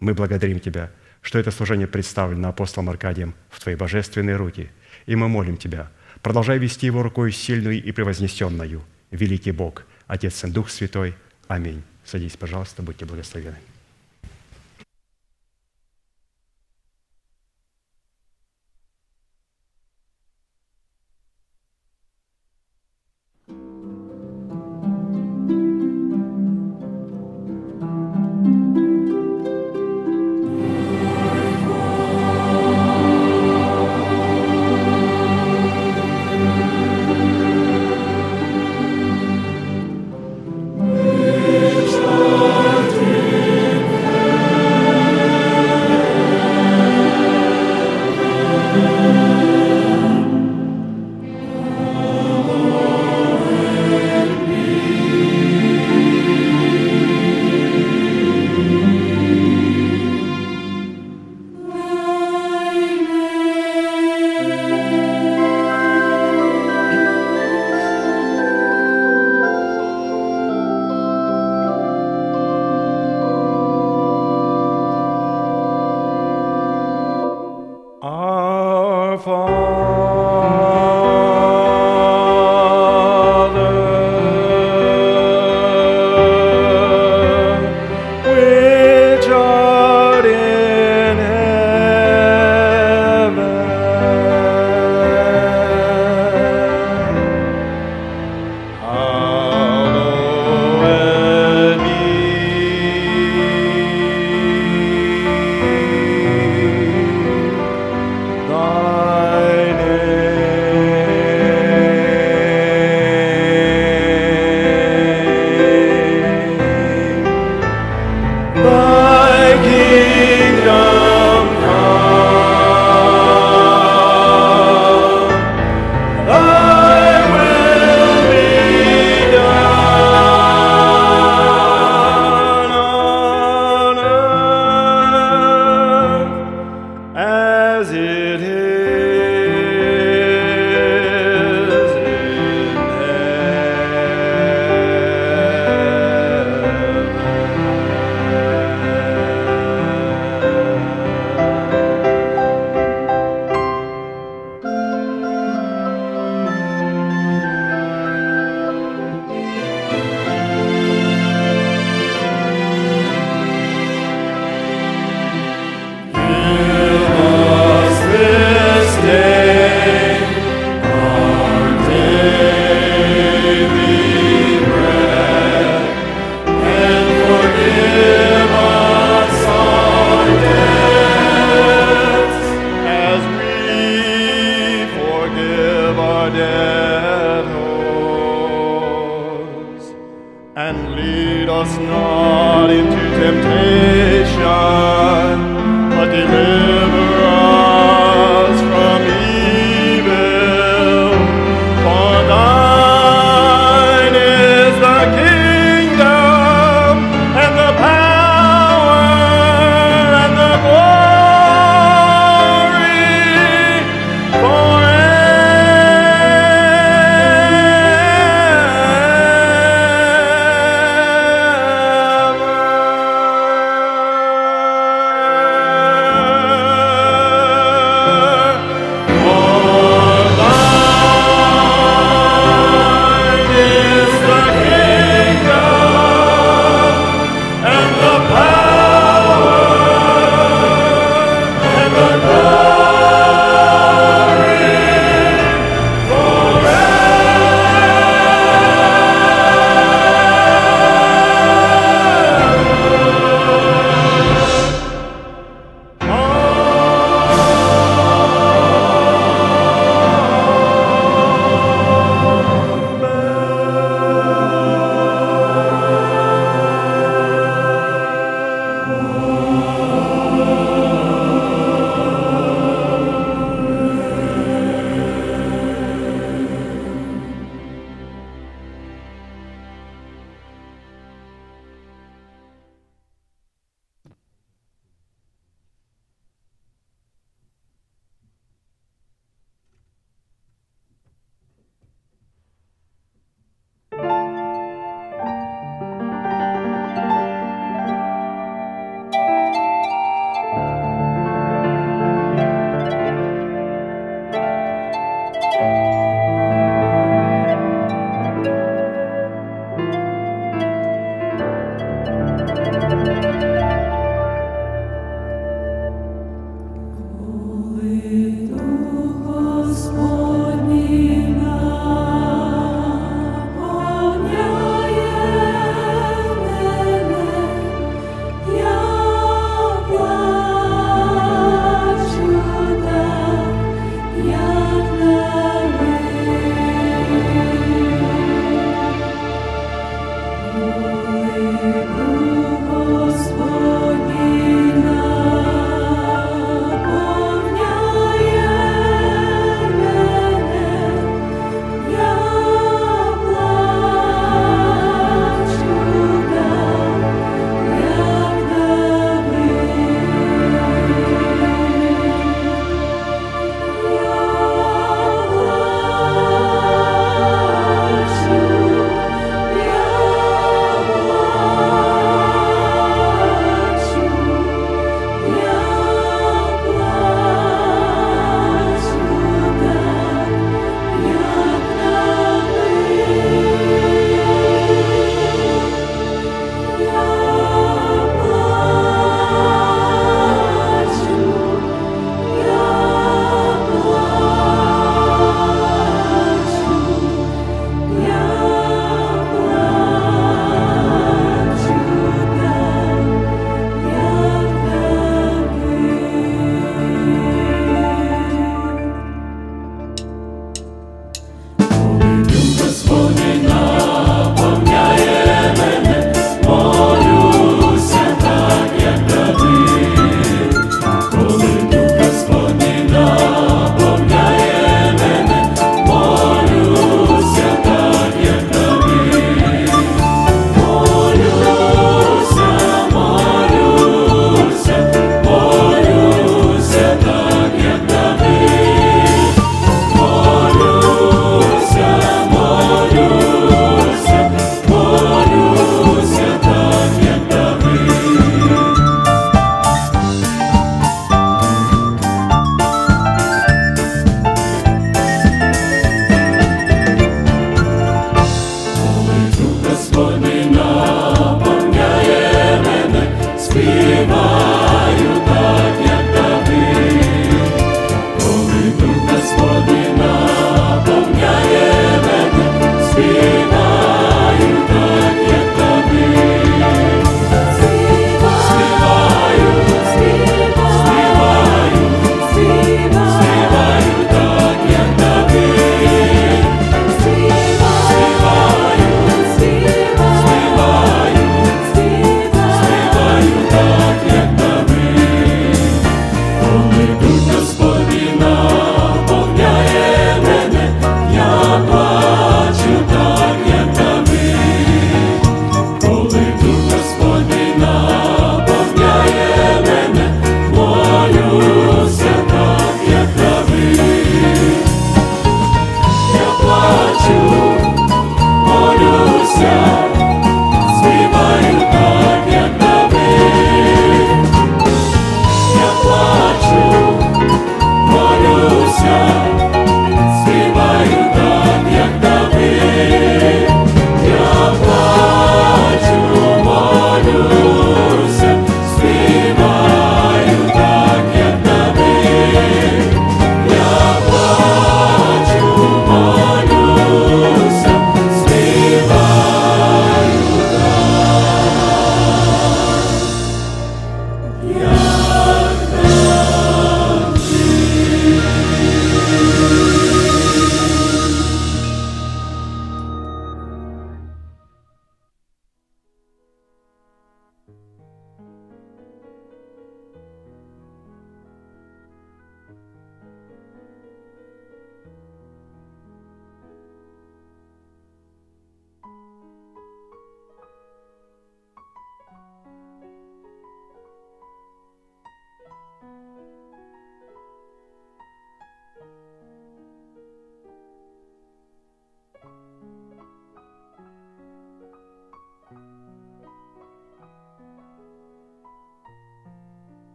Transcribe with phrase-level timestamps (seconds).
[0.00, 0.90] Мы благодарим Тебя,
[1.22, 4.70] что это служение представлено апостолом Аркадием в Твои божественные руки,
[5.06, 5.90] и мы молим Тебя,
[6.22, 11.14] продолжай вести его рукой сильную и превознесенную, великий Бог, Отец и Дух Святой.
[11.48, 11.82] Аминь.
[12.04, 13.56] Садитесь, пожалуйста, будьте благословены.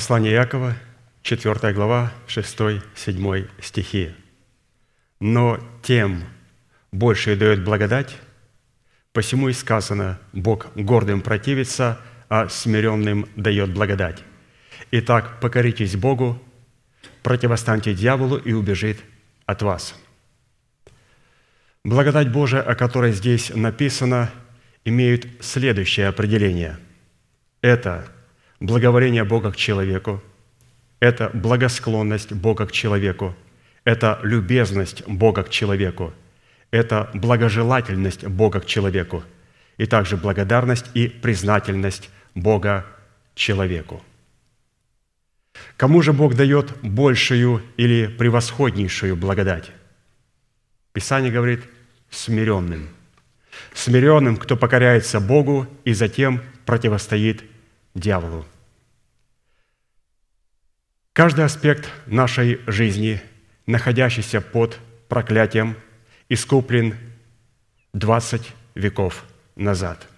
[0.00, 0.76] Послание Якова,
[1.22, 4.14] 4 глава, 6-7 стихи.
[5.20, 6.24] «Но тем
[6.90, 8.16] больше дает благодать,
[9.12, 14.24] посему и сказано, Бог гордым противится, а смиренным дает благодать.
[14.90, 16.42] Итак, покоритесь Богу,
[17.22, 19.00] противостаньте дьяволу и убежит
[19.44, 19.94] от вас».
[21.84, 24.30] Благодать Божия, о которой здесь написано,
[24.82, 26.78] имеет следующее определение.
[27.60, 28.10] Это
[28.60, 30.22] благоволение Бога к человеку,
[31.00, 33.34] это благосклонность Бога к человеку,
[33.84, 36.12] это любезность Бога к человеку,
[36.70, 39.24] это благожелательность Бога к человеку,
[39.78, 42.86] и также благодарность и признательность Бога
[43.34, 44.02] человеку.
[45.76, 49.70] Кому же Бог дает большую или превосходнейшую благодать?
[50.92, 51.62] Писание говорит
[52.10, 52.88] смиренным.
[53.74, 57.42] Смиренным, кто покоряется Богу и затем противостоит
[57.94, 58.44] дьяволу.
[61.20, 63.20] Каждый аспект нашей жизни,
[63.66, 65.76] находящийся под проклятием,
[66.30, 66.96] искуплен
[67.92, 68.40] 20
[68.74, 70.08] веков назад.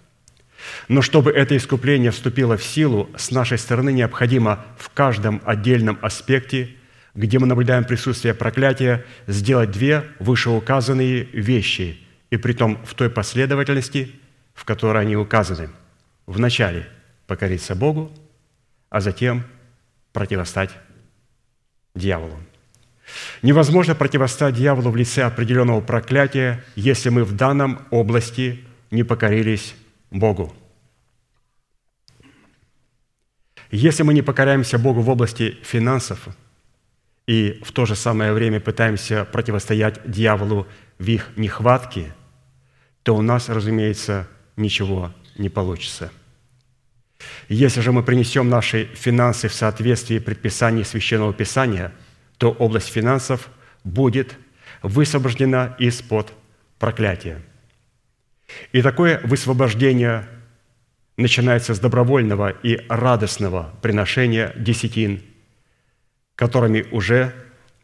[0.87, 6.77] Но чтобы это искупление вступило в силу, с нашей стороны необходимо в каждом отдельном аспекте,
[7.17, 11.99] где мы наблюдаем присутствие проклятия, сделать две вышеуказанные вещи,
[12.31, 14.13] и при том в той последовательности,
[14.55, 15.69] в которой они указаны.
[16.27, 16.87] Вначале
[17.27, 18.17] покориться Богу,
[18.89, 19.43] а затем
[20.13, 20.71] противостать
[21.95, 22.39] дьяволу.
[23.43, 29.75] Невозможно противостать дьяволу в лице определенного проклятия, если мы в данном области не покорились
[30.11, 30.55] Богу.
[33.71, 36.29] Если мы не покоряемся Богу в области финансов
[37.27, 40.67] и в то же самое время пытаемся противостоять дьяволу
[40.99, 42.15] в их нехватке,
[43.03, 46.13] то у нас, разумеется, ничего не получится.
[47.49, 51.93] Если же мы принесем наши финансы в соответствии предписаний Священного Писания,
[52.39, 53.49] то область финансов
[53.85, 54.37] будет
[54.83, 56.33] высвобождена из-под
[56.79, 57.41] проклятия–
[58.73, 60.29] и такое высвобождение
[61.17, 65.23] начинается с добровольного и радостного приношения десятин,
[66.37, 67.35] которыми уже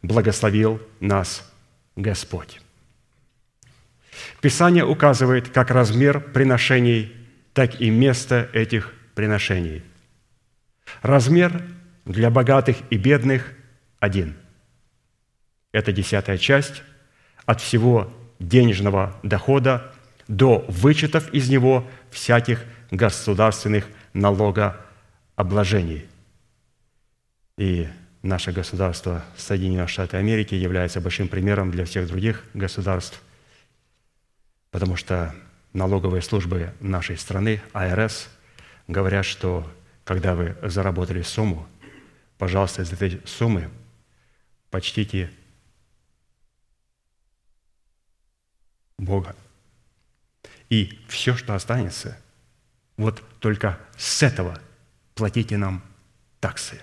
[0.01, 1.49] благословил нас
[1.95, 2.61] Господь.
[4.41, 7.13] Писание указывает как размер приношений,
[7.53, 9.83] так и место этих приношений.
[11.01, 11.61] Размер
[12.05, 13.51] для богатых и бедных
[13.99, 14.37] один.
[15.73, 16.83] Это десятая часть
[17.45, 19.91] от всего денежного дохода
[20.29, 26.05] до вычетов из него всяких государственных налогообложений.
[27.57, 27.89] И
[28.21, 33.21] наше государство Соединенные Штаты Америки является большим примером для всех других государств,
[34.71, 35.35] потому что
[35.73, 38.29] налоговые службы нашей страны, АРС,
[38.89, 39.71] говорят, что
[40.03, 41.67] когда вы заработали сумму,
[42.37, 43.69] пожалуйста, из этой суммы
[44.71, 45.31] почтите
[48.97, 49.35] Бога.
[50.69, 52.19] И все, что останется,
[52.97, 54.59] вот только с этого
[55.13, 55.83] платите нам
[56.39, 56.81] таксы.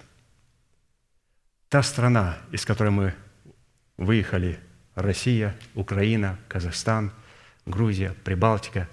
[1.68, 3.14] Та страна, из которой мы
[3.96, 4.60] выехали,
[4.94, 7.12] Россия, Украина, Казахстан,
[7.66, 8.88] Грузия, Прибалтика,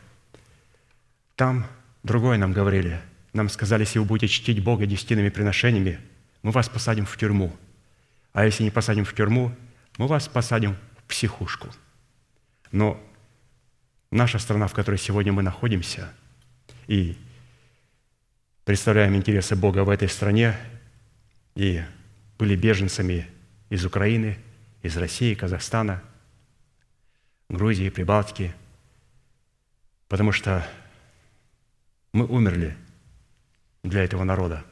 [1.35, 1.67] там
[2.03, 3.01] другое нам говорили.
[3.33, 5.99] Нам сказали, если вы будете чтить Бога десятинными приношениями,
[6.43, 7.55] мы вас посадим в тюрьму.
[8.33, 9.55] А если не посадим в тюрьму,
[9.97, 11.69] мы вас посадим в психушку.
[12.71, 13.01] Но
[14.11, 16.11] наша страна, в которой сегодня мы находимся,
[16.87, 17.17] и
[18.65, 20.55] представляем интересы Бога в этой стране,
[21.55, 21.81] и
[22.37, 23.27] были беженцами
[23.69, 24.37] из Украины,
[24.81, 26.03] из России, Казахстана,
[27.49, 28.53] Грузии, Прибалтики,
[30.07, 30.67] потому что
[32.13, 32.77] мы умерли
[33.83, 34.63] для этого народа.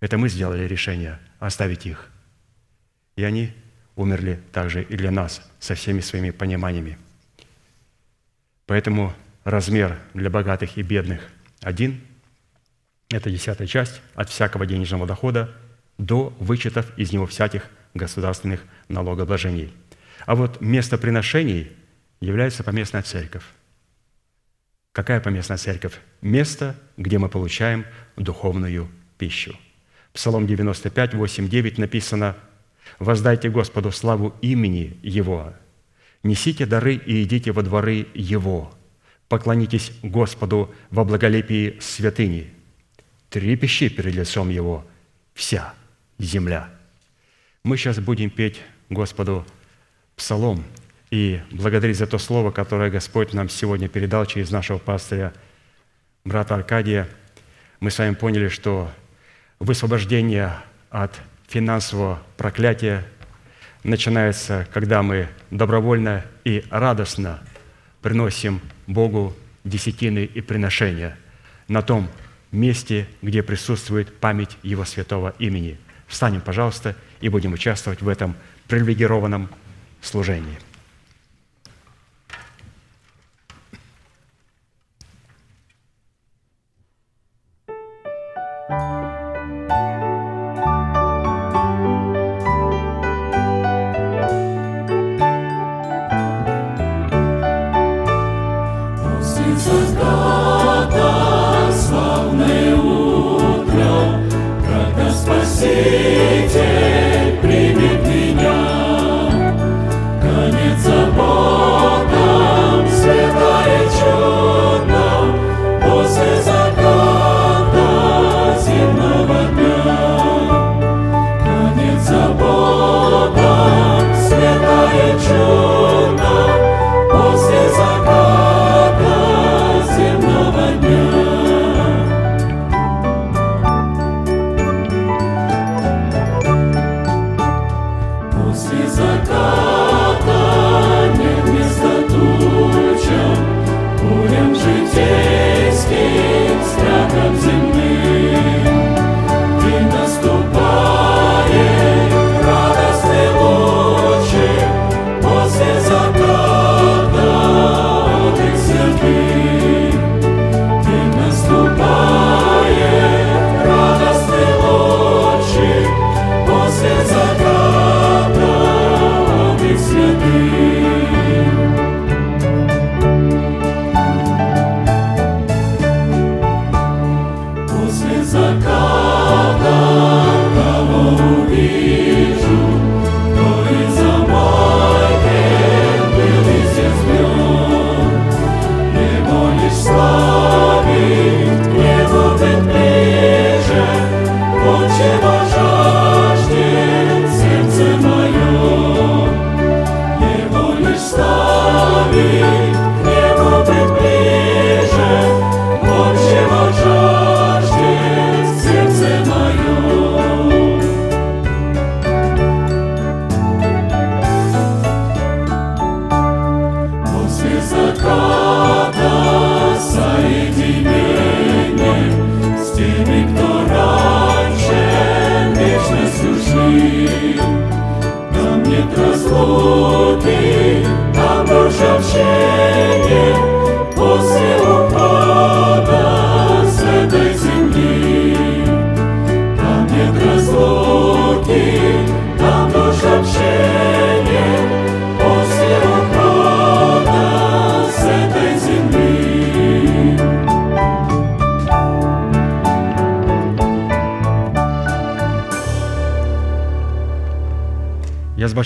[0.00, 2.10] Это мы сделали решение оставить их.
[3.16, 3.52] И они
[3.96, 6.96] умерли также и для нас со всеми своими пониманиями–
[8.68, 11.26] Поэтому размер для богатых и бедных
[11.62, 12.02] один–
[13.08, 15.54] это десятая часть от всякого денежного дохода
[15.96, 19.72] до вычетов из него всяких государственных налогообложений.
[20.26, 21.72] А вот место приношений
[22.20, 23.44] является поместная церковь.
[24.98, 26.00] Какая поместная церковь?
[26.22, 29.56] Место, где мы получаем духовную пищу.
[30.12, 32.36] Псалом 95, 8, 9 написано
[32.98, 35.54] «Воздайте Господу славу имени Его,
[36.24, 38.74] Несите дары и идите во дворы Его.
[39.28, 42.52] Поклонитесь Господу во благолепии святыни.
[43.30, 44.84] Трепещи перед лицом Его
[45.32, 45.74] вся
[46.18, 46.70] земля.
[47.62, 49.46] Мы сейчас будем петь Господу
[50.16, 50.64] псалом
[51.10, 55.32] и благодарить за то слово, которое Господь нам сегодня передал через нашего пастыря,
[56.24, 57.08] брата Аркадия.
[57.80, 58.90] Мы с вами поняли, что
[59.60, 60.52] Высвобождение
[60.88, 63.04] от финансового проклятия
[63.82, 67.40] начинается, когда мы добровольно и радостно
[68.00, 71.16] приносим Богу десятины и приношения
[71.66, 72.08] на том
[72.52, 75.76] месте, где присутствует память Его святого имени.
[76.06, 78.36] Встанем, пожалуйста, и будем участвовать в этом
[78.68, 79.50] привилегированном
[80.00, 80.67] служении.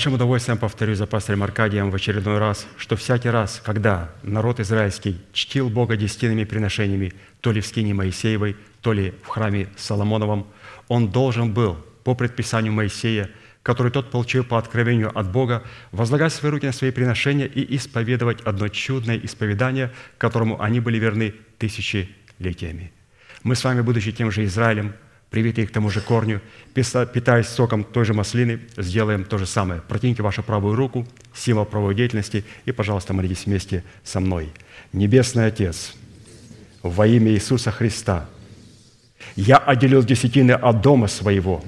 [0.02, 5.20] Большим удовольствием повторю за пастором Аркадием в очередной раз, что всякий раз, когда народ израильский
[5.32, 10.48] чтил Бога десятинными приношениями, то ли в скине Моисеевой, то ли в храме Соломоновом,
[10.88, 13.30] он должен был по предписанию Моисея,
[13.62, 15.62] который тот получил по откровению от Бога,
[15.92, 21.32] возлагать свои руки на свои приношения и исповедовать одно чудное исповедание, которому они были верны
[21.58, 22.90] тысячелетиями.
[23.44, 24.94] Мы с вами, будучи тем же Израилем,
[25.32, 26.42] привитые к тому же корню,
[26.74, 29.80] питаясь соком той же маслины, сделаем то же самое.
[29.80, 34.50] Протяните вашу правую руку, символ правовой деятельности, и, пожалуйста, молитесь вместе со мной.
[34.92, 35.94] Небесный Отец,
[36.82, 38.28] во имя Иисуса Христа,
[39.34, 41.64] я отделил десятины от дома своего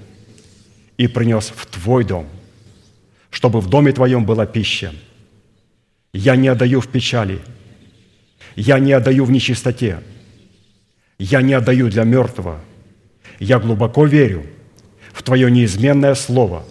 [0.98, 2.28] и принес в Твой дом,
[3.30, 4.92] чтобы в доме Твоем была пища.
[6.12, 7.40] Я не отдаю в печали,
[8.56, 10.00] я не отдаю в нечистоте,
[11.18, 12.60] я не отдаю для мертвого–
[13.38, 14.44] я глубоко верю
[15.12, 16.64] в Твое неизменное Слово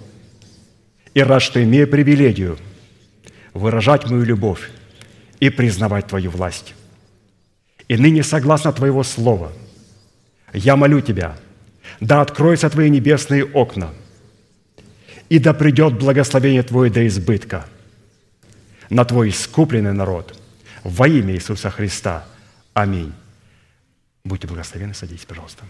[1.14, 2.58] и рад, что имею привилегию
[3.54, 4.70] выражать мою любовь
[5.40, 6.74] и признавать Твою власть.
[7.88, 9.52] И ныне, согласно Твоего Слова,
[10.54, 11.38] я молю Тебя,
[12.00, 13.92] да откроются Твои небесные окна,
[15.30, 17.66] и да придет благословение Твое до избытка
[18.90, 20.38] на Твой искупленный народ
[20.84, 22.26] во имя Иисуса Христа.
[22.74, 23.14] Аминь.
[24.24, 25.64] Будьте благословенны, садитесь, пожалуйста.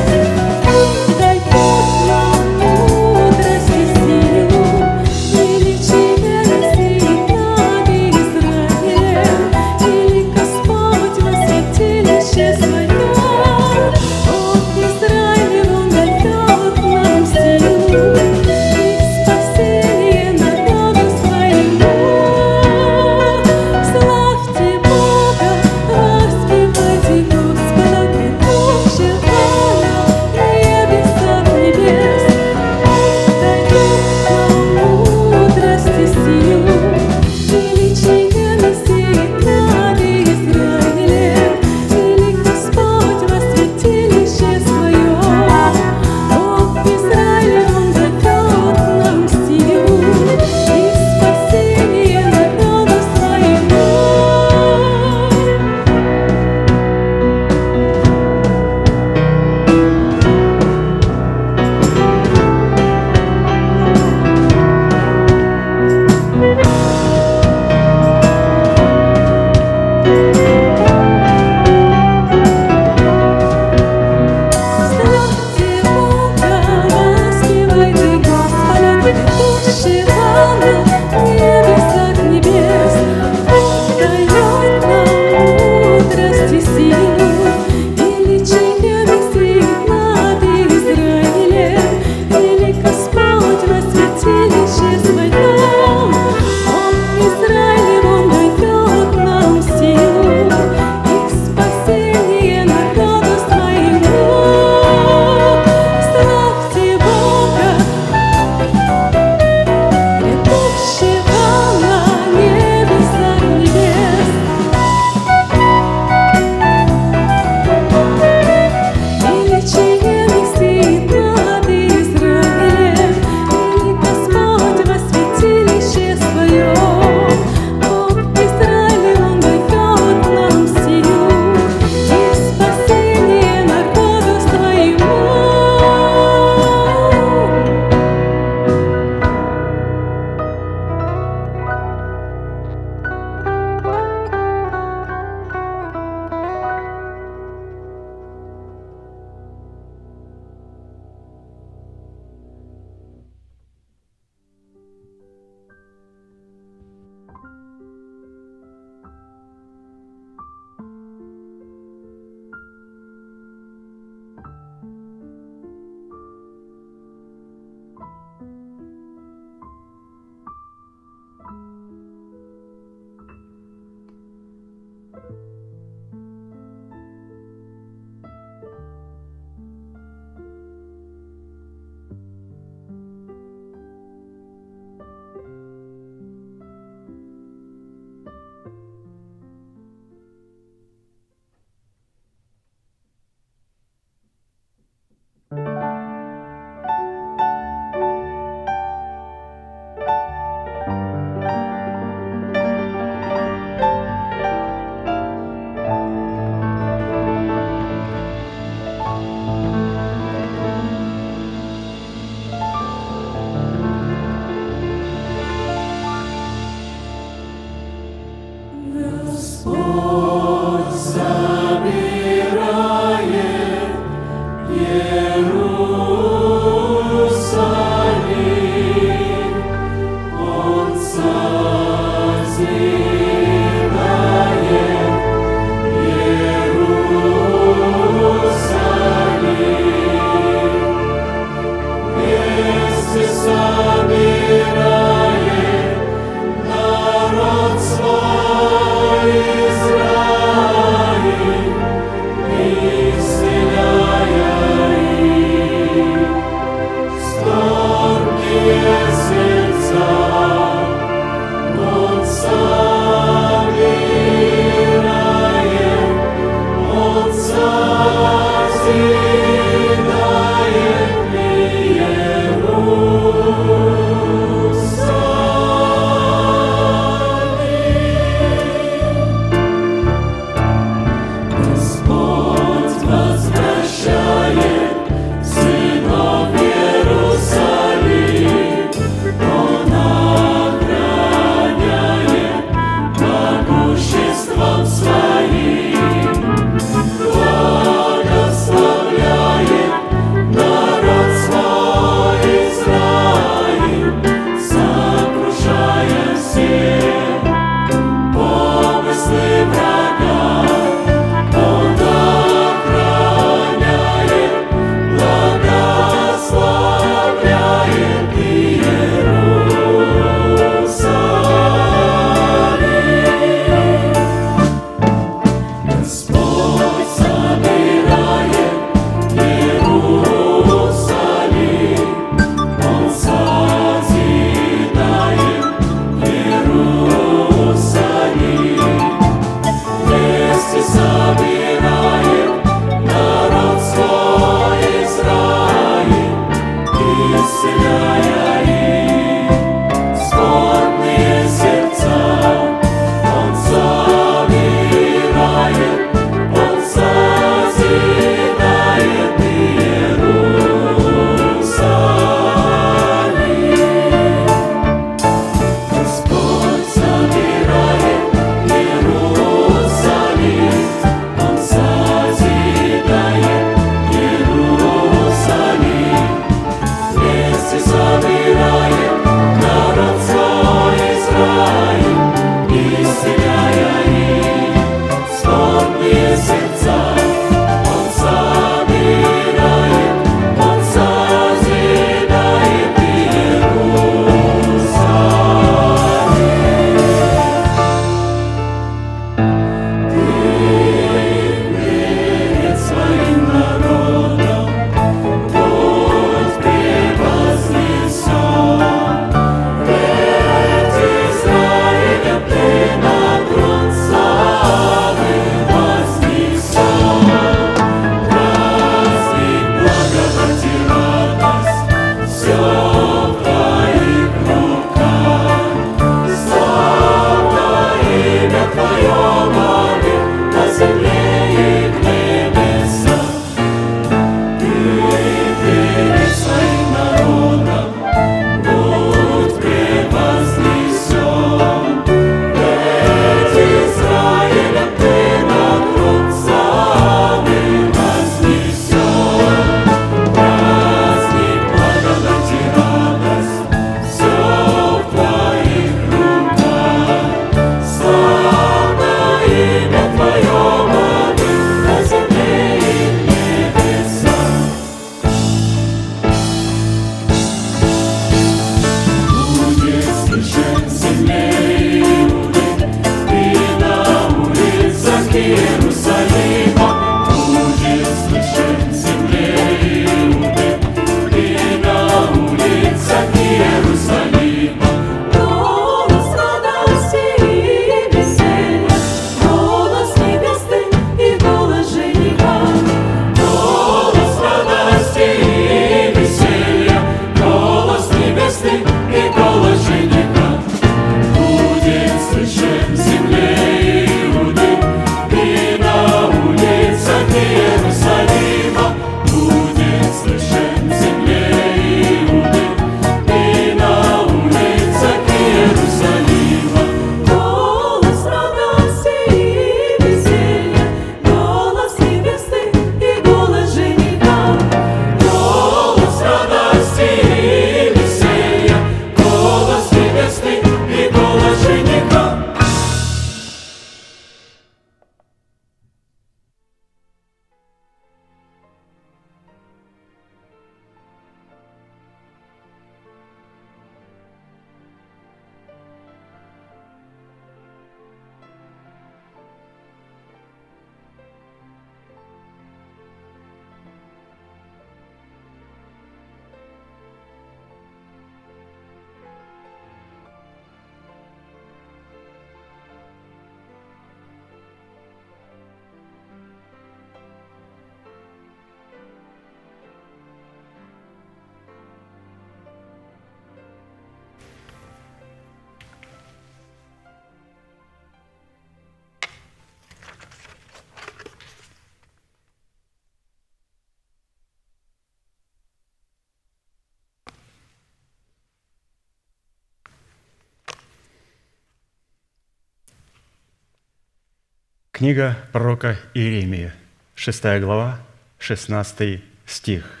[594.96, 596.72] Книга пророка Иеремии,
[597.16, 598.00] 6 глава,
[598.38, 600.00] 16 стих.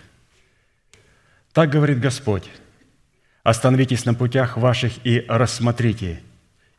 [1.52, 2.48] «Так говорит Господь,
[3.42, 6.22] остановитесь на путях ваших и рассмотрите,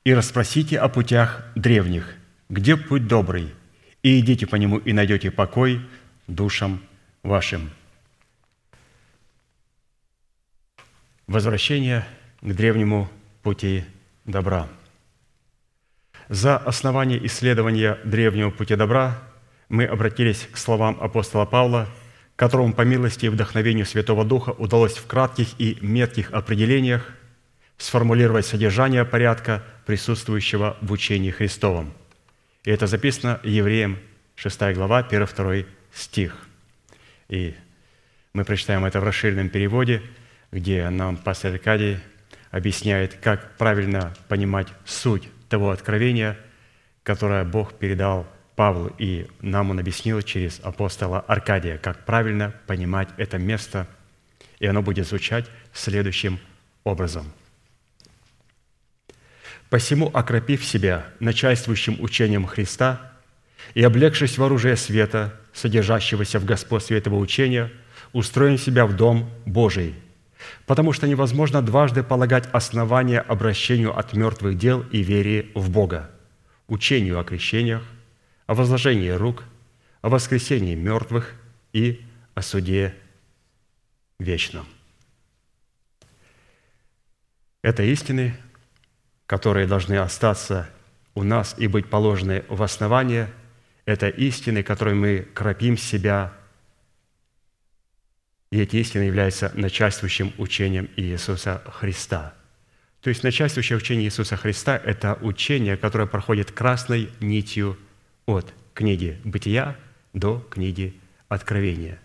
[0.03, 2.15] и расспросите о путях древних,
[2.49, 3.53] где путь добрый,
[4.01, 5.79] и идите по нему, и найдете покой
[6.25, 6.81] душам
[7.21, 7.69] вашим».
[11.27, 12.03] Возвращение
[12.41, 13.11] к древнему
[13.43, 13.85] пути
[14.25, 14.67] добра–
[16.29, 19.21] за основание исследования древнего пути добра
[19.69, 21.87] мы обратились к словам апостола Павла,
[22.35, 27.09] которому по милости и вдохновению Святого Духа удалось в кратких и метких определениях
[27.77, 31.93] сформулировать содержание порядка, присутствующего в учении Христовом.
[32.65, 33.97] И это записано Евреям
[34.35, 36.35] 6 глава, 1-2 стих.
[37.29, 37.55] И
[38.33, 40.01] мы прочитаем это в расширенном переводе,
[40.51, 41.97] где нам пастор Аркадий
[42.51, 46.37] объясняет, как правильно понимать суть того откровения,
[47.03, 53.37] которое Бог передал Павлу, и нам он объяснил через апостола Аркадия, как правильно понимать это
[53.37, 53.87] место,
[54.59, 56.39] и оно будет звучать следующим
[56.83, 57.31] образом.
[59.69, 63.11] «Посему, окропив себя начальствующим учением Христа
[63.73, 67.71] и облегшись в оружие света, содержащегося в господстве этого учения,
[68.13, 69.95] устроим себя в Дом Божий–
[70.65, 76.09] потому что невозможно дважды полагать основания обращению от мертвых дел и вере в Бога,
[76.67, 77.83] учению о крещениях,
[78.45, 79.43] о возложении рук,
[80.01, 81.33] о воскресении мертвых
[81.73, 82.95] и о суде
[84.19, 84.65] вечном.
[87.61, 88.37] Это истины,
[89.25, 90.69] которые должны остаться
[91.15, 93.29] у нас и быть положены в основание.
[93.85, 96.36] Это истины, которые мы кропим себя
[98.51, 102.33] и эти истины являются начальствующим учением Иисуса Христа.
[103.01, 107.77] То есть начальствующее учение Иисуса Христа– это учение, которое проходит красной нитью
[108.25, 109.75] от книги «Бытия»
[110.13, 111.99] до книги «Откровения».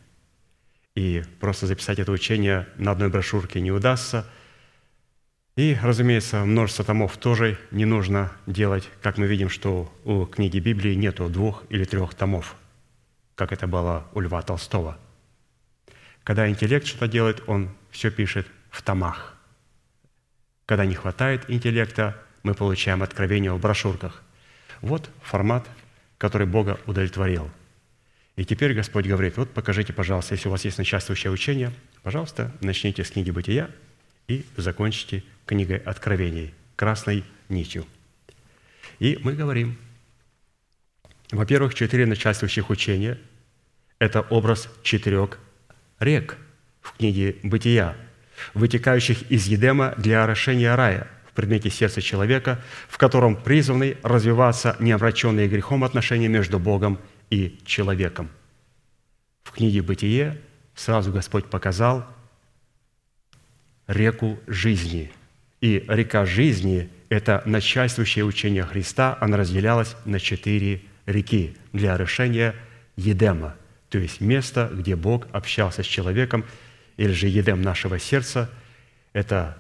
[0.95, 4.27] И просто записать это учение на одной брошюрке не удастся.
[5.57, 10.95] И, разумеется, множество томов тоже не нужно делать, как мы видим, что у книги Библии
[10.95, 12.57] нету двух или трех томов,
[13.35, 14.99] как это было у Льва Толстого–
[16.25, 19.37] когда интеллект что-то делает, он все пишет в томах.
[20.67, 24.23] Когда не хватает интеллекта, мы получаем откровение в брошюрках.
[24.81, 25.69] Вот формат,
[26.19, 27.51] который Бога удовлетворил.
[28.37, 33.05] И теперь Господь говорит, вот покажите, пожалуйста, если у вас есть начальствующее учение, пожалуйста, начните
[33.05, 33.71] с книги «Бытия»
[34.27, 37.87] и закончите книгой Откровений, красной нитью.
[38.99, 39.77] И мы говорим,
[41.31, 43.19] во-первых, четыре начальствующих учения–
[43.99, 45.39] это образ четырех
[46.03, 46.37] рек
[46.81, 47.97] в книге «Бытия»,
[48.55, 55.49] вытекающих из Едема для орошения рая в предмете сердца человека, в котором призваны развиваться неомраченные
[55.49, 56.99] грехом отношения между Богом
[57.31, 58.29] и человеком.
[59.45, 60.41] В книге «Бытие»
[60.75, 62.07] сразу Господь показал
[63.87, 65.13] реку жизни.
[65.61, 72.55] И река жизни– это начальствующее учение Христа, она разделялась на четыре реки для решения
[72.97, 73.55] Едема–
[73.93, 76.47] то есть место, где Бог общался с человеком,
[76.97, 78.51] или же едем нашего сердца–
[79.13, 79.59] это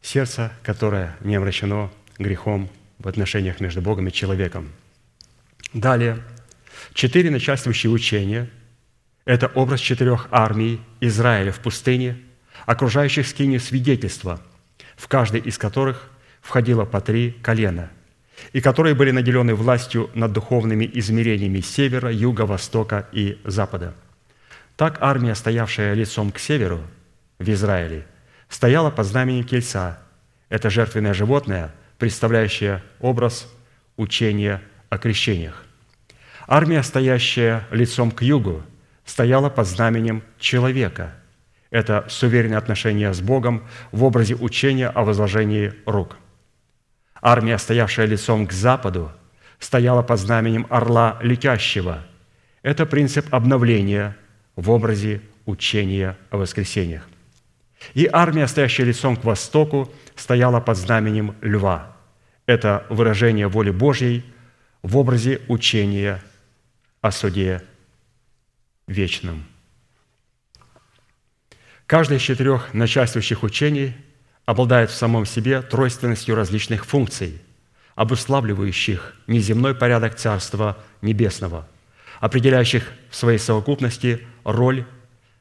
[0.00, 4.72] сердце, которое не обращено грехом в отношениях между Богом и человеком.
[5.74, 6.22] Далее,
[6.94, 8.48] четыре начальствующие учения–
[9.26, 12.16] это образ четырех армий Израиля в пустыне,
[12.64, 14.40] окружающих скинию свидетельства,
[14.96, 16.10] в каждой из которых
[16.40, 17.90] входило по три колена–
[18.52, 23.94] и которые были наделены властью над духовными измерениями севера, юга, востока и запада.
[24.76, 26.80] Так армия, стоявшая лицом к северу
[27.38, 28.06] в Израиле,
[28.48, 29.98] стояла под знаменем тельца.
[30.48, 33.48] Это жертвенное животное, представляющее образ
[33.96, 35.64] учения о крещениях.
[36.46, 38.62] Армия, стоящая лицом к югу,
[39.04, 41.14] стояла под знаменем человека.
[41.70, 46.18] Это суверенное отношение с Богом в образе учения о возложении рук–
[47.26, 49.10] Армия, стоявшая лицом к западу,
[49.58, 52.04] стояла под знаменем орла летящего.
[52.62, 54.14] Это принцип обновления
[54.56, 57.08] в образе учения о воскресениях.
[57.94, 61.96] И армия, стоящая лицом к востоку, стояла под знаменем льва.
[62.44, 64.22] Это выражение воли Божьей
[64.82, 66.22] в образе учения
[67.00, 67.62] о суде
[68.86, 69.46] вечном.
[71.86, 73.94] Каждое из четырех начальствующих учений–
[74.46, 77.40] обладает в самом себе тройственностью различных функций,
[77.94, 81.66] обуславливающих неземной порядок Царства Небесного,
[82.20, 84.84] определяющих в своей совокупности роль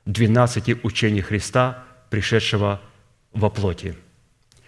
[0.05, 2.81] двенадцати учений Христа, пришедшего
[3.33, 3.95] во плоти.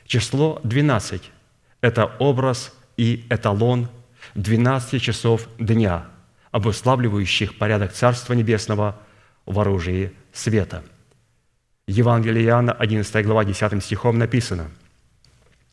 [0.06, 1.32] Число 12–
[1.82, 3.90] это образ и эталон,
[4.36, 6.06] 12 часов дня,
[6.52, 9.00] обуславливающих порядок Царства Небесного
[9.46, 10.84] в оружии света.
[11.88, 14.72] Евангелие Иоанна, 11 глава, 10 стихом написано.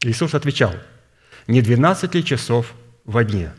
[0.02, 0.74] Иисус отвечал,
[1.46, 3.52] «Не 12 ли часов во дне?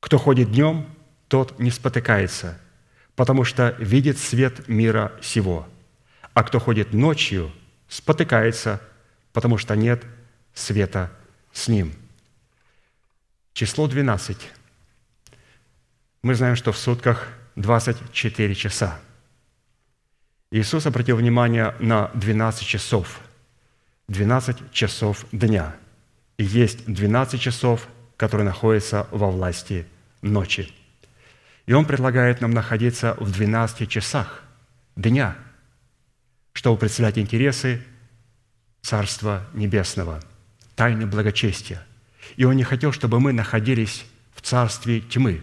[0.00, 0.86] Кто ходит днем,
[1.28, 2.58] тот не спотыкается,
[3.14, 5.68] потому что видит свет мира сего.
[6.34, 7.52] А кто ходит ночью,
[7.88, 8.80] спотыкается,
[9.32, 10.04] потому что нет
[10.54, 11.12] света
[11.52, 11.92] с ним».
[13.52, 14.36] Число 12.
[16.22, 19.00] Мы знаем, что в сутках 24 часа.
[20.50, 23.20] Иисус обратил внимание на 12 часов.
[24.08, 25.74] 12 часов дня.
[26.38, 29.86] И есть 12 часов, которые находятся во власти
[30.22, 30.72] ночи.
[31.66, 34.42] И Он предлагает нам находиться в 12 часах
[34.94, 35.36] дня,
[36.52, 37.82] чтобы представлять интересы
[38.82, 40.22] Царства Небесного,
[40.76, 41.84] тайны благочестия–
[42.36, 45.42] и Он не хотел, чтобы мы находились в царстве тьмы,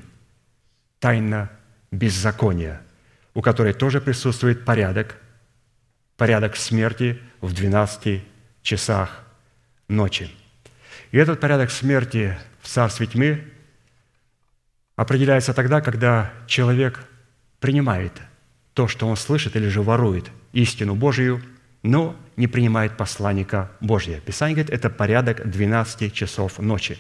[0.99, 1.49] тайна
[1.91, 2.81] беззакония,
[3.33, 5.17] у которой тоже присутствует порядок,
[6.17, 8.23] порядок смерти в 12
[8.61, 9.23] часах
[9.87, 10.29] ночи.
[11.11, 13.43] И этот порядок смерти в царстве тьмы
[14.95, 17.05] определяется тогда, когда человек
[17.59, 18.13] принимает
[18.73, 21.41] то, что он слышит, или же ворует истину Божию–
[21.83, 24.19] но не принимает посланника Божия.
[24.21, 26.97] Писание говорит, это порядок 12 часов ночи.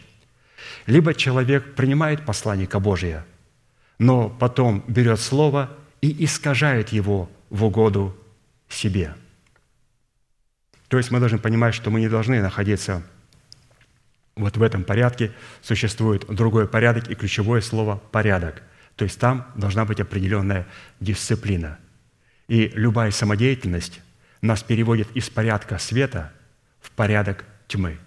[0.85, 3.25] Либо человек принимает посланника Божия,
[3.97, 5.71] но потом берет слово
[6.03, 8.13] и искажает его в угоду
[8.67, 9.15] себе.
[10.89, 13.03] То есть мы должны понимать, что мы не должны находиться
[14.35, 15.31] вот в этом порядке.
[15.61, 18.63] Существует другой порядок и ключевое слово «порядок».
[18.97, 20.67] То есть там должна быть определенная
[20.99, 21.79] дисциплина.
[22.49, 24.01] И любая самодеятельность–
[24.41, 26.33] нас переводит из порядка света
[26.81, 27.97] в порядок тьмы.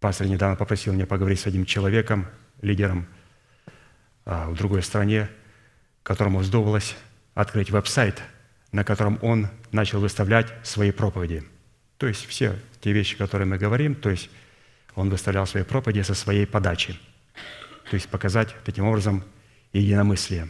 [0.00, 2.26] Пастор недавно попросил меня поговорить с одним человеком,
[2.62, 3.06] лидером
[4.24, 5.28] а, в другой стране,
[6.04, 6.94] которому вздумалось
[7.34, 8.22] открыть веб-сайт,
[8.70, 11.42] на котором он начал выставлять свои проповеди.
[11.98, 14.30] То есть все те вещи, которые мы говорим, то есть
[14.94, 16.96] он выставлял свои проповеди со своей подачи.
[17.90, 19.24] То есть показать таким образом
[19.72, 20.48] единомыслие.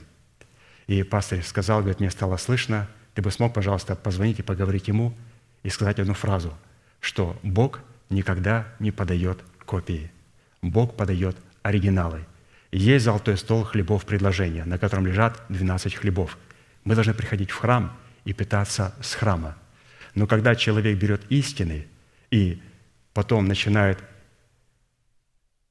[0.86, 5.14] И пастор сказал, говорит, мне стало слышно– ты бы смог, пожалуйста, позвонить и поговорить ему
[5.62, 6.52] и сказать одну фразу,
[7.00, 7.80] что Бог
[8.10, 10.10] никогда не подает копии.
[10.60, 12.26] Бог подает оригиналы.
[12.76, 16.36] Есть золотой стол хлебов предложения, на котором лежат 12 хлебов.
[16.84, 19.56] Мы должны приходить в храм и питаться с храма.
[20.14, 21.86] Но когда человек берет истины
[22.30, 22.60] и
[23.12, 23.98] потом начинает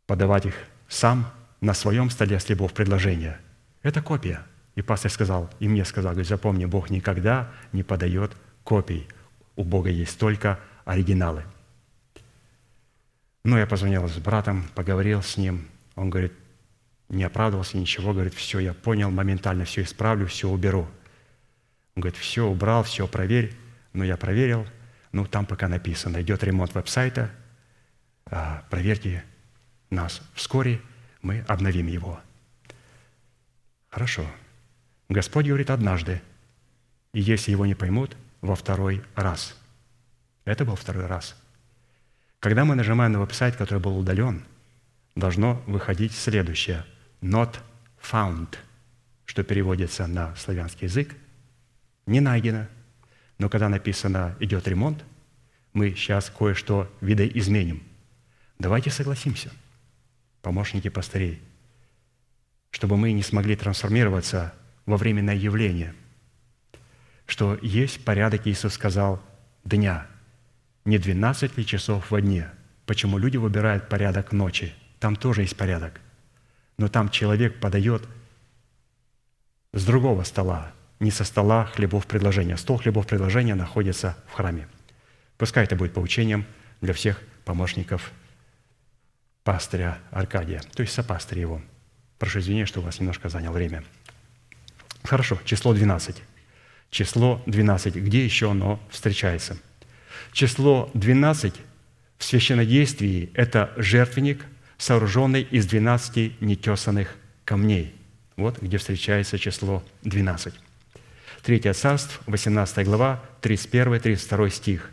[0.07, 0.55] подавать их
[0.87, 1.31] сам
[1.61, 3.39] на своем столе хлебов предложения,
[3.81, 4.45] это копия–
[4.75, 9.07] и пастор сказал, и мне сказал, говорит, запомни, Бог никогда не подает копий.
[9.55, 11.43] У Бога есть только оригиналы.
[13.43, 15.67] Ну, я позвонил с братом, поговорил с ним.
[15.95, 16.33] Он говорит,
[17.13, 18.13] не оправдывался, ничего.
[18.13, 20.87] Говорит, все, я понял, моментально все исправлю, все уберу.
[21.95, 23.55] Он говорит, все убрал, все проверь.
[23.93, 24.67] Ну, я проверил.
[25.11, 27.31] Ну, там пока написано, идет ремонт веб-сайта.
[28.25, 29.23] А, проверьте
[29.89, 30.21] нас.
[30.33, 30.81] Вскоре
[31.21, 32.19] мы обновим его.
[33.89, 34.25] Хорошо.
[35.09, 36.21] Господь говорит однажды,
[37.13, 39.55] и если его не поймут, во второй раз.
[40.45, 41.35] Это был второй раз.
[42.39, 44.43] Когда мы нажимаем на веб-сайт, который был удален,
[45.15, 46.83] должно выходить следующее.
[47.23, 47.55] Not
[48.01, 48.57] found,
[49.23, 51.15] что переводится на славянский язык,
[52.05, 52.67] не найдено.
[53.37, 55.05] Но когда написано «идет ремонт»,
[55.71, 57.81] мы сейчас кое-что видоизменим.
[58.59, 59.51] Давайте согласимся,
[60.41, 61.41] помощники пастырей,
[62.71, 64.53] чтобы мы не смогли трансформироваться
[64.85, 65.95] во временное явление,
[67.25, 69.23] что есть порядок, Иисус сказал,
[69.63, 70.07] дня,
[70.83, 72.51] не 12 ли часов во дне.
[72.85, 74.73] Почему люди выбирают порядок ночи?
[74.99, 76.01] Там тоже есть порядок.
[76.77, 78.07] Но там человек подает
[79.71, 82.57] с другого стола, не со стола хлебов предложения.
[82.57, 84.67] Стол хлебов предложения находится в храме.
[85.37, 86.45] Пускай это будет поучением
[86.81, 88.11] для всех помощников
[89.43, 91.61] пастыря Аркадия, то есть сопастыря его.
[92.17, 93.83] Прошу извинения, что у вас немножко занял время.
[95.03, 96.23] Хорошо, число 12.
[96.89, 97.95] Число 12.
[97.95, 99.57] Где еще оно встречается?
[100.31, 101.53] Число 12
[102.17, 104.45] в священнодействии– это жертвенник,
[104.83, 107.15] сооруженный из 12 нетесанных
[107.45, 107.95] камней.
[108.35, 110.53] Вот где встречается число 12.
[111.41, 114.89] Третье царство, 18 глава, 31-32 стих.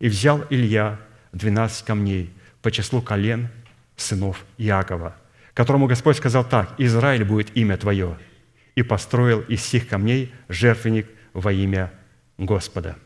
[0.00, 0.98] «И взял Илья
[1.32, 3.48] 12 камней по числу колен
[3.96, 5.14] сынов Иакова,
[5.54, 8.18] которому Господь сказал так, «Израиль будет имя твое,
[8.74, 11.92] и построил из сих камней жертвенник во имя
[12.36, 12.96] Господа».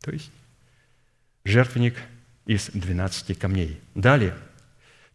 [0.00, 0.30] То есть
[1.44, 1.96] жертвенник
[2.46, 3.78] из 12 камней.
[3.94, 4.34] Далее,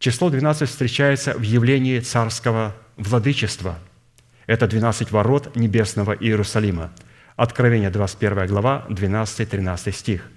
[0.02, 3.78] Число 12 встречается в явлении царского владычества.
[4.48, 6.90] Это 12 ворот небесного Иерусалима.
[7.36, 10.28] Откровение 21 глава, 12-13 стих.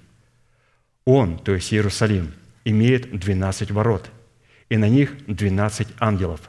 [1.04, 2.32] Он, то есть Иерусалим,
[2.64, 4.08] имеет 12 ворот,
[4.68, 6.42] и на них 12 ангелов.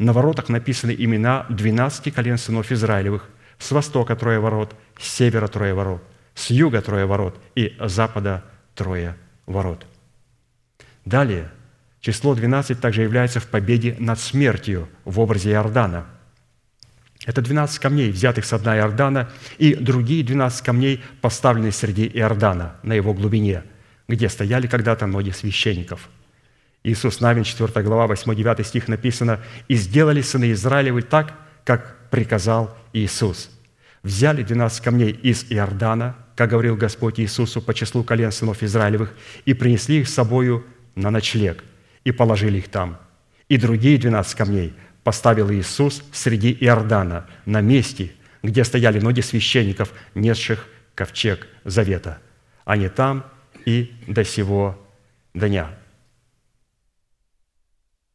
[0.00, 5.74] На воротах написаны имена 12 колен сынов Израилевых, с востока трое ворот, с севера трое
[5.74, 6.02] ворот,
[6.34, 8.42] с юга трое ворот и с запада
[8.74, 9.14] трое
[9.46, 9.86] ворот.
[11.04, 11.52] Далее,
[12.00, 16.06] число 12 также является в победе над смертью в образе Иордана.
[17.26, 22.94] Это 12 камней, взятых с дна Иордана, и другие 12 камней, поставленные среди Иордана на
[22.94, 23.64] его глубине,
[24.08, 26.08] где стояли когда-то ноги священников.
[26.84, 31.34] Иисус Навин, 4 глава, 8-9 стих написано, «И сделали сыны Израилевы так,
[31.64, 33.50] как приказал Иисус.
[34.02, 39.12] Взяли 12 камней из Иордана, как говорил Господь Иисусу по числу колен сынов Израилевых,
[39.44, 41.62] и принесли их с собою на ночлег,
[42.04, 42.98] и положили их там.
[43.48, 44.74] И другие 12 камней
[45.04, 52.18] поставил Иисус среди Иордана, на месте, где стояли ноги священников, несших ковчег завета.
[52.64, 53.24] Они там
[53.64, 54.78] и до сего
[55.34, 55.70] дня.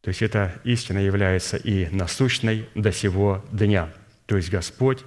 [0.02, 3.90] То есть эта истина является и насущной до сего дня.
[4.26, 5.04] То есть Господь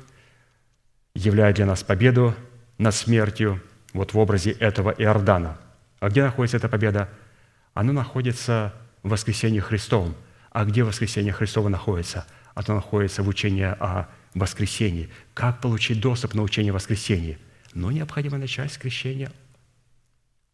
[1.15, 2.35] являет для нас победу
[2.79, 3.63] над смертью
[3.93, 5.59] вот в образе этого Иордана.
[6.01, 7.09] А где находится эта победа?
[7.77, 8.73] Она находится
[9.03, 10.15] в воскресении Христовом.
[10.51, 12.27] А где воскресение Христово находится?
[12.55, 15.11] Оно находится в учении о воскресении.
[15.35, 17.39] Как получить доступ на учение о воскресении?
[17.75, 19.31] Но необходимо начать с крещения,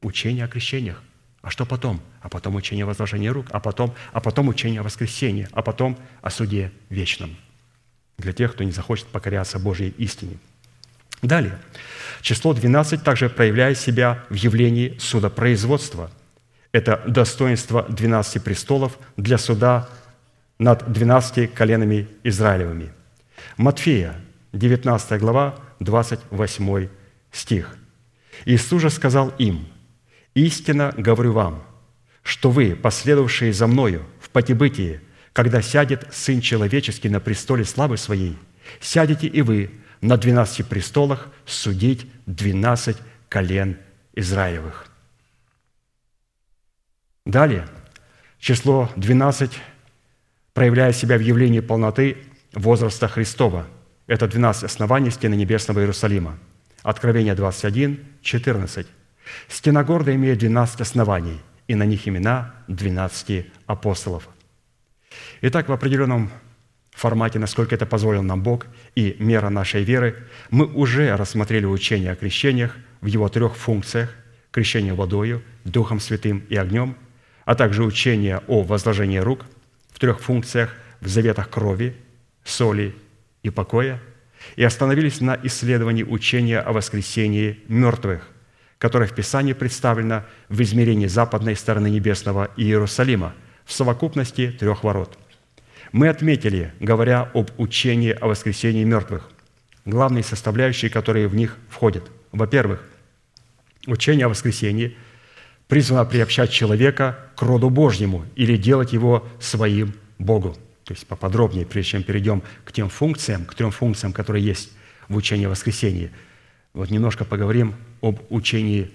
[0.02, 1.00] учения о крещениях.
[1.42, 2.02] А что потом?
[2.22, 5.96] А потом учение о возложении рук, а потом, а потом учение о воскресении, а потом
[6.22, 7.36] о суде вечном
[8.18, 10.38] для тех, кто не захочет покоряться Божьей истине.
[11.22, 11.56] Далее.
[12.20, 16.10] Число 12 также проявляет себя в явлении судопроизводства.
[16.72, 19.88] Это достоинство 12 престолов для суда
[20.58, 22.92] над 12 коленами Израилевыми.
[23.56, 24.16] Матфея,
[24.52, 26.88] 19 глава, 28
[27.30, 27.76] стих.
[28.46, 29.68] Иисус же сказал им–
[30.34, 31.62] Истинно говорю вам,
[32.22, 35.00] что вы, последовавшие за Мною в потебытии,
[35.32, 38.38] когда сядет Сын Человеческий на престоле славы Своей,
[38.80, 39.70] сядете и вы
[40.00, 42.96] на двенадцати престолах судить двенадцать
[43.28, 43.76] колен
[44.14, 44.91] Израилевых».
[47.24, 47.66] Далее,
[48.38, 49.52] число 12
[50.54, 52.18] проявляет себя в явлении полноты
[52.52, 53.66] возраста Христова.
[54.06, 56.38] Это 12 оснований стены Небесного Иерусалима.
[56.82, 58.86] Откровение 21, 14.
[59.48, 64.28] Стена города имеет 12 оснований, и на них имена 12 апостолов.
[65.42, 66.30] Итак, в определенном
[66.90, 68.66] формате, насколько это позволил нам Бог
[68.96, 74.10] и мера нашей веры, мы уже рассмотрели учение о крещениях в его трех функциях–
[74.50, 76.96] крещение водою, Духом Святым и огнем,
[77.44, 79.44] а также учение о возложении рук
[79.92, 81.96] в трех функциях– в заветах крови,
[82.44, 82.94] соли
[83.42, 84.00] и покоя,
[84.56, 88.28] и остановились на исследовании учения о воскресении мертвых,
[88.78, 93.34] которое в Писании представлено в измерении западной стороны небесного Иерусалима
[93.64, 95.18] в совокупности трех ворот.
[95.90, 99.28] Мы отметили, говоря об учении о воскресении мертвых,
[99.84, 102.10] главные составляющие, которые в них входят.
[102.30, 102.82] Во-первых,
[103.86, 104.96] учение о воскресении
[105.72, 110.54] призвано приобщать человека к роду Божьему или делать его своим Богу.
[110.84, 114.70] То есть поподробнее, прежде чем перейдем к тем функциям, к трем функциям, которые есть
[115.08, 116.10] в учении о воскресении–
[116.74, 118.90] вот немножко поговорим об учении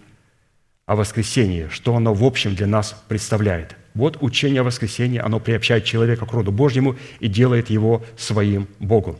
[0.85, 3.75] о воскресении, что оно в общем для нас представляет.
[3.93, 9.19] Вот учение о воскресении, оно приобщает человека к роду Божьему и делает его своим Богу.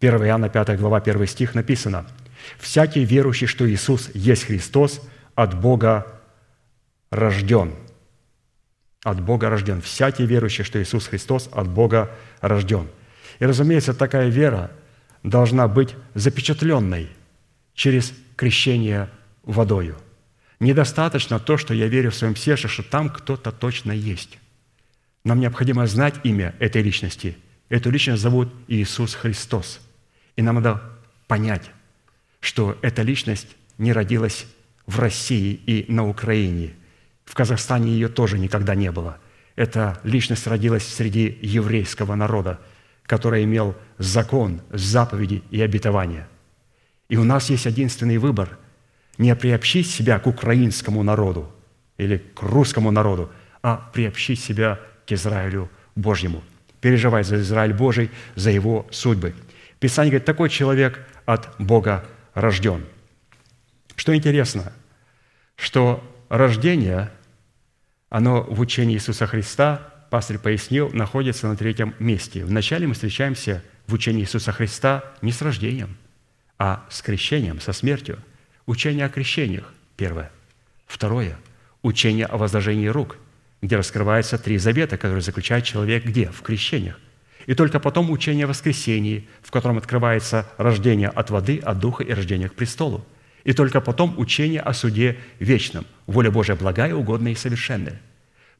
[0.00, 2.06] 1 Иоанна 5 глава 1 стих написано,
[2.58, 5.02] «Всякий верующий, что Иисус есть Христос,
[5.34, 6.19] от Бога
[7.10, 7.74] рожден».
[9.02, 9.80] От Бога рожден.
[9.80, 12.88] Всякий верующий, что Иисус Христос от Бога рожден.
[13.38, 14.70] И, разумеется, такая вера
[15.22, 17.08] должна быть запечатленной–
[17.80, 19.08] через крещение
[19.42, 19.96] водою.
[20.58, 24.38] Недостаточно то, что я верю в своем сердце, что там кто-то точно есть.
[25.24, 27.38] Нам необходимо знать имя этой личности.
[27.70, 29.80] Эту личность зовут Иисус Христос.
[30.36, 30.82] И нам надо
[31.26, 31.70] понять,
[32.40, 33.48] что эта личность
[33.78, 34.44] не родилась
[34.86, 36.74] в России и на Украине.
[37.30, 39.18] В Казахстане ее тоже никогда не было.
[39.54, 42.58] Эта личность родилась среди еврейского народа,
[43.04, 46.26] который имел закон, заповеди и обетования–
[47.10, 48.56] и у нас есть единственный выбор–
[49.18, 51.52] не приобщить себя к украинскому народу
[51.98, 53.30] или к русскому народу,
[53.62, 56.42] а приобщить себя к Израилю Божьему,
[56.80, 59.34] переживать за Израиль Божий, за его судьбы.
[59.80, 62.86] Писание говорит, такой человек от Бога рожден.
[63.96, 64.72] Что интересно,
[65.56, 67.10] что рождение,
[68.10, 72.44] оно в учении Иисуса Христа пастырь пояснил, находится на третьем месте.
[72.44, 75.96] Вначале мы встречаемся в учении Иисуса Христа не с рождением,
[76.58, 78.18] а с крещением, со смертью.
[78.66, 80.30] Учение о крещениях– первое.
[80.86, 81.38] Второе–
[81.82, 83.16] учение о возложении рук,
[83.62, 86.30] где раскрываются три завета, которые заключает человек где?
[86.30, 86.98] В крещениях.
[87.46, 92.12] И только потом учение о воскресении, в котором открывается рождение от воды, от духа и
[92.12, 93.04] рождение к престолу.
[93.44, 98.00] И только потом учение о суде вечном, воля Божия благая, угодная и совершенная.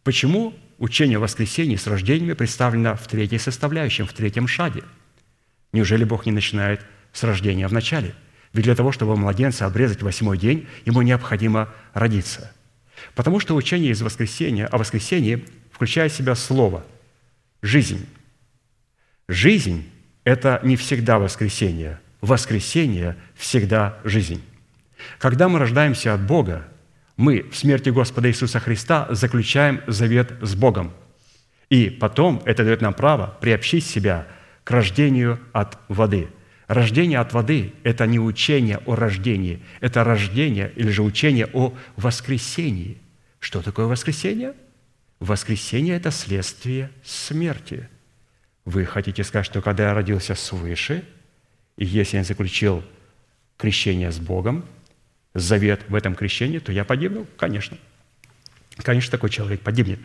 [0.05, 4.83] Почему учение о воскресении с рождениями представлено в третьей составляющем, в третьем шаге?
[5.73, 6.81] Неужели Бог не начинает
[7.13, 8.15] с рождения в начале?
[8.53, 12.53] Ведь для того, чтобы младенца обрезать восьмой день, ему необходимо родиться.
[13.15, 16.85] Потому что учение из воскресения о воскресении включает в себя слово
[17.63, 18.07] «жизнь».
[19.29, 19.89] Жизнь–
[20.25, 22.01] это не всегда воскресение.
[22.21, 24.43] Воскресение– всегда жизнь.
[25.19, 26.67] Когда мы рождаемся от Бога,
[27.21, 30.93] мы в смерти Господа Иисуса Христа заключаем завет с Богом.
[31.69, 34.27] И потом это дает нам право приобщить себя
[34.65, 36.29] к рождению от воды.
[36.67, 42.99] Рождение от воды– это не учение о рождении, это рождение или же учение о воскресении.
[43.39, 44.55] Что такое воскресение?
[45.19, 47.89] Воскресение– это следствие смерти–
[48.65, 51.05] вы хотите сказать, что когда я родился свыше,
[51.77, 52.85] и если я заключил
[53.57, 54.65] крещение с Богом,
[55.35, 57.27] завет в этом крещении, то я погибну?
[57.37, 57.77] Конечно.
[58.77, 60.01] Конечно, такой человек погибнет,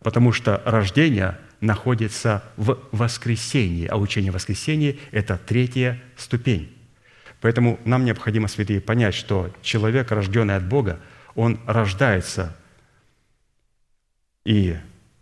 [0.00, 6.74] потому что рождение находится в воскресении, а учение воскресения– это третья ступень.
[7.40, 11.00] Поэтому нам необходимо, святые, понять, что человек, рожденный от Бога,
[11.34, 12.56] он рождается
[14.44, 14.76] и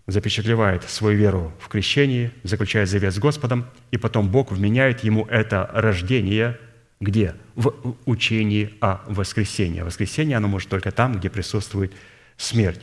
[0.07, 5.69] запечатлевает свою веру в крещении, заключает завет с Господом, и потом Бог вменяет ему это
[5.73, 6.59] рождение
[7.01, 7.35] где?
[7.55, 9.81] В учении о воскресении.
[9.81, 11.93] Воскресение, оно может только там, где присутствует
[12.37, 12.81] смерть.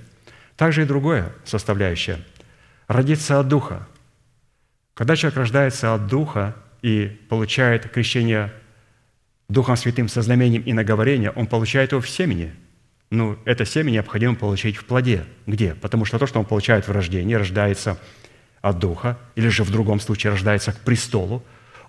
[0.55, 2.19] Также и другое составляющее–
[2.87, 3.87] родиться от Духа.
[4.93, 8.53] Когда человек рождается от Духа и получает крещение
[9.49, 12.53] Духом Святым со знамением и наговорения, он получает его в семени–
[13.13, 15.23] ну, это семя необходимо получить в плоде.
[15.45, 15.75] Где?
[15.75, 17.99] Потому что то, что он получает в рождении, рождается
[18.59, 21.43] от Духа, или же в другом случае рождается к престолу,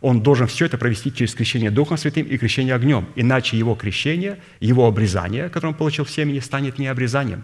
[0.05, 3.09] он должен все это провести через крещение Духом Святым и крещение огнем.
[3.17, 7.43] Иначе его крещение, его обрезание, которое он получил в семени, станет не обрезанием.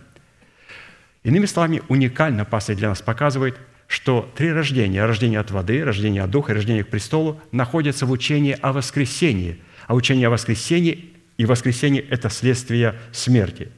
[1.23, 3.57] Иными словами, уникально пастырь для нас показывает,
[3.87, 8.55] что три рождения– рождение от воды, рождение от Духа рождение к престолу– находятся в учении
[8.61, 9.59] о воскресении.
[9.87, 13.73] А учение о воскресении и воскресение– это следствие смерти.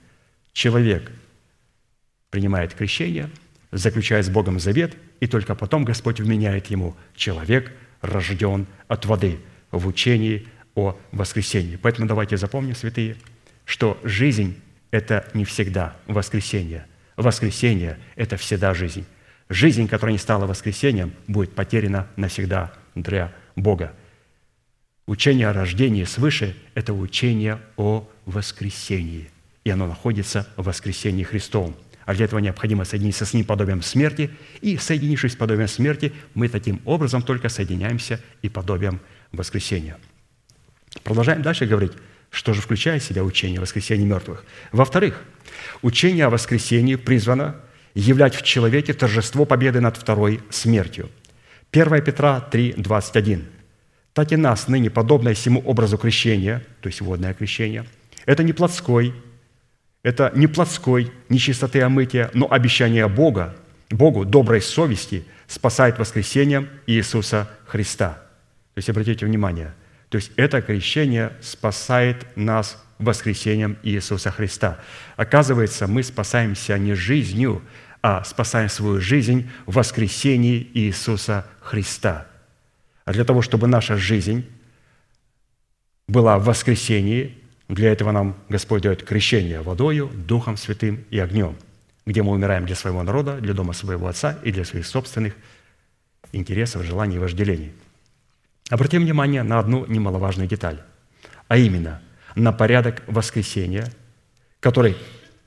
[0.52, 1.08] Человек
[2.30, 3.30] принимает крещение,
[3.70, 7.70] заключает с Богом завет, и только потом Господь вменяет ему «человек
[8.02, 9.38] рожден от воды»
[9.72, 11.76] в учении о воскресении.
[11.76, 13.16] Поэтому давайте запомним, святые,
[13.64, 16.86] что жизнь– это не всегда воскресение.
[17.16, 19.04] Воскресение– это всегда жизнь.
[19.48, 23.92] Жизнь, которая не стала воскресением, будет потеряна навсегда для Бога.
[25.06, 29.30] Учение о рождении свыше– это учение о воскресении,
[29.64, 31.74] и оно находится в воскресении Христовом.
[32.04, 34.30] А для этого необходимо соединиться с Ним подобием смерти,
[34.60, 39.00] и, соединившись с подобием смерти, мы таким образом только соединяемся и подобием
[39.32, 39.96] воскресения.
[41.04, 41.92] Продолжаем дальше говорить,
[42.30, 44.44] что же включает в себя учение о воскресении мертвых.
[44.72, 45.22] Во-вторых,
[45.82, 47.56] учение о воскресении призвано
[47.94, 51.10] являть в человеке торжество победы над второй смертью.
[51.72, 53.46] 1 Петра 3, 21
[54.12, 57.86] так и нас, ныне подобное всему образу крещения, то есть водное крещение,
[58.26, 59.14] это не плотской,
[60.02, 63.54] это не плотской нечистоты омытия, но обещание Бога,
[63.90, 68.22] Богу доброй совести спасает воскресением Иисуса Христа.
[68.74, 69.74] То есть обратите внимание,
[70.08, 74.78] то есть это крещение спасает нас воскресением Иисуса Христа.
[75.16, 77.62] Оказывается, мы спасаемся не жизнью,
[78.02, 82.26] а спасаем свою жизнь в воскресении Иисуса Христа–
[83.04, 84.46] а для того, чтобы наша жизнь
[86.06, 87.36] была в воскресении,
[87.74, 91.56] для этого нам Господь дает крещение водою, Духом Святым и огнем,
[92.06, 95.34] где мы умираем для своего народа, для дома своего Отца и для своих собственных
[96.32, 97.72] интересов, желаний и вожделений.
[98.70, 100.82] Обратим внимание на одну немаловажную деталь,
[101.48, 102.00] а именно
[102.34, 103.92] на порядок воскресения,
[104.60, 104.96] который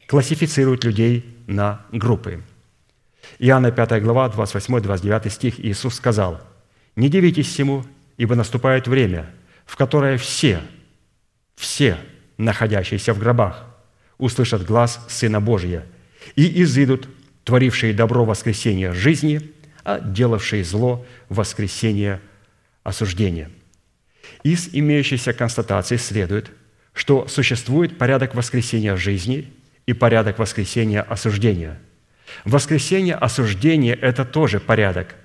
[0.08, 2.44] классифицирует людей на группы.
[3.40, 6.42] Иоанна 5 глава, 28-29 стих, Иисус сказал–
[6.96, 7.86] не дивитесь всему,
[8.18, 9.30] ибо наступает время,
[9.66, 10.62] в которое все,
[11.56, 11.98] все,
[12.38, 13.66] находящиеся в гробах,
[14.18, 15.86] услышат глаз Сына Божия
[16.36, 17.08] и изыдут,
[17.44, 19.52] творившие добро воскресения жизни,
[19.84, 22.22] а делавшие зло воскресения
[22.84, 23.50] осуждения.
[24.44, 26.52] Из имеющейся констатации следует,
[26.94, 29.54] что существует порядок воскресения жизни
[29.86, 31.80] и порядок воскресения осуждения.
[32.44, 35.16] Воскресение осуждения– это тоже порядок.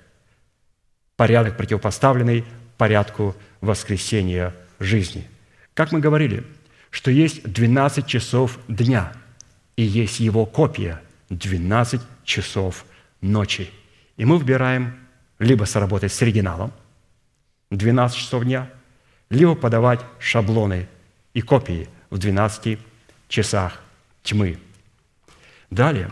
[1.17, 2.45] Порядок, противопоставленный
[2.77, 5.27] порядку воскресения жизни.
[5.75, 6.45] Как мы говорили,
[6.91, 9.13] что есть 12 часов дня,
[9.77, 12.85] и есть его копия– 12 часов
[13.21, 13.71] ночи.
[14.17, 14.99] И мы выбираем
[15.39, 16.73] либо сработать с оригиналом
[17.71, 18.69] 12 часов дня,
[19.31, 20.89] либо подавать шаблоны
[21.33, 22.79] и копии в 12
[23.29, 23.81] часах
[24.23, 24.59] тьмы.
[25.71, 26.11] Далее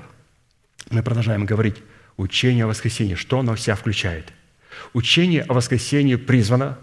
[0.90, 1.76] мы продолжаем говорить
[2.16, 4.32] учение о воскресении, что оно в себя включает.
[4.92, 6.78] Учение о воскресении призвано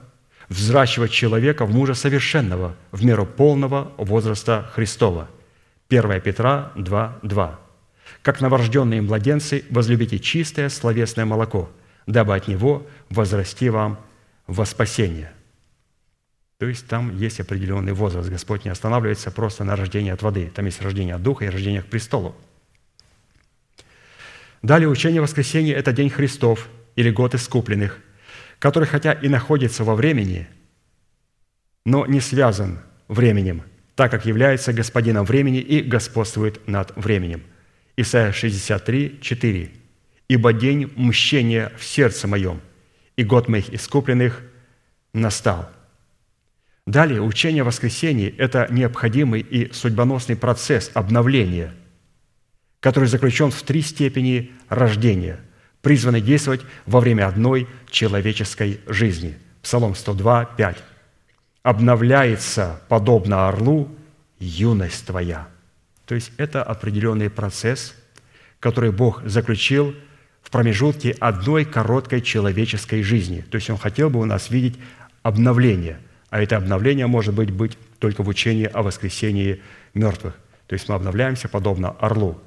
[0.49, 5.29] взращивать человека в мужа совершенного, в меру полного возраста Христова.
[5.89, 7.59] 1 Петра 2, 2.
[8.21, 11.69] «Как новорожденные младенцы возлюбите чистое словесное молоко,
[12.07, 13.99] дабы от него возрасти вам
[14.47, 15.31] во спасение».
[16.57, 18.29] То есть там есть определенный возраст.
[18.29, 20.49] Господь не останавливается просто на рождении от воды.
[20.55, 22.33] Там есть рождение от Духа и рождение к престолу.
[24.61, 27.99] Далее учение воскресения– это День Христов или год искупленных,
[28.65, 30.47] который хотя и находится во времени,
[31.85, 33.61] но не связан временем,
[33.93, 37.43] так как является господином времени и господствует над временем.
[37.95, 39.69] Исайя 63, 4.
[40.29, 42.59] «Ибо день мщения в сердце моем,
[43.15, 44.41] и год моих искупленных
[45.13, 45.69] настал».
[46.87, 51.71] Далее, учение о воскресении– это необходимый и судьбоносный процесс обновления,
[52.79, 55.39] который заключен в три степени рождения,
[55.85, 59.37] призванный действовать во время одной человеческой жизни.
[59.61, 60.77] Псалом 102, 5.
[61.61, 63.87] «Обновляется, подобно орлу,
[64.39, 65.47] юность твоя».
[66.07, 67.93] То есть это определенный процесс,
[68.59, 69.93] который Бог заключил
[70.41, 73.45] в промежутке одной короткой человеческой жизни.
[73.51, 74.79] То есть Он хотел бы у нас видеть
[75.21, 75.99] обновление–
[76.35, 79.61] а это обновление может быть, быть только в учении о воскресении
[79.93, 80.33] мертвых.
[80.67, 82.41] То есть мы обновляемся подобно орлу,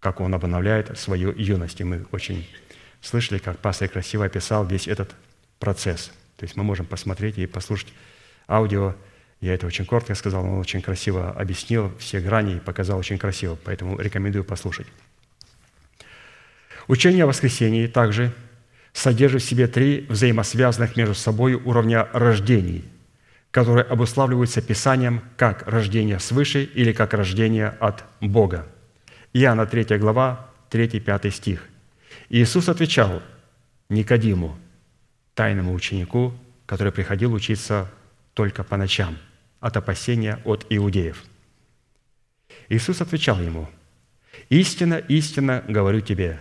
[0.00, 1.80] как он обновляет свою юность.
[1.80, 2.48] И мы очень
[3.00, 5.14] слышали, как пастор красиво описал весь этот
[5.58, 6.10] процесс.
[6.36, 7.92] То есть мы можем посмотреть и послушать
[8.48, 8.94] аудио.
[9.40, 13.56] Я это очень коротко сказал, он очень красиво объяснил все грани и показал очень красиво,
[13.62, 14.86] поэтому рекомендую послушать.
[16.88, 18.32] Учение о воскресении также
[18.92, 22.84] содержит в себе три взаимосвязанных между собой уровня рождений–
[23.50, 28.66] которые обуславливаются Писанием как рождение свыше или как рождение от Бога.
[29.32, 31.68] Иоанна 3 глава, 3-5 стих.
[32.28, 33.22] Иисус отвечал
[33.88, 34.58] Никодиму,
[35.34, 36.32] тайному ученику,
[36.66, 37.90] который приходил учиться
[38.34, 39.16] только по ночам,
[39.60, 41.24] от опасения от иудеев.
[42.68, 43.68] Иисус отвечал ему,
[44.48, 46.40] «Истинно, истинно говорю тебе,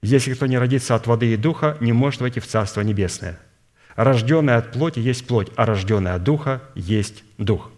[0.00, 3.38] если кто не родится от воды и духа, не может войти в Царство Небесное.
[3.96, 7.72] Рожденный от плоти есть плоть, а рожденный от духа есть дух.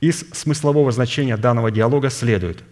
[0.00, 2.62] Из смыслового значения данного диалога следует,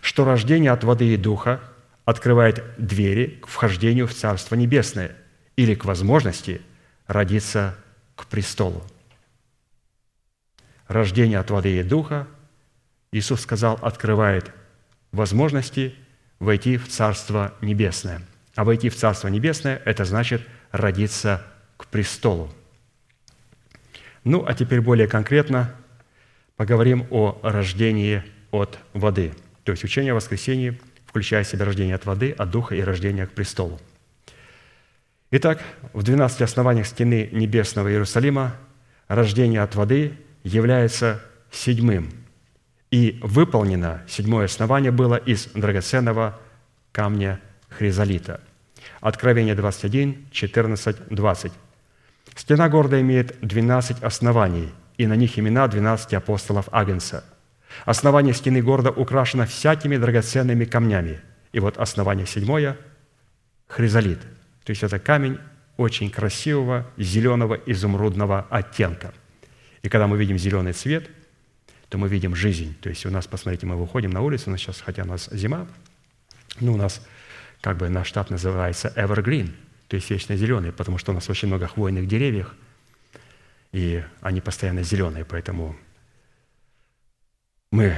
[0.00, 1.60] что рождение от воды и духа
[2.04, 5.16] открывает двери к вхождению в Царство Небесное
[5.56, 6.62] или к возможности
[7.06, 7.76] родиться
[8.16, 8.82] к престолу.
[10.88, 12.26] Рождение от воды и духа,
[13.12, 14.50] Иисус сказал, открывает
[15.12, 15.94] возможности
[16.38, 18.22] войти в Царство Небесное.
[18.54, 21.44] А войти в Царство Небесное– это значит родиться
[21.76, 22.52] к престолу.
[24.24, 25.74] Ну, а теперь более конкретно
[26.56, 29.32] поговорим о рождении от воды.
[29.64, 30.78] То есть учение о воскресении
[31.12, 33.78] включая в себя рождение от воды, от духа и рождение к престолу.
[35.30, 38.56] Итак, в 12 основаниях стены небесного Иерусалима
[39.08, 42.10] рождение от воды является седьмым.
[42.90, 46.40] И выполнено седьмое основание было из драгоценного
[46.92, 48.40] камня хризолита.
[49.02, 51.52] Откровение 21, 14, 20.
[52.36, 57.22] Стена города имеет 12 оснований, и на них имена 12 апостолов Агнца.
[57.84, 61.20] Основание стены города украшено всякими драгоценными камнями.
[61.52, 62.76] И вот основание седьмое–
[63.68, 64.20] хризолит.
[64.64, 65.38] То есть это камень
[65.76, 69.12] очень красивого зеленого изумрудного оттенка.
[69.82, 71.10] И когда мы видим зеленый цвет,
[71.88, 72.76] то мы видим жизнь.
[72.80, 75.28] То есть у нас, посмотрите, мы выходим на улицу, у нас сейчас, хотя у нас
[75.32, 75.66] зима,
[76.60, 77.04] ну, у нас
[77.60, 79.50] как бы наш штат называется Evergreen–
[79.92, 82.54] то есть вечно зеленый, потому что у нас очень много хвойных деревьев,
[83.72, 85.76] и они постоянно зеленые, поэтому
[87.72, 87.96] мы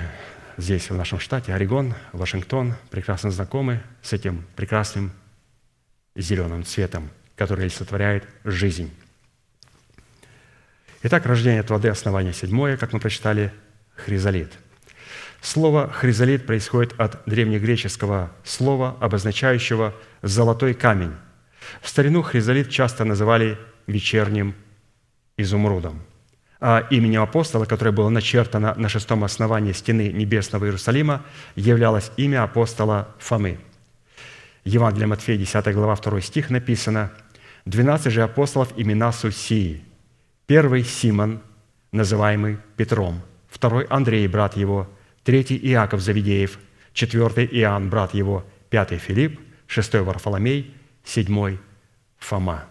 [0.56, 5.12] здесь, в нашем штате, Орегон, Вашингтон, прекрасно знакомы с этим прекрасным
[6.14, 8.90] зеленым цветом, который олицетворяет жизнь.
[11.02, 13.52] Итак, рождение от воды, основание седьмое, как мы прочитали,
[13.96, 14.52] хризолит.
[15.42, 21.14] Слово «хризолит» происходит от древнегреческого слова, обозначающего «золотой камень»,
[21.82, 24.54] в старину хризолит часто называли вечерним
[25.36, 26.02] изумрудом.
[26.66, 31.22] А именем апостола, которое было начертано на шестом основании стены небесного Иерусалима,
[31.56, 33.58] являлось имя апостола Фомы.
[34.64, 37.12] Евангелие Матфея, 10 глава, 2 стих написано,
[37.66, 39.84] «Двенадцать же апостолов имена Сусии.
[40.46, 41.42] Первый– Симон,
[41.92, 44.88] называемый Петром, второй– Андрей, брат его,
[45.22, 46.58] третий– Иаков Завидеев,
[46.94, 51.60] четвертый– Иоанн, брат его, пятый– Филипп, шестой– Варфоломей, седьмой–
[52.20, 52.64] Фома».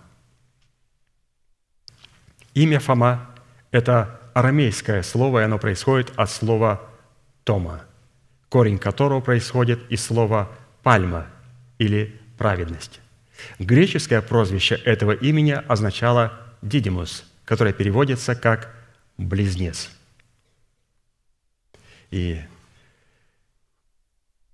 [2.56, 3.30] Имя Фома–
[3.74, 6.90] это арамейское слово, и оно происходит от слова
[7.44, 7.84] «тома»,
[8.48, 10.50] корень которого происходит из слова
[10.84, 11.26] «пальма»
[11.80, 13.02] или «праведность».
[13.58, 18.74] Греческое прозвище этого имени означало «дидимус», которое переводится как
[19.18, 19.90] «близнец».
[22.12, 22.40] И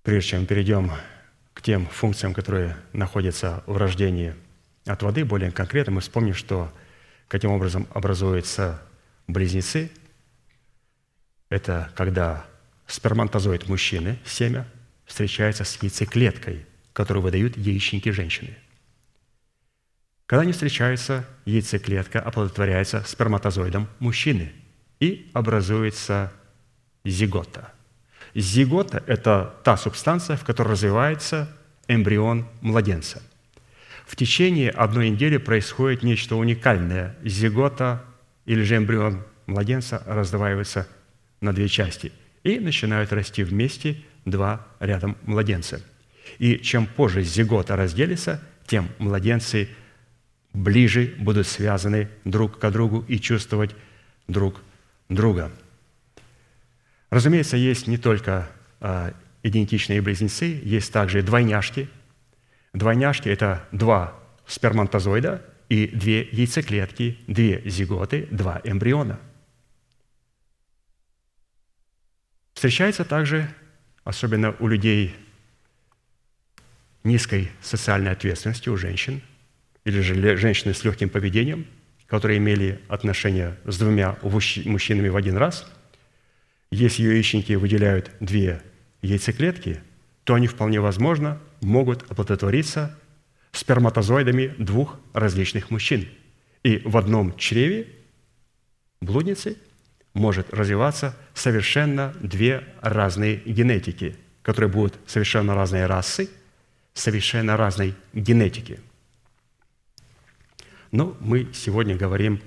[0.01, 0.91] прежде чем перейдем
[1.53, 4.33] к тем функциям, которые находятся в рождении
[4.85, 6.71] от воды, более конкретно мы вспомним, что
[7.27, 8.81] каким образом образуются
[9.29, 9.91] близнецы.
[11.49, 12.45] Это когда
[12.87, 14.67] сперматозоид мужчины, семя,
[15.05, 18.55] встречается с яйцеклеткой, которую выдают яичники женщины.
[20.25, 24.51] Когда они встречаются, яйцеклетка оплодотворяется сперматозоидом мужчины
[24.99, 26.31] и образуется
[27.03, 27.71] зигота.
[28.35, 31.49] Зигота– это та субстанция, в которой развивается
[31.87, 33.23] эмбрион младенца.
[34.05, 37.15] В течение одной недели происходит нечто уникальное.
[37.23, 38.03] Зигота
[38.49, 40.87] или же эмбрион младенца раздваивается
[41.39, 42.11] на две части
[42.43, 45.83] и начинают расти вместе два рядом младенца.
[46.39, 49.69] И чем позже зигота разделится, тем младенцы
[50.51, 53.75] ближе будут связаны друг к другу и чувствовать
[54.27, 54.61] друг
[55.09, 55.51] друга.
[57.11, 61.87] Разумеется, есть не только а, идентичные близнецы, есть также двойняшки.
[62.73, 69.19] Двойняшки– это два сперматозоида и две яйцеклетки, две зиготы, два эмбриона.
[72.53, 73.47] Встречается также,
[74.03, 75.15] особенно у людей
[77.03, 79.21] низкой социальной ответственности, у женщин,
[79.85, 81.65] или же женщины с легким поведением,
[82.07, 85.65] которые имели отношения с двумя мужчинами в один раз–
[86.71, 88.61] если яичники выделяют две
[89.01, 89.81] яйцеклетки,
[90.23, 92.97] то они вполне возможно могут оплодотвориться
[93.51, 96.07] сперматозоидами двух различных мужчин.
[96.63, 97.87] И в одном чреве
[99.01, 99.57] блудницы
[100.13, 106.29] может развиваться совершенно две разные генетики, которые будут совершенно разные расы,
[106.93, 108.79] совершенно разной генетики.
[110.91, 112.41] Но мы сегодня говорим,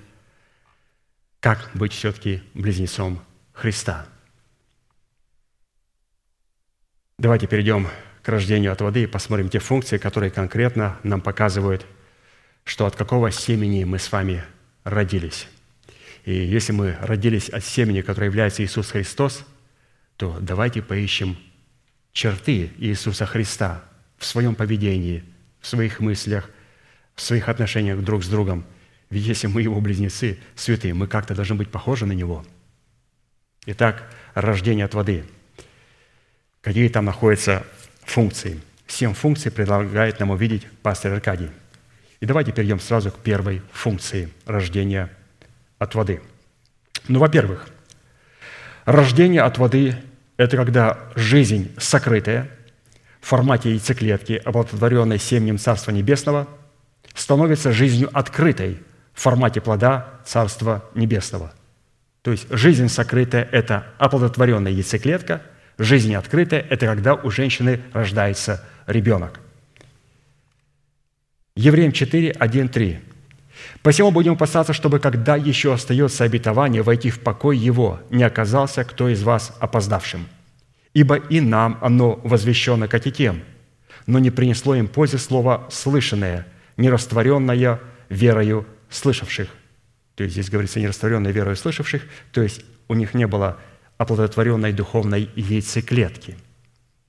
[1.41, 3.23] как быть все-таки близнецом
[3.53, 4.07] Христа–
[7.23, 7.87] Давайте перейдем
[8.23, 11.85] к рождению от воды и посмотрим те функции, которые конкретно нам показывают,
[12.65, 14.45] что от какого семени мы с вами
[14.85, 15.49] родились.
[16.25, 19.45] И если мы родились от семени, которое является Иисус Христос,
[20.17, 21.37] то давайте поищем
[22.13, 23.83] черты Иисуса Христа
[24.19, 25.25] в своем поведении,
[25.61, 26.49] в своих мыслях,
[27.17, 28.65] в своих отношениях друг с другом.
[29.11, 32.45] Ведь если мы Его близнецы, святые, мы как-то должны быть похожи на Него.
[33.67, 35.25] Итак, рождение от воды–
[36.63, 37.67] какие там находятся
[38.05, 38.61] функции.
[38.87, 41.51] Семь функций предлагает нам увидеть пастор Аркадий.
[42.21, 45.11] И давайте перейдем сразу к первой функции рождения
[45.79, 46.21] от воды.
[47.09, 47.69] Ну, во-первых,
[48.85, 49.97] рождение от воды–
[50.37, 52.49] это когда жизнь сокрытая
[53.21, 56.49] в формате яйцеклетки, оплодотворенной семенем Царства Небесного,
[57.15, 58.79] становится жизнью открытой
[59.15, 61.53] в формате плода Царства Небесного.
[62.23, 65.43] То есть жизнь сокрытая– это оплодотворенная яйцеклетка–
[65.79, 69.41] Жизнь открытая– это когда у женщины рождается ребенок.
[71.55, 73.01] Евреям 4, 1, 3.
[73.83, 79.09] «Посему будем опасаться, чтобы, когда еще остается обетование, войти в покой его, не оказался кто
[79.09, 80.27] из вас опоздавшим.
[80.95, 83.43] Ибо и нам оно возвещено, как и тем,
[84.07, 86.47] но не принесло им пользы слово «слышанное»,
[86.77, 89.49] нерастворенное верою слышавших».
[90.17, 93.59] То есть здесь говорится «нерастворенное верою слышавших», то есть у них не было
[94.03, 96.37] оплодотворенной духовной яйцеклетки.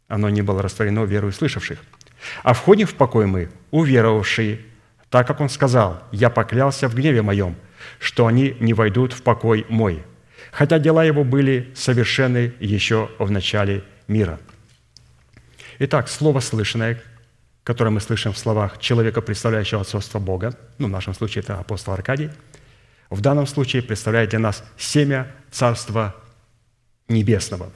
[0.08, 1.80] Оно не было растворено верою слышавших.
[2.44, 4.60] А входим в покой мы, уверовавшие,
[5.10, 7.56] так как Он сказал, «Я поклялся в гневе моем,
[8.00, 10.04] что они не войдут в покой мой,
[10.52, 14.40] хотя дела его были совершены еще в начале мира».
[15.80, 17.02] Итак, слово слышанное,
[17.64, 21.94] которое мы слышим в словах человека, представляющего отцовство Бога, ну, в нашем случае это апостол
[21.94, 22.30] Аркадий,
[23.10, 26.16] в данном случае представляет для нас семя Царства
[27.08, 27.72] Небесного.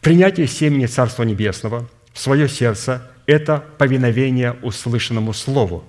[0.00, 5.84] Принятие семени Царства Небесного в свое сердце– это повиновение услышанному Слову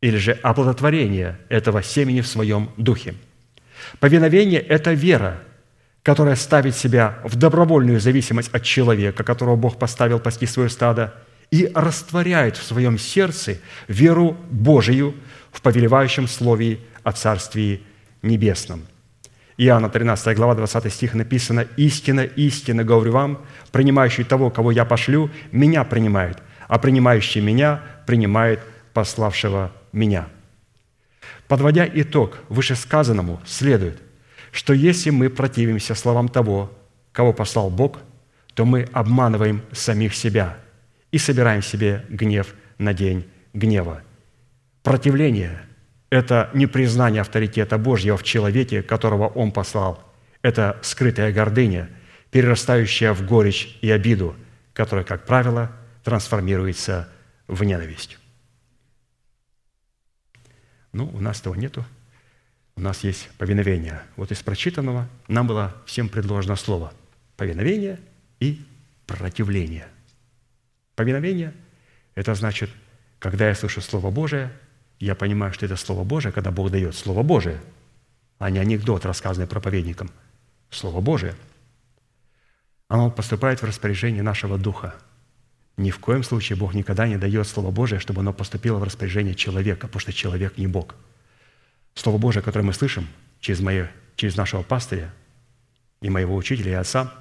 [0.00, 3.14] или же оплодотворение этого семени в своем духе.
[3.98, 5.42] Повиновение– это вера,
[6.02, 11.14] которая ставит себя в добровольную зависимость от человека, которого Бог поставил пасти свое стадо,
[11.50, 13.58] и растворяет в своем сердце
[13.88, 15.14] веру Божию
[15.50, 17.82] в повелевающем слове о Царствии
[18.22, 18.86] Небесном.
[19.62, 25.28] Иоанна 13 глава 20 стих написано «Истина, истина, говорю вам, принимающий того, кого я пошлю,
[25.52, 28.60] меня принимает, а принимающий меня принимает
[28.94, 30.28] пославшего меня».
[31.46, 34.00] Подводя итог вышесказанному, следует,
[34.50, 36.72] что если мы противимся словам того,
[37.12, 37.98] кого послал Бог,
[38.54, 40.56] то мы обманываем самих себя
[41.12, 44.00] и собираем себе гнев на день гнева.
[44.82, 45.60] Противление–
[46.10, 50.02] это не признание авторитета Божьего в человеке, которого Он послал.
[50.42, 51.88] Это скрытая гордыня,
[52.30, 54.34] перерастающая в горечь и обиду,
[54.72, 55.70] которая, как правило,
[56.02, 57.08] трансформируется
[57.46, 58.18] в ненависть.
[60.92, 61.84] Ну, у нас этого нету.
[62.76, 64.02] У нас есть повиновение.
[64.16, 66.92] Вот из прочитанного нам было всем предложено слово
[67.36, 67.98] повиновение
[68.38, 68.60] и
[69.06, 69.88] противление.
[70.94, 71.54] Повиновение–
[72.14, 72.68] это значит,
[73.18, 74.50] когда я слышу Слово Божие,
[75.00, 77.60] я понимаю, что это Слово Божие, когда Бог дает Слово Божие,
[78.38, 80.10] а не анекдот, рассказанный проповедником.
[80.70, 81.34] Слово Божие.
[82.88, 84.94] Оно поступает в распоряжение нашего духа.
[85.76, 89.34] Ни в коем случае Бог никогда не дает Слово Божие, чтобы оно поступило в распоряжение
[89.34, 90.94] человека, потому что человек не Бог.
[91.94, 93.08] Слово Божие, которое мы слышим
[93.40, 93.84] через, мои,
[94.16, 95.12] через нашего пастыря
[96.02, 97.12] и моего учителя и отца,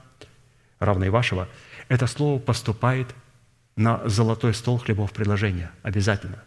[0.79, 1.47] равно и вашего,
[1.87, 3.07] это слово поступает
[3.75, 5.71] на золотой стол хлебов предложения.
[5.81, 6.43] Обязательно.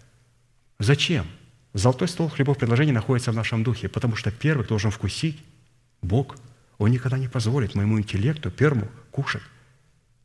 [0.79, 1.27] Зачем?
[1.75, 5.43] Золотой стол хлебов предложения находится в нашем духе, потому что первый должен вкусить
[6.03, 6.37] Бог.
[6.79, 9.43] Он никогда не позволит моему интеллекту первому кушать.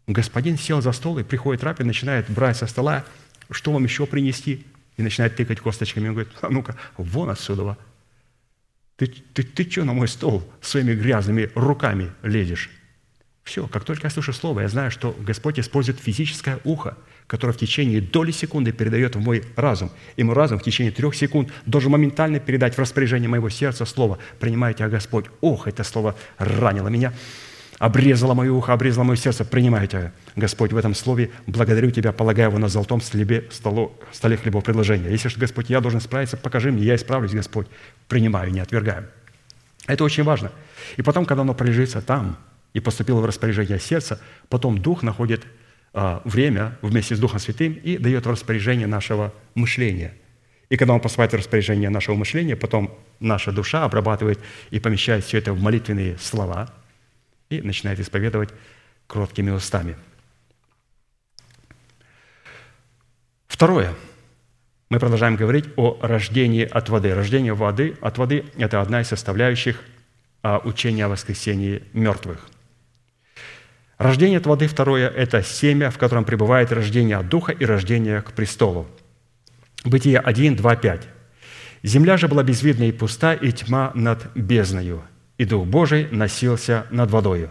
[0.07, 3.05] Господин сел за стол и приходит раб и начинает брать со стола,
[3.51, 4.65] что вам еще принести,
[4.97, 6.07] и начинает тыкать косточками.
[6.07, 7.77] Он говорит, а ну-ка, вон отсюда.
[8.95, 12.71] Ты, ты, ты что на мой стол своими грязными руками лезешь?
[13.43, 16.97] Все, как только я слышу слово, я знаю, что Господь использует физическое ухо,
[17.27, 19.91] которое в течение доли секунды передает в мой разум.
[20.15, 24.17] И мой разум в течение трех секунд должен моментально передать в распоряжение моего сердца слово
[24.39, 25.25] «Принимай тебя, Господь».
[25.41, 27.13] Ох, это слово ранило меня,
[27.79, 29.43] обрезало мое ухо, обрезало мое сердце.
[29.43, 31.29] Принимаю тебя, Господь, в этом слове.
[31.45, 35.09] Благодарю Тебя, полагаю его на золотом столе, столу, столе хлебов предложения.
[35.09, 37.67] Если же, Господь, я должен справиться, покажи мне, я исправлюсь, Господь.
[38.07, 39.07] Принимаю, не отвергаю.
[39.85, 40.51] Это очень важно.
[40.95, 42.37] И потом, когда оно пролежится там–
[42.77, 45.47] и поступило в распоряжение сердца, потом Дух находит а,
[46.25, 50.13] время вместе с Духом Святым и дает распоряжение нашего мышления.
[50.69, 55.39] И когда он поступает в распоряжение нашего мышления, потом наша душа обрабатывает и помещает все
[55.39, 56.71] это в молитвенные слова
[57.49, 58.49] и начинает исповедовать
[59.07, 59.95] кроткими устами.
[63.47, 63.95] Второе.
[64.89, 67.15] Мы продолжаем говорить о рождении от воды.
[67.15, 69.83] Рождение воды от воды– это одна из составляющих
[70.43, 72.47] а, учения о воскресении мертвых–
[73.97, 78.31] Рождение от воды второе– это семя, в котором пребывает рождение от Духа и рождение к
[78.31, 78.87] престолу.
[79.83, 81.07] Бытие 1, 2, 5.
[81.81, 85.01] «Земля же была безвидна и пуста, и тьма над бездною,
[85.37, 87.49] и Дух Божий носился над водою.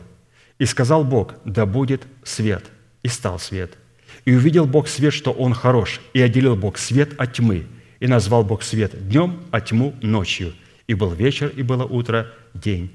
[0.59, 2.65] И сказал Бог, да будет свет,
[3.03, 3.77] и стал свет.
[4.25, 7.67] И увидел Бог свет, что он хорош, и отделил Бог свет от тьмы,
[7.99, 10.55] и назвал Бог свет днем, а тьму ночью.
[10.87, 12.93] И был вечер, и было утро, день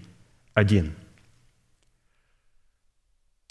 [0.53, 0.93] один».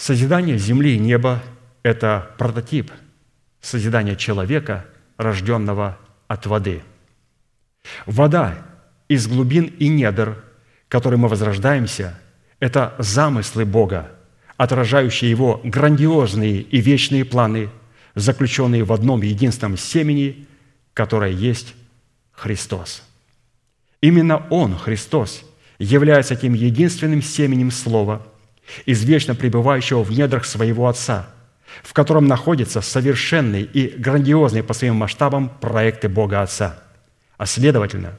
[0.01, 1.43] Созидание земли и неба–
[1.83, 2.91] это прототип
[3.61, 4.87] созидания человека,
[5.19, 6.83] рожденного от воды.
[8.07, 8.57] Вода
[9.09, 10.43] из глубин и недр,
[10.89, 12.19] которой мы возрождаемся,
[12.61, 14.11] это замыслы Бога,
[14.57, 17.69] отражающие Его грандиозные и вечные планы,
[18.15, 20.47] заключенные в одном единственном семени,
[20.95, 21.75] которое есть
[22.33, 23.03] Христос.
[24.01, 25.45] Именно Он, Христос,
[25.79, 28.27] является тем единственным семенем Слова–
[28.87, 31.29] извечно пребывающего в недрах своего Отца,
[31.83, 36.83] в котором находятся совершенные и грандиозные по своим масштабам проекты Бога Отца.
[37.37, 38.17] А следовательно,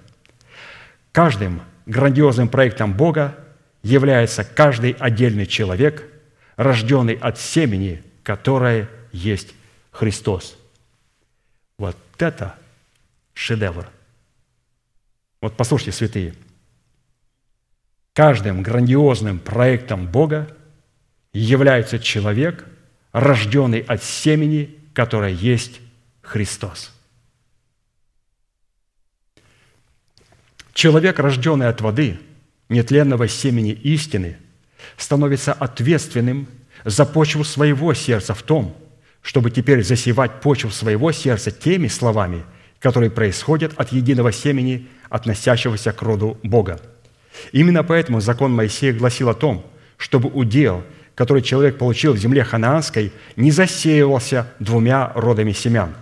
[1.11, 3.36] каждым грандиозным проектом Бога
[3.84, 6.07] является каждый отдельный человек,
[6.56, 9.53] рожденный от семени, которое есть
[9.91, 10.57] Христос.
[11.78, 12.56] Вот это
[13.34, 13.88] шедевр.
[15.41, 16.36] Вот послушайте, святые–
[18.13, 20.49] Каждым грандиозным проектом Бога
[21.31, 22.65] является человек,
[23.13, 25.79] рожденный от семени, которое есть
[26.21, 26.91] Христос.
[30.73, 32.19] Человек, рожденный от воды,
[32.67, 34.38] нетленного семени истины,
[34.97, 36.47] становится ответственным
[36.83, 38.75] за почву своего сердца в том,
[39.21, 42.43] чтобы теперь засевать почву своего сердца теми словами,
[42.79, 46.81] которые происходят от единого семени, относящегося к роду Бога–
[47.51, 49.65] Именно поэтому закон Моисея гласил о том,
[49.97, 50.83] чтобы удел,
[51.15, 55.93] который человек получил в земле ханаанской, не засеивался двумя родами семян,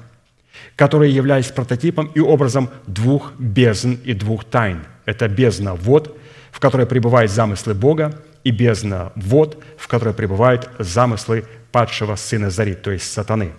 [0.76, 4.84] которые являлись прототипом и образом двух бездн и двух тайн.
[5.06, 6.18] Это бездна вод,
[6.52, 12.74] в которой пребывают замыслы Бога, и бездна вод, в которой пребывают замыслы падшего сына Зари,
[12.74, 13.52] то есть сатаны.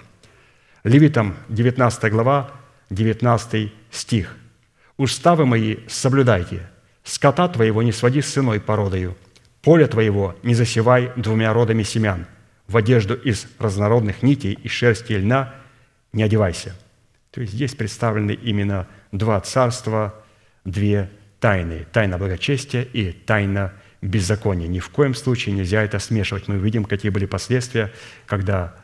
[0.84, 2.51] Левитам 19 глава,
[2.88, 4.36] 19 стих.
[4.97, 6.68] «Уставы мои соблюдайте,
[7.05, 9.16] скота твоего не своди с сыной породою,
[9.62, 12.27] поле твоего не засевай двумя родами семян,
[12.66, 15.55] в одежду из разнородных нитей и шерсти и льна
[16.12, 16.74] не одевайся».
[17.31, 20.14] То есть здесь представлены именно два царства,
[20.64, 21.86] две тайны.
[21.93, 23.72] Тайна благочестия и тайна
[24.02, 24.66] беззакония.
[24.66, 26.48] Ни в коем случае нельзя это смешивать.
[26.48, 27.93] Мы видим, какие были последствия,
[28.27, 28.74] когда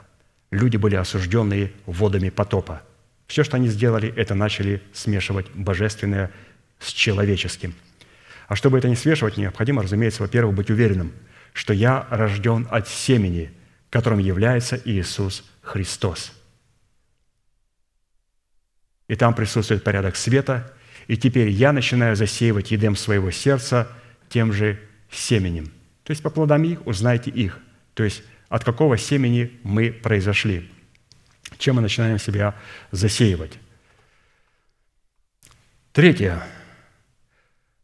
[0.51, 2.83] люди были осужденные водами потопа.
[3.27, 6.31] Все, что они сделали, это начали смешивать божественное
[6.79, 7.75] с человеческим.
[8.49, 11.13] А чтобы это не смешивать, необходимо, разумеется, во-первых, быть уверенным,
[11.53, 13.51] что я рожден от семени,
[13.91, 16.33] которым является Иисус Христос.
[19.09, 20.73] И там присутствует порядок света,
[21.07, 23.89] и теперь я начинаю засеивать едем своего сердца
[24.29, 25.73] тем же семенем.
[26.03, 27.59] То есть по плодам их узнайте их.
[27.95, 30.71] То есть от какого семени мы произошли.
[31.59, 32.55] Чем мы начинаем себя
[32.91, 33.53] засеивать.
[35.93, 36.43] Третье.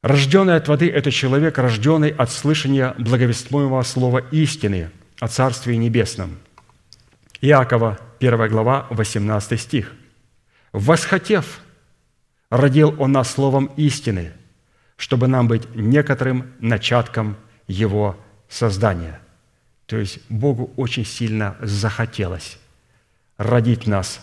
[0.02, 6.38] Рожденный от воды– это человек, рожденный от слышания благовествуемого слова истины о Царстве Небесном.
[7.40, 9.92] Иакова, 1 глава, 18 стих.
[10.72, 11.60] «Восхотев,
[12.50, 14.32] родил Он нас словом истины,
[14.96, 17.36] чтобы нам быть некоторым начатком
[17.68, 18.18] Его
[18.48, 19.20] создания».
[19.86, 22.58] То есть Богу очень сильно захотелось
[23.36, 24.20] родить нас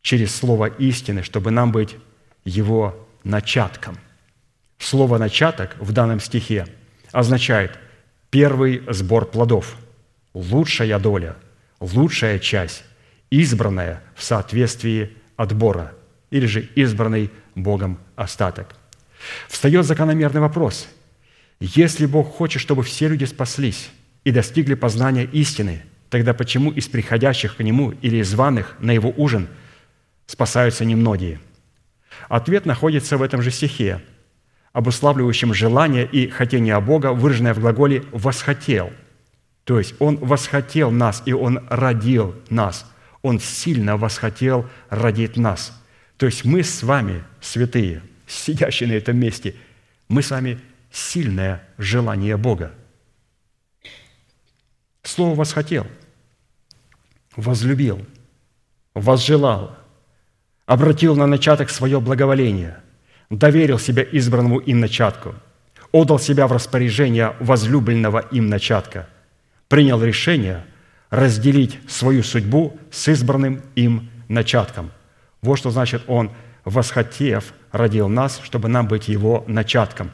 [0.00, 1.96] через слово истины, чтобы нам быть
[2.44, 3.98] Его начатком.
[4.82, 6.66] Слово «начаток» в данном стихе
[7.12, 7.78] означает
[8.30, 9.76] первый сбор плодов,
[10.34, 11.36] лучшая доля,
[11.78, 12.82] лучшая часть,
[13.30, 15.92] избранная в соответствии отбора
[16.30, 18.74] или же избранный Богом остаток.
[19.48, 20.88] Встает закономерный вопрос.
[21.60, 23.88] Если Бог хочет, чтобы все люди спаслись
[24.24, 29.14] и достигли познания истины, тогда почему из приходящих к Нему или из званых на Его
[29.16, 29.46] ужин
[30.26, 31.38] спасаются немногие?
[32.28, 34.00] Ответ находится в этом же стихе,
[34.72, 38.90] обуславливающем желание и хотение Бога, выраженное в глаголе «восхотел».
[39.64, 42.90] То есть Он восхотел нас, и Он родил нас.
[43.20, 45.78] Он сильно восхотел родить нас.
[46.16, 49.54] То есть мы с вами, святые, сидящие на этом месте,
[50.08, 52.72] мы с вами сильное желание Бога.
[55.02, 55.86] Слово «восхотел»,
[57.36, 58.04] «возлюбил»,
[58.94, 59.76] «возжелал»,
[60.66, 62.78] обратил на начаток свое благоволение–
[63.32, 65.34] доверил себя избранному им начатку,
[65.90, 69.08] отдал себя в распоряжение возлюбленного им начатка,
[69.68, 70.64] принял решение
[71.08, 74.90] разделить свою судьбу с избранным им начатком.
[75.40, 76.30] Вот что значит Он,
[76.64, 80.10] восхотев, родил нас, чтобы нам быть Его начатком.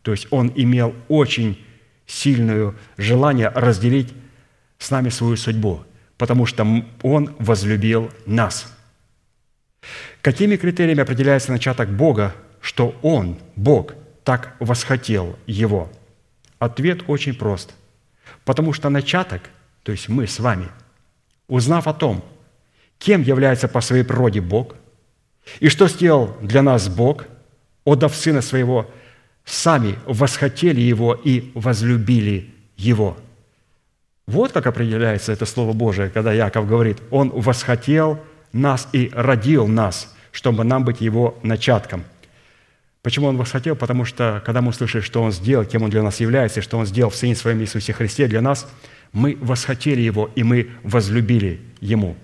[0.00, 1.62] То есть Он имел очень
[2.06, 4.12] сильное желание разделить
[4.78, 5.84] с нами свою судьбу,
[6.16, 6.66] потому что
[7.02, 8.74] Он возлюбил нас.
[10.22, 13.94] Какими критериями определяется начаток Бога что Он, Бог,
[14.24, 15.90] так восхотел его?
[16.58, 17.74] Ответ очень прост.
[18.44, 19.42] Потому что начаток,
[19.82, 20.68] то есть мы с вами,
[21.48, 22.24] узнав о том,
[22.98, 24.76] кем является по своей природе Бог,
[25.58, 27.24] и что сделал для нас Бог,
[27.84, 28.88] отдав Сына Своего,
[29.44, 33.16] сами восхотели Его и возлюбили Его.
[34.28, 38.20] Вот как определяется это Слово Божие, когда Яков говорит, Он восхотел
[38.52, 42.04] нас и родил нас, чтобы нам быть Его начатком.
[43.02, 43.74] Почему Он восхотел?
[43.74, 46.78] Потому что, когда мы услышали, что Он сделал, кем Он для нас является, и что
[46.78, 48.68] Он сделал в Сыне Своем Иисусе Христе для нас,
[49.12, 52.16] мы восхотели Его, и мы возлюбили Ему.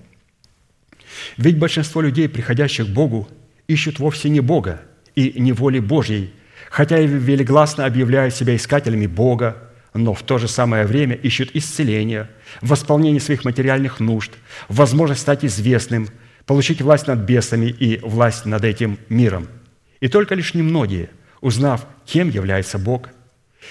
[1.37, 3.29] Ведь большинство людей, приходящих к Богу,
[3.67, 4.83] ищут вовсе не Бога
[5.17, 6.33] и не воли Божьей,
[6.71, 9.57] хотя и велигласно объявляют себя искателями Бога,
[9.95, 12.31] но в то же самое время ищут исцеления,
[12.61, 14.31] восполнение своих материальных нужд,
[14.69, 16.09] возможность стать известным,
[16.47, 19.49] получить власть над бесами и власть над этим миром–
[20.01, 21.11] и только лишь немногие,
[21.41, 23.11] узнав, кем является Бог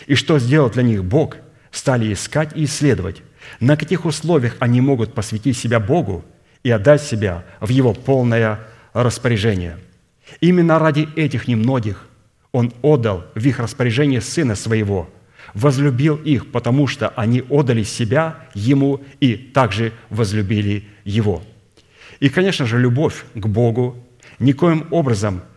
[0.05, 1.37] и что сделал для них Бог,
[1.71, 3.21] стали искать и исследовать,
[3.59, 6.25] на каких условиях они могут посвятить себя Богу
[6.63, 8.59] и отдать себя в Его полное
[8.93, 9.77] распоряжение.
[10.41, 12.05] Именно ради этих немногих
[12.51, 15.09] Он отдал в их распоряжение Сына Своего,
[15.53, 21.41] возлюбил их, потому что они отдали себя Ему и также возлюбили Его.
[22.19, 24.03] И, конечно же, любовь к Богу
[24.39, 25.41] никоим образом–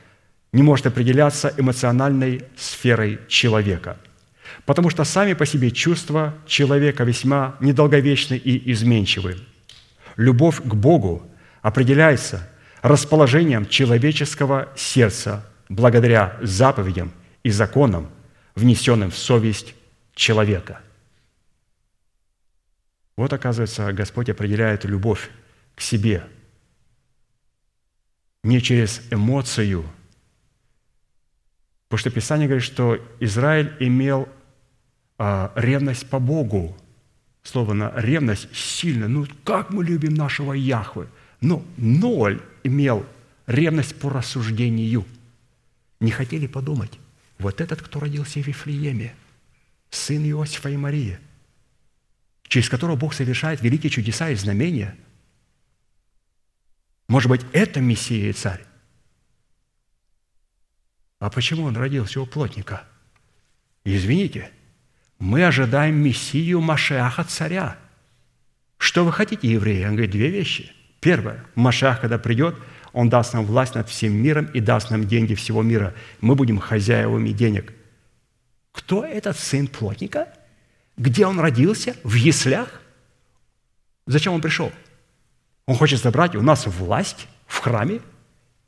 [0.53, 3.99] не может определяться эмоциональной сферой человека.
[4.67, 9.39] потому что сами по себе чувства человека весьма недолговечны и изменчивы.
[10.17, 11.27] Любовь к Богу
[11.63, 12.49] определяется
[12.83, 17.13] расположением человеческого сердца благодаря заповедям
[17.43, 18.11] и законам,
[18.55, 19.75] внесенным в совесть
[20.15, 20.81] человека.
[23.17, 25.31] Вот, оказывается, Господь определяет любовь
[25.75, 26.25] к себе
[28.43, 29.85] не через эмоцию,
[31.91, 34.29] потому что Писание говорит, что Израиль имел
[35.19, 36.77] а, ревность по Богу.
[37.43, 39.09] Слово на ревность сильно.
[39.09, 41.09] Ну, как мы любим нашего Яхвы.
[41.41, 43.05] Но ноль имел
[43.49, 45.05] ревность по рассуждению.
[45.99, 46.93] Не хотели подумать,
[47.41, 49.13] вот этот, кто родился в Вифлееме,
[49.91, 51.19] сын Иосифа и Марии,
[52.45, 54.97] через которого Бог совершает великие чудеса и знамения.
[57.09, 58.70] Может быть, это Мессия и Царь?
[61.21, 62.83] А почему он родился у плотника?
[63.85, 64.51] Извините,
[65.21, 67.77] мы ожидаем Мессию Машеаха Царя.
[68.79, 69.85] Что вы хотите, евреи?
[69.85, 70.73] Он говорит, две вещи.
[70.99, 72.57] Первое, Машеах, когда придет,
[72.93, 75.95] он даст нам власть над всем миром и даст нам деньги всего мира.
[76.21, 77.73] Мы будем хозяевами денег–
[78.73, 80.29] кто этот сын плотника?
[80.97, 81.97] Где он родился?
[82.05, 82.81] В яслях?
[84.07, 84.73] Зачем он пришел?
[85.67, 88.01] Он хочет забрать у нас власть в храме,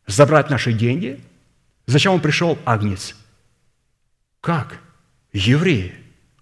[0.06, 1.20] забрать наши деньги.
[1.86, 3.16] Зачем он пришел, Агнец?
[4.40, 4.78] Как?
[5.32, 5.94] Евреи,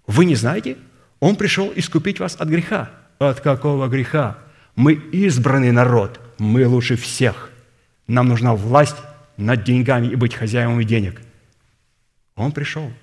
[0.06, 0.76] вы не знаете?
[1.20, 2.90] Он пришел искупить вас от греха.
[3.18, 4.38] От какого греха?
[4.76, 7.50] Мы избранный народ, мы лучше всех.
[8.06, 8.96] Нам нужна власть
[9.36, 11.20] над деньгами и быть хозяевами денег.
[12.36, 12.92] Он пришел–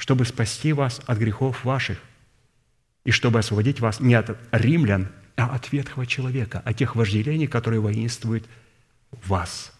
[0.00, 1.98] чтобы спасти вас от грехов ваших
[3.04, 7.80] и чтобы освободить вас не от римлян, а от ветхого человека, от тех вожделений, которые
[7.80, 8.46] воинствуют
[9.10, 9.72] в вас.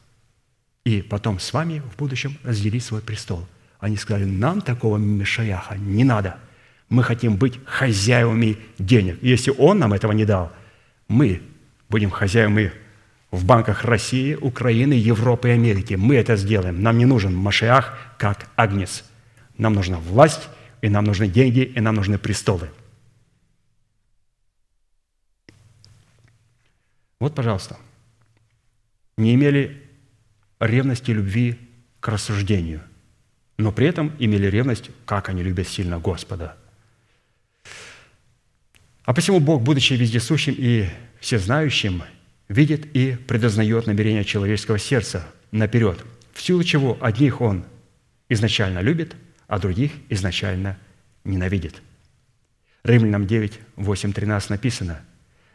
[0.84, 3.46] И потом с вами в будущем разделить свой престол.
[3.78, 6.38] Они сказали, нам такого Мешаяха не надо.
[6.88, 9.18] Мы хотим быть хозяевами денег.
[9.22, 10.52] Если он нам этого не дал,
[11.08, 11.42] мы
[11.88, 12.72] будем хозяевами
[13.30, 15.94] в банках России, Украины, Европы и Америки.
[15.94, 16.82] Мы это сделаем.
[16.82, 19.04] Нам не нужен Машиах как агнец–
[19.60, 20.48] нам нужна власть,
[20.80, 22.70] и нам нужны деньги, и нам нужны престолы.
[27.20, 27.76] Вот, пожалуйста,
[29.18, 29.89] не имели
[30.60, 31.58] ревности любви
[32.00, 32.82] к рассуждению,
[33.58, 36.56] но при этом имели ревность, как они любят сильно Господа.
[39.04, 40.88] А посему Бог, будучи вездесущим и
[41.18, 42.02] всезнающим,
[42.48, 47.64] видит и предознает намерения человеческого сердца наперед, в силу чего одних Он
[48.28, 49.16] изначально любит–
[49.50, 50.78] а других изначально
[51.24, 51.82] ненавидит.
[52.84, 55.00] Римлянам 9, 8, 13 написано,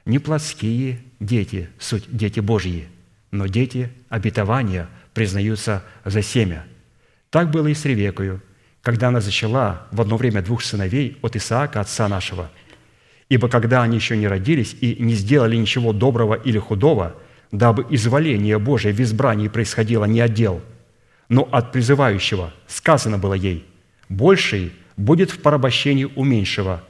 [0.03, 2.89] «Не плотские дети, суть дети Божьи,
[3.31, 6.65] но дети обетования признаются за семя.
[7.29, 8.41] Так было и с Ревекою,
[8.81, 12.51] когда она зачала в одно время двух сыновей от Исаака, отца нашего.
[13.29, 17.15] Ибо когда они еще не родились и не сделали ничего доброго или худого,
[17.51, 20.61] дабы изволение Божие в избрании происходило не от дел,
[21.29, 23.65] но от призывающего, сказано было ей–
[24.09, 26.83] больший будет в порабощении у меньшего,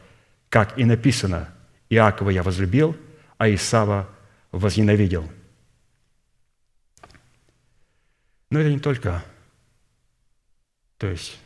[0.50, 1.50] как и написано,
[1.90, 2.96] Иакова я возлюбил,
[3.38, 4.10] а Исава
[4.52, 5.28] возненавидел.
[8.50, 9.24] Но это не только,
[10.98, 11.38] то есть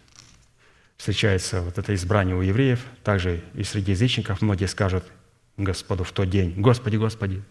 [0.98, 5.06] встречается вот это избрание у евреев, также и среди язычников многие скажут
[5.58, 7.44] Господу в тот день, «Господи, Господи,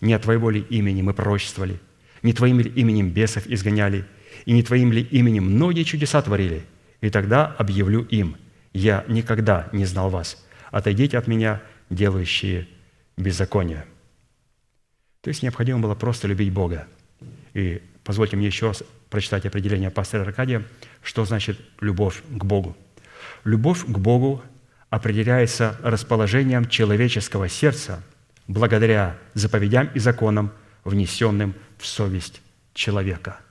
[0.00, 1.80] не от Твоего ли имени мы пророчествовали,
[2.22, 4.06] не Твоим ли именем бесов изгоняли,
[4.44, 6.64] и не Твоим ли именем многие чудеса творили?»
[7.00, 8.36] И тогда объявлю им,
[8.72, 10.44] я никогда не знал вас.
[10.70, 12.68] Отойдите от меня, делающие
[13.16, 13.86] беззаконие.
[15.20, 16.88] То есть необходимо было просто любить Бога.
[17.56, 20.62] И позвольте мне еще раз прочитать определение пастора Аркадия,
[21.02, 22.76] что значит любовь к Богу.
[23.44, 24.42] Любовь к Богу
[24.90, 28.02] определяется расположением человеческого сердца
[28.46, 30.52] благодаря заповедям и законам,
[30.84, 32.42] внесенным в совесть
[32.74, 33.40] человека–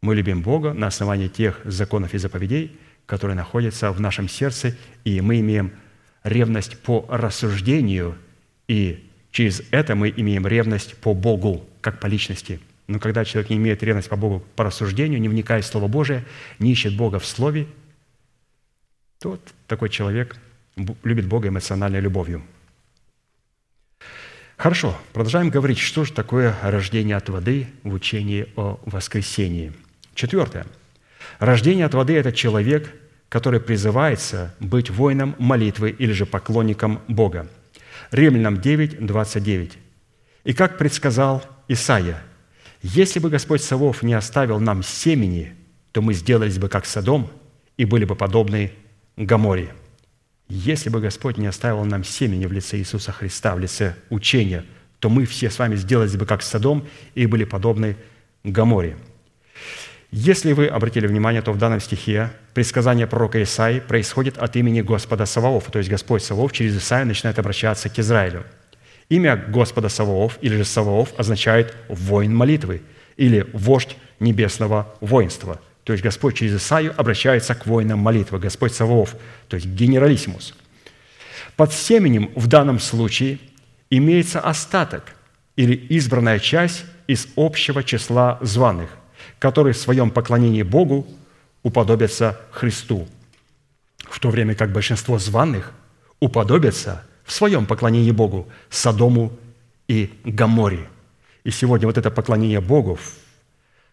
[0.00, 5.20] мы любим Бога на основании тех законов и заповедей, которые находятся в нашем сердце, и
[5.20, 5.72] мы имеем
[6.22, 8.16] ревность по рассуждению,
[8.68, 12.60] и через это мы имеем ревность по Богу, как по личности.
[12.88, 16.24] Но когда человек не имеет ревность по Богу по рассуждению, не вникает в Слово Божие,
[16.58, 17.66] не ищет Бога в Слове,
[19.20, 20.36] то вот такой человек
[21.04, 22.42] любит Бога эмоциональной любовью.
[24.56, 29.72] Хорошо, продолжаем говорить, что же такое рождение от воды в учении о воскресении–
[30.18, 30.66] Четвертое.
[31.38, 32.92] Рождение от воды– это человек,
[33.28, 37.46] который призывается быть воином молитвы или же поклонником Бога.
[38.10, 39.78] Римлянам 9, 29.
[40.42, 42.20] «И как предсказал Исаия,
[42.82, 45.54] если бы Господь Савов не оставил нам семени,
[45.92, 47.30] то мы сделались бы как Содом
[47.76, 48.72] и были бы подобны
[49.16, 49.72] Гаморе.
[50.48, 54.64] Если бы Господь не оставил нам семени в лице Иисуса Христа, в лице учения,
[54.98, 57.96] то мы все с вами сделались бы как Содом и были подобны
[58.44, 58.96] Гаморе.
[60.10, 65.26] Если вы обратили внимание, то в данном стихе предсказание пророка Исаи происходит от имени Господа
[65.26, 68.44] Саваофа, то есть Господь Саваоф через Исаия начинает обращаться к Израилю.
[69.08, 72.82] Имя Господа Саваоф или же Саваоф означает «воин молитвы»
[73.16, 75.60] или «вождь небесного воинства».
[75.84, 79.16] То есть Господь через Исаию обращается к воинам молитвы, Господь Саваоф,
[79.48, 80.54] то есть генералиссимус.
[81.56, 83.38] Под семенем в данном случае
[83.88, 85.14] имеется остаток
[85.56, 88.90] или избранная часть из общего числа званых,
[89.38, 91.06] которые в своем поклонении Богу
[91.62, 93.08] уподобятся Христу,
[94.10, 95.72] в то время как большинство званых
[96.20, 99.30] уподобятся в своем поклонении Богу Содому
[99.86, 100.88] и Гаморе.
[101.44, 102.98] И сегодня вот это поклонение Богу,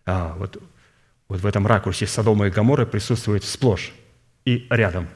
[0.05, 0.63] а, вот,
[1.27, 3.91] вот в этом ракурсе Содома и Гаморы присутствует сплошь
[4.45, 5.09] и рядом.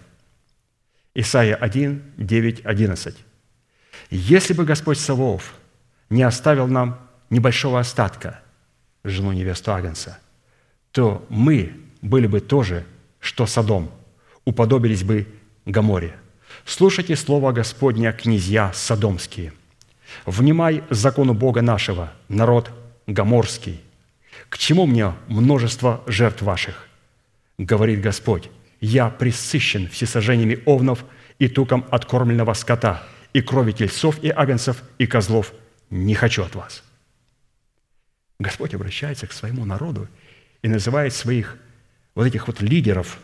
[1.16, 3.16] Исайя 1, 9, 11.
[4.10, 5.56] «Если бы Господь Саваоф
[6.10, 8.42] не оставил нам небольшого остатка,
[9.06, 10.20] жену невесту Агнца,
[10.92, 12.86] то мы были бы тоже,
[13.22, 13.90] что Содом,
[14.44, 15.26] уподобились бы
[15.66, 16.20] Гаморе.
[16.66, 19.54] Слушайте слово Господня, князья Содомские.
[20.26, 22.72] Внимай закону Бога нашего, народ
[23.08, 23.82] Гаморский.
[24.50, 26.88] К чему мне множество жертв ваших?
[27.58, 28.50] Говорит Господь,
[28.82, 31.04] я присыщен всесожжениями овнов
[31.40, 33.04] и туком откормленного скота,
[33.34, 35.54] и крови тельцов и агнцев, и козлов
[35.90, 36.84] не хочу от вас».
[38.40, 40.08] Господь обращается к своему народу
[40.62, 41.58] и называет своих
[42.16, 43.20] вот этих вот лидеров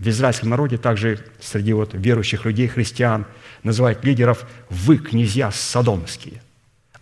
[0.00, 3.26] в израильском народе, также среди вот верующих людей, христиан,
[3.62, 6.42] называет лидеров «вы, князья содомские».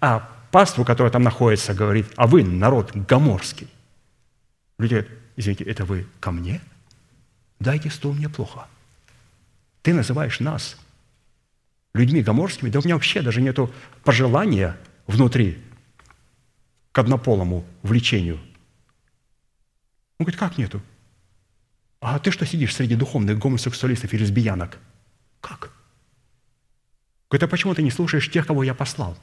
[0.00, 3.68] А паству, которая там находится, говорит «а вы, народ гоморский».
[4.78, 6.60] Люди говорят, извините, это вы ко мне?
[7.60, 8.66] Дайте стул, мне плохо.
[9.82, 10.76] Ты называешь нас
[11.94, 13.72] людьми гоморскими, да у меня вообще даже нету
[14.02, 14.76] пожелания
[15.06, 15.58] внутри
[16.90, 18.38] к однополому влечению.
[20.18, 20.82] Он говорит, как нету?
[22.00, 24.78] А ты что сидишь среди духовных гомосексуалистов и лесбиянок?
[25.40, 25.72] Как?
[27.30, 29.16] Говорит, а почему ты не слушаешь тех, кого я послал?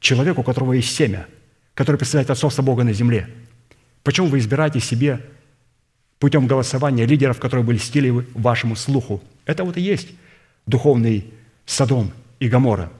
[0.00, 1.26] Человеку, у которого есть семя,
[1.74, 3.28] который представляет отцовство Бога на земле.
[4.02, 5.24] Почему вы избираете себе
[6.18, 9.22] путем голосования лидеров, которые были стили вашему слуху?
[9.46, 10.08] Это вот и есть
[10.66, 11.32] духовный
[11.64, 12.92] Содом и Гамора.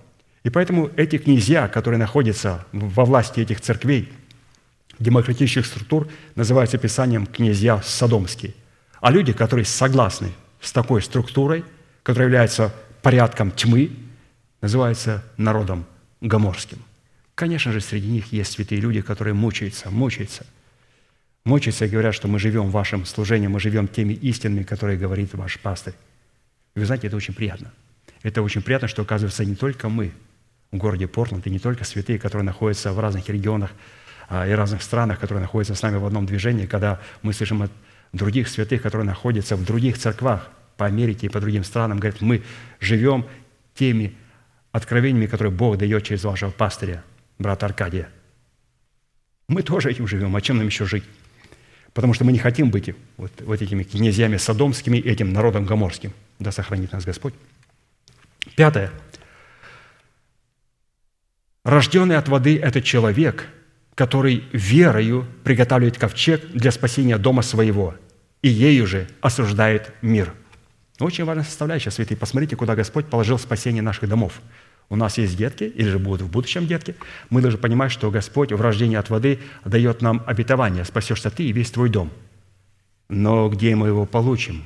[0.44, 4.12] И поэтому эти князья, которые находятся во власти этих церквей,
[4.98, 8.54] демократических структур, называются Писанием князья Содомские.
[9.00, 11.64] А люди, которые согласны с такой структурой,
[12.02, 13.90] которая является порядком тьмы,
[14.60, 15.84] называются народом
[16.20, 16.78] Гоморским.
[17.34, 20.46] Конечно же, среди них есть святые люди, которые мучаются, мучаются.
[21.44, 25.34] Мучаются и говорят, что мы живем в вашем служении, мы живем теми истинами, которые говорит
[25.34, 25.94] ваш пастырь.
[26.74, 27.70] Вы знаете, это очень приятно.
[28.22, 30.12] Это очень приятно, что, оказывается, не только мы
[30.72, 33.70] в городе Портленд, и не только святые, которые находятся в разных регионах
[34.28, 37.70] а, и разных странах, которые находятся с нами в одном движении, когда мы слышим от
[38.16, 42.42] других святых, которые находятся в других церквах по Америке и по другим странам, говорят, мы
[42.80, 43.26] живем
[43.74, 44.14] теми
[44.72, 47.02] откровениями, которые Бог дает через вашего пастыря,
[47.38, 48.08] брата Аркадия.
[49.48, 50.34] Мы тоже этим живем.
[50.34, 51.04] А чем нам еще жить?
[51.94, 56.12] Потому что мы не хотим быть вот, вот этими князьями содомскими, этим народом гоморским.
[56.38, 57.32] Да сохранит нас Господь.
[58.54, 58.90] Пятое.
[61.64, 63.48] Рожденный от воды– это человек,
[63.94, 67.94] который верою приготавливает ковчег для спасения дома своего,
[68.46, 70.32] и ею же осуждает мир.
[71.00, 72.16] Очень важная составляющая, святые.
[72.16, 74.40] Посмотрите, куда Господь положил спасение наших домов–
[74.88, 76.94] у нас есть детки, или же будут в будущем детки,
[77.28, 81.52] мы должны понимать, что Господь в рождении от воды дает нам обетование, спасешься ты и
[81.52, 82.10] весь твой дом.
[83.08, 84.64] Но где мы его получим?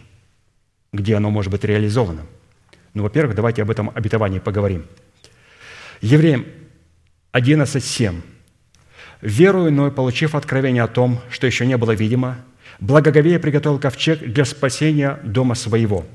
[0.93, 2.27] Где оно может быть реализовано?
[2.93, 4.85] Ну, во-первых, давайте об этом обетовании поговорим.
[6.01, 6.45] Евреям
[7.33, 8.21] 11.7.
[9.23, 12.39] «Верую, но получив откровение о том, что еще не было видимо,
[12.81, 16.07] благоговея приготовил ковчег для спасения дома своего».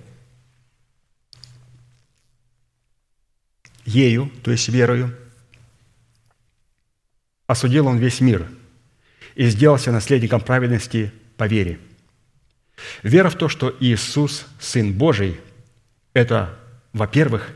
[3.85, 5.15] ею, то есть верою,
[7.47, 8.47] осудил он весь мир
[9.35, 11.79] и сделался наследником праведности по вере.
[13.03, 15.39] Вера в то, что Иисус– Сын Божий,
[16.13, 16.57] это,
[16.93, 17.51] во-первых,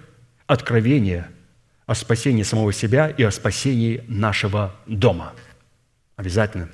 [0.48, 1.30] откровение
[1.86, 5.34] о спасении самого себя и о спасении нашего дома.
[6.16, 6.70] Обязательно.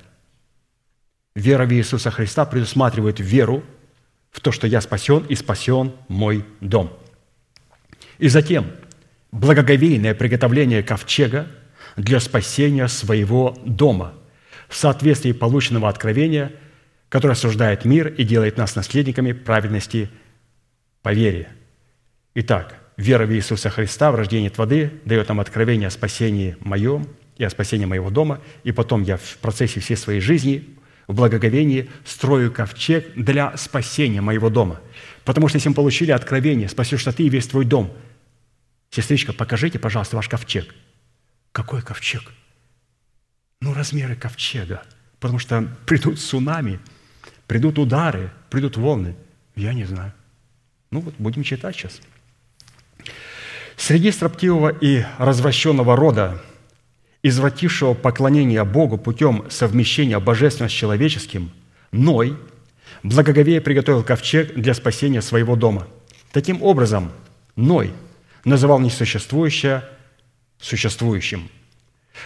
[1.36, 3.62] Вера в Иисуса Христа предусматривает веру
[4.30, 6.90] в то, что я спасен и спасен мой дом.
[8.16, 8.70] И затем–
[9.32, 11.46] благоговейное приготовление ковчега
[11.96, 14.14] для спасения своего дома
[14.66, 16.52] в соответствии полученного откровения,
[17.10, 20.08] которое осуждает мир и делает нас наследниками праведности
[21.02, 21.50] по вере.
[22.34, 27.06] Итак, вера в Иисуса Христа, в рождении от воды, дает нам откровение о спасении моем
[27.36, 30.75] и о спасении моего дома, и потом я в процессе всей своей жизни
[31.06, 34.80] в благоговении строю ковчег для спасения моего дома.
[35.24, 37.92] Потому что если мы получили откровение, спасешься ты и весь твой дом.
[38.90, 40.74] Сестричка, покажите, пожалуйста, ваш ковчег.
[41.52, 42.32] Какой ковчег?
[43.60, 44.82] Ну, размеры ковчега.
[45.20, 46.80] Потому что придут цунами,
[47.46, 49.16] придут удары, придут волны.
[49.54, 50.12] Я не знаю.
[50.90, 52.00] Ну вот, будем читать сейчас.
[53.76, 56.42] Среди строптивого и развращенного рода–
[57.28, 61.50] извратившего поклонение Богу путем совмещения божественного с человеческим,
[61.92, 62.36] Ной
[63.02, 65.86] благоговея приготовил ковчег для спасения своего дома.
[66.32, 67.10] Таким образом,
[67.56, 67.92] Ной
[68.44, 69.82] называл несуществующее
[70.60, 71.48] существующим.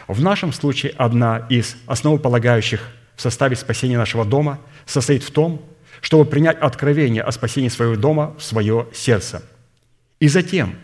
[0.06, 2.80] В нашем случае одна из основополагающих
[3.16, 5.62] в составе спасения нашего дома состоит в том,
[6.00, 9.42] чтобы принять откровение о спасении своего дома в свое сердце.
[10.20, 10.76] И затем,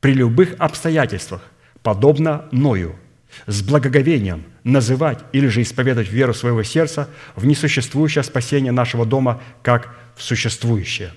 [0.00, 1.42] при любых обстоятельствах,
[1.82, 2.96] подобно Ною–
[3.46, 9.94] с благоговением называть или же исповедовать веру своего сердца в несуществующее спасение нашего дома, как
[10.16, 11.12] в существующее.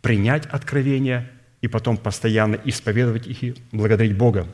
[0.00, 1.30] Принять откровение
[1.60, 4.46] и потом постоянно исповедовать их и благодарить Бога.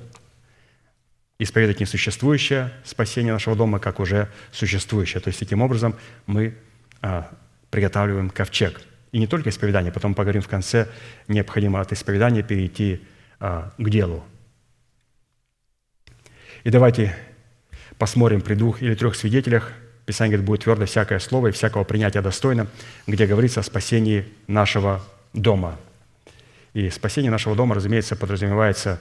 [1.38, 5.20] Исповедовать несуществующее спасение нашего дома, как уже существующее.
[5.20, 5.96] То есть таким образом
[6.26, 6.54] мы
[7.02, 7.30] а,
[7.70, 8.80] приготавливаем ковчег.
[9.12, 10.88] И не только исповедание, потом поговорим в конце,
[11.28, 13.02] необходимо от исповедания перейти
[13.38, 14.24] а, к делу–
[16.64, 17.14] и давайте
[17.98, 19.72] посмотрим при двух или трех свидетелях,
[20.06, 22.66] Писание говорит, будет твердо всякое слово и всякого принятия достойно,
[23.06, 25.78] где говорится о спасении нашего дома.
[26.74, 29.00] И спасение нашего дома, разумеется, подразумевается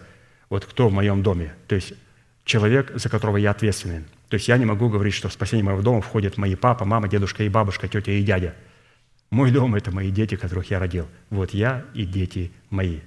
[0.49, 1.93] вот кто в моем доме, то есть
[2.45, 4.05] человек, за которого я ответственен.
[4.29, 7.07] То есть я не могу говорить, что в спасение моего дома входят мои папа, мама,
[7.07, 8.55] дедушка и бабушка, тетя и дядя.
[9.29, 11.07] Мой дом– это мои дети, которых я родил.
[11.29, 12.99] Вот я и дети мои.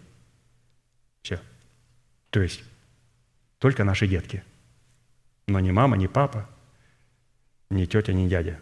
[1.23, 1.41] Все.
[2.31, 2.63] То есть
[3.67, 4.45] только наши детки.
[5.49, 6.49] Но ни мама, ни папа,
[7.69, 8.61] ни тетя, ни дядя.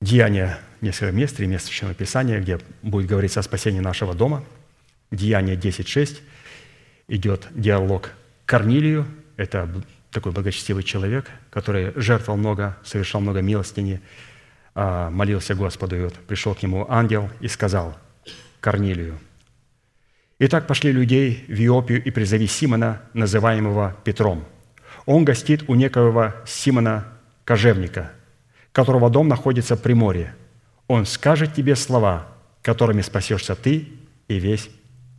[0.00, 4.44] Деяние, несколько мест, три места Священного Писания, где будет говориться о спасении нашего дома.
[5.10, 6.20] Деяние 10.6
[7.08, 8.12] идет диалог
[8.44, 9.04] Корнилию.
[9.36, 9.68] Это
[10.12, 14.00] такой благочестивый человек, который жертвовал много, совершал много милостыни,
[14.76, 15.96] а, молился Господу.
[15.96, 17.98] И вот пришел к нему ангел и сказал
[18.60, 19.18] Корнилию,
[20.38, 24.44] Итак, пошли людей в Иопию и призови Симона, называемого Петром.
[25.06, 27.06] Он гостит у некоего Симона
[27.46, 28.12] Кожевника,
[28.72, 30.34] которого дом находится при море.
[30.88, 32.28] Он скажет тебе слова,
[32.60, 33.88] которыми спасешься ты
[34.28, 34.68] и весь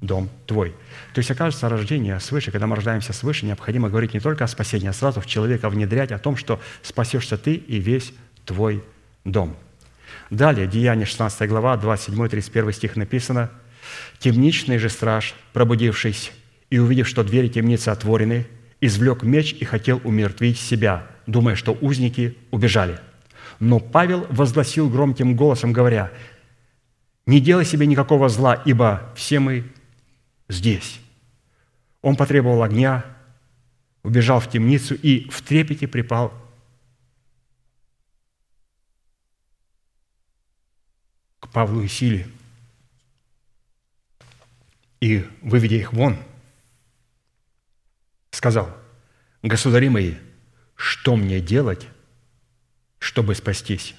[0.02, 0.76] дом твой.
[1.16, 4.88] То есть, окажется, рождение свыше, когда мы рождаемся свыше, необходимо говорить не только о спасении,
[4.88, 8.14] а сразу в человека внедрять о том, что спасешься ты и весь
[8.46, 8.84] твой
[9.26, 9.58] дом.
[10.30, 13.50] Далее, Деяние 16 глава, 27-31 стих написано–
[14.20, 16.32] Темничный же страж, пробудившись
[16.70, 18.48] и увидев, что двери темницы отворены,
[18.82, 23.00] извлек меч и хотел умертвить себя, думая, что узники убежали.
[23.60, 26.12] Но Павел возгласил громким голосом, говоря,
[27.26, 29.66] «Не делай себе никакого зла, ибо все мы
[30.50, 31.00] здесь».
[32.02, 33.06] Он потребовал огня,
[34.04, 36.34] убежал в темницу и в трепете припал
[41.40, 42.28] к Павлу и Силе–
[45.00, 46.18] и, выведя их вон,
[48.32, 48.76] сказал,
[49.44, 50.16] «Государи мои,
[50.76, 51.88] что мне делать,
[53.00, 53.96] чтобы спастись?»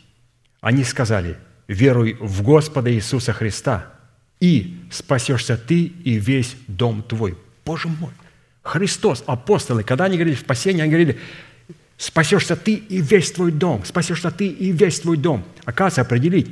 [0.61, 1.39] Они сказали,
[1.69, 3.93] «Веруй в Господа Иисуса Христа,
[4.41, 7.37] и спасешься ты и весь дом твой».
[7.65, 8.13] Боже мой!
[8.63, 11.19] Христос, апостолы, когда они говорили в спасении, они говорили,
[11.97, 15.45] спасешься ты и весь твой дом, спасешься ты и весь твой дом.
[15.65, 16.49] Оказывается, определить,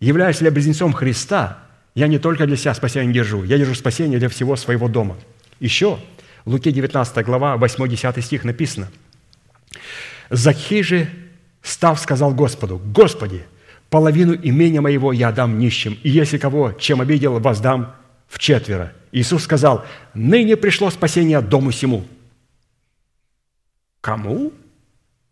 [0.00, 1.58] являюсь ли я близнецом Христа–
[1.94, 5.16] я не только для себя спасение держу, я держу спасение для всего своего дома.
[5.60, 5.98] Еще
[6.44, 8.90] в Луке 19 глава, 8-10 стих написано.
[10.30, 11.08] «Закхей же,
[11.62, 13.44] став, сказал Господу, «Господи,
[13.90, 17.94] половину имения моего я дам нищим, и если кого, чем обидел, воздам
[18.26, 18.92] в четверо».
[19.12, 22.04] Иисус сказал, «Ныне пришло спасение дому сему».
[24.00, 24.52] Кому?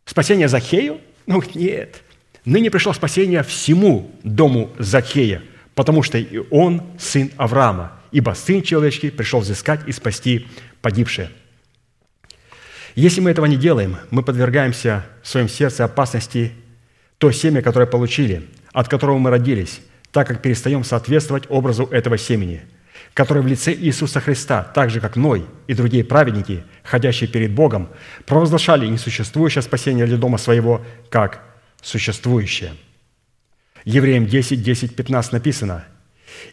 [0.04, 1.00] Спасение Захею?
[1.26, 2.02] Ну, нет.
[2.44, 5.42] Ныне пришло спасение всему дому Захея–
[5.80, 10.46] потому что и он сын Авраама, ибо Сын Человеческий пришел взыскать и спасти
[10.82, 11.30] погибшее.
[12.94, 16.52] Если мы этого не делаем, мы подвергаемся в своем сердце опасности
[17.16, 19.80] то семя, которое получили, от которого мы родились,
[20.12, 22.60] так как перестаем соответствовать образу этого семени,
[23.14, 27.88] которое в лице Иисуса Христа, так же, как Ной и другие праведники, ходящие перед Богом,
[28.26, 31.42] провозглашали несуществующее спасение для дома своего, как
[31.80, 32.74] существующее–
[33.84, 35.84] Евреям 10, 10, 15 написано,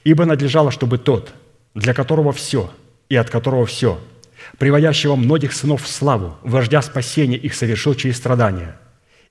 [0.04, 1.34] «Ибо надлежало, чтобы тот,
[1.74, 2.72] для которого все
[3.10, 4.00] и от которого все,
[4.58, 8.78] приводящего многих сынов в славу, вождя спасения их совершил через страдания,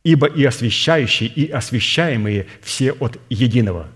[0.05, 3.89] ибо и освящающие, и освящаемые все от единого.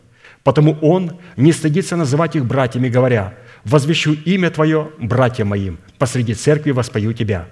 [0.43, 6.71] Потому он не стыдится называть их братьями, говоря, «Возвещу имя Твое, братья моим, посреди церкви
[6.71, 7.47] воспою Тебя».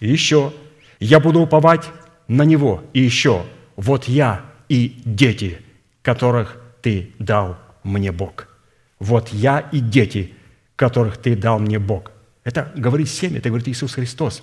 [0.00, 0.52] И еще,
[0.98, 1.86] «Я буду уповать
[2.28, 2.82] на Него».
[2.94, 3.44] И еще,
[3.76, 5.58] «Вот я и дети,
[6.02, 8.48] которых Ты дал мне Бог».
[8.98, 10.34] «Вот я и дети,
[10.76, 12.12] которых Ты дал мне Бог».
[12.44, 14.42] Это говорит семя, это говорит Иисус Христос.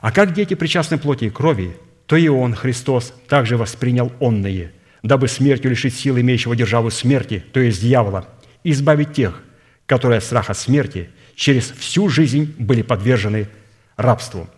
[0.00, 5.28] А как дети причастны плоти и крови, то и Он, Христос, также воспринял онные, дабы
[5.28, 8.28] смертью лишить силы имеющего державу смерти, то есть дьявола,
[8.64, 9.42] избавить тех,
[9.86, 13.48] которые от страха смерти через всю жизнь были подвержены
[13.96, 14.48] рабству.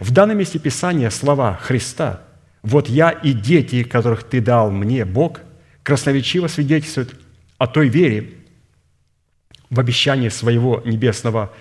[0.00, 2.22] В данном месте Писания слова Христа
[2.64, 5.40] «Вот я и дети, которых Ты дал мне, Бог»,
[5.82, 7.14] красноречиво свидетельствуют
[7.58, 8.32] о той вере
[9.68, 11.52] в обещание своего небесного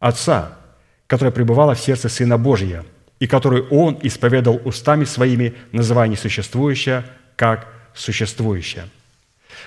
[0.00, 0.58] Отца,
[1.06, 2.84] которая пребывала в сердце Сына Божия,
[3.20, 7.04] и которую Он исповедал устами своими, называя несуществующее
[7.36, 8.88] как существующее.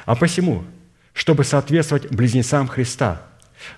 [0.06, 0.65] А посему,
[1.14, 3.22] чтобы соответствовать близнецам Христа,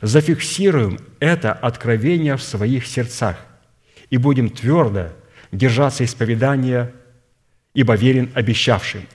[0.01, 3.37] зафиксируем это откровение в своих сердцах
[4.09, 5.09] и будем твердо
[5.51, 6.93] держаться исповедания,
[7.73, 9.07] ибо верен обещавшим.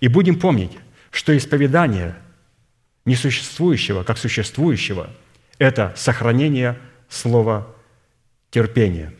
[0.00, 0.72] И будем помнить,
[1.10, 2.16] что исповедание
[3.04, 5.10] несуществующего как существующего–
[5.58, 6.78] это сохранение
[7.08, 7.74] слова
[8.50, 9.12] терпения.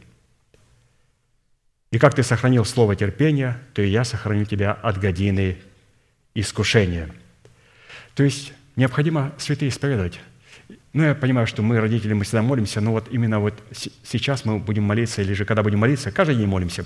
[1.91, 5.59] И как ты сохранил слово терпения, то и я сохраню тебя от годины
[6.35, 7.09] искушения.
[8.15, 10.21] То есть необходимо святые исповедовать.
[10.93, 13.55] Ну, я понимаю, что мы, родители, мы всегда молимся, но вот именно вот
[14.05, 16.85] сейчас мы будем молиться, или же когда будем молиться, каждый день молимся,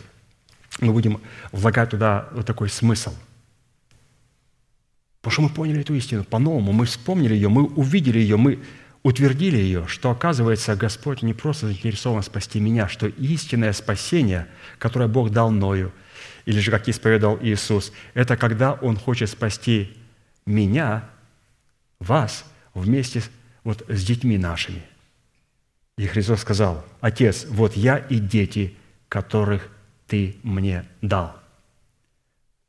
[0.80, 1.20] мы будем
[1.52, 3.14] влагать туда вот такой смысл.
[5.20, 8.58] Потому что мы поняли эту истину по-новому, мы вспомнили ее, мы увидели ее, мы
[9.04, 14.48] утвердили ее, что, оказывается, Господь не просто заинтересован спасти меня, что истинное спасение,
[14.78, 15.92] которое Бог дал мною,
[16.44, 19.96] или же, как исповедал Иисус, это когда Он хочет спасти
[20.44, 21.08] меня,
[22.00, 23.22] вас, вместе
[23.64, 24.82] вот с детьми нашими.
[25.96, 28.76] И Христос сказал, «Отец, вот я и дети,
[29.08, 29.68] которых
[30.06, 31.36] Ты мне дал».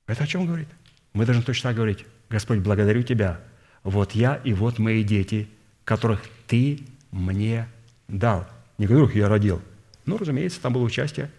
[0.07, 0.67] Это о чем говорит?
[1.13, 2.05] Мы должны точно так говорить.
[2.29, 3.39] Господь, благодарю Тебя.
[3.83, 5.47] Вот я и вот мои дети–
[5.83, 6.79] которых Ты
[7.11, 7.67] мне
[8.07, 8.47] дал.
[8.77, 9.61] Не которых я родил.
[10.05, 11.29] Ну, разумеется, там было участие.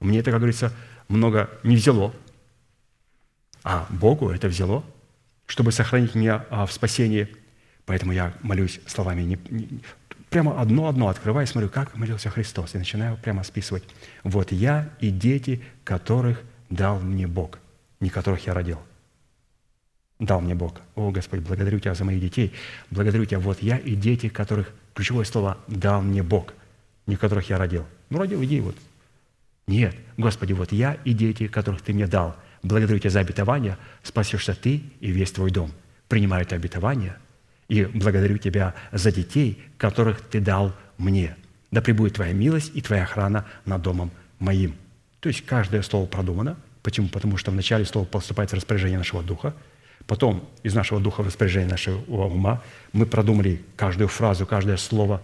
[0.00, 0.72] Мне это, как говорится,
[1.08, 2.14] много не взяло.
[3.64, 4.84] А Богу это взяло,
[5.46, 7.28] чтобы сохранить меня а, в спасении.
[7.86, 9.80] Поэтому я молюсь словами не, не,
[10.30, 13.84] прямо одно-одно открываю, смотрю, как молился Христос, и начинаю прямо списывать.
[14.24, 17.58] Вот я и дети, которых дал мне Бог,
[18.00, 18.78] не которых я родил–
[20.26, 20.80] дал мне Бог.
[20.94, 22.52] О, Господь, благодарю Тебя за моих детей.
[22.90, 26.54] Благодарю Тебя, вот я и дети, которых, ключевое слово, дал мне Бог,
[27.06, 27.84] не которых я родил.
[28.10, 28.76] Ну, родил, иди вот.
[29.66, 32.36] Нет, Господи, вот я и дети, которых Ты мне дал.
[32.62, 35.72] Благодарю Тебя за обетование, спасешься Ты и весь Твой дом.
[36.08, 37.16] Принимаю это обетование
[37.72, 41.36] и благодарю Тебя за детей, которых Ты дал мне.
[41.70, 44.74] Да пребудет Твоя милость и Твоя охрана над домом моим.
[45.20, 46.56] То есть каждое слово продумано.
[46.82, 47.08] Почему?
[47.08, 49.54] Потому что вначале слово поступает в распоряжение нашего духа–
[50.06, 52.62] Потом из нашего духа в распоряжение нашего ума
[52.92, 55.22] мы продумали каждую фразу, каждое слово,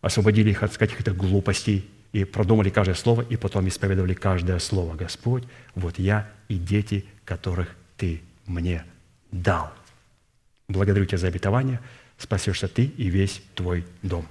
[0.00, 4.94] освободили их от каких-то глупостей и продумали каждое слово, и потом исповедовали каждое слово.
[4.96, 5.44] Господь,
[5.74, 8.84] вот я и дети, которых Ты мне
[9.30, 9.72] дал.
[10.72, 11.80] Благодарю Тебя за обетование,
[12.16, 14.26] спасешься Ты и весь Твой дом.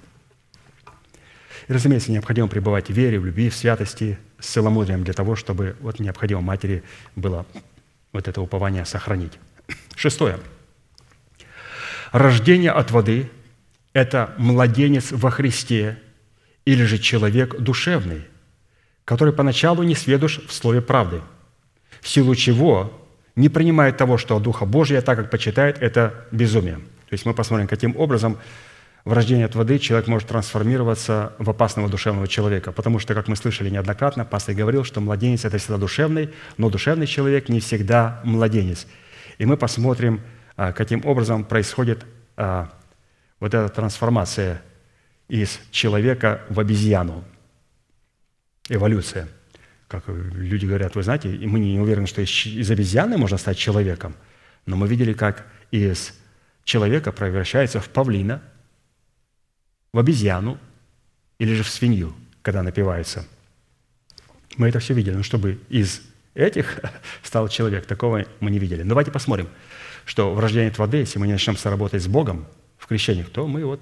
[1.67, 5.75] И, разумеется, необходимо пребывать в вере, в любви, в святости, с целомудрием для того, чтобы
[5.81, 6.83] вот необходимо матери
[7.15, 7.45] было
[8.11, 9.33] вот это упование сохранить.
[9.95, 10.39] Шестое.
[12.11, 13.29] Рождение от воды–
[13.93, 15.99] это младенец во Христе
[16.65, 18.23] или же человек душевный,
[19.05, 21.21] который поначалу не сведущ в слове правды,
[22.01, 23.00] в силу чего
[23.35, 26.75] не принимает того, что от Духа Божия, так как почитает это безумие.
[26.75, 28.37] То есть мы посмотрим, каким образом
[29.03, 32.71] в рождении от воды человек может трансформироваться в опасного душевного человека.
[32.71, 37.07] Потому что, как мы слышали неоднократно, пастор говорил, что младенец– это всегда душевный, но душевный
[37.07, 38.85] человек не всегда младенец.
[39.39, 40.21] И мы посмотрим,
[40.55, 42.05] а, каким образом происходит
[42.37, 42.71] а,
[43.39, 44.61] вот эта трансформация
[45.27, 47.23] из человека в обезьяну.
[48.69, 49.27] Эволюция.
[49.91, 54.15] Как люди говорят, вы знаете, мы не уверены, что из обезьяны можно стать человеком,
[54.65, 56.13] но мы видели, как из
[56.63, 58.41] человека превращается в павлина–
[59.93, 60.57] в обезьяну
[61.39, 63.25] или же в свинью, когда напивается.
[64.57, 65.15] Мы это все видели.
[65.15, 66.01] Но чтобы из
[66.33, 66.79] этих
[67.23, 67.85] стал человек.
[67.85, 68.83] Такого мы не видели.
[68.83, 69.49] Давайте посмотрим,
[70.05, 72.47] что в рождении от воды, если мы не начнем соработать с Богом
[72.77, 73.81] в крещениях, то мы вот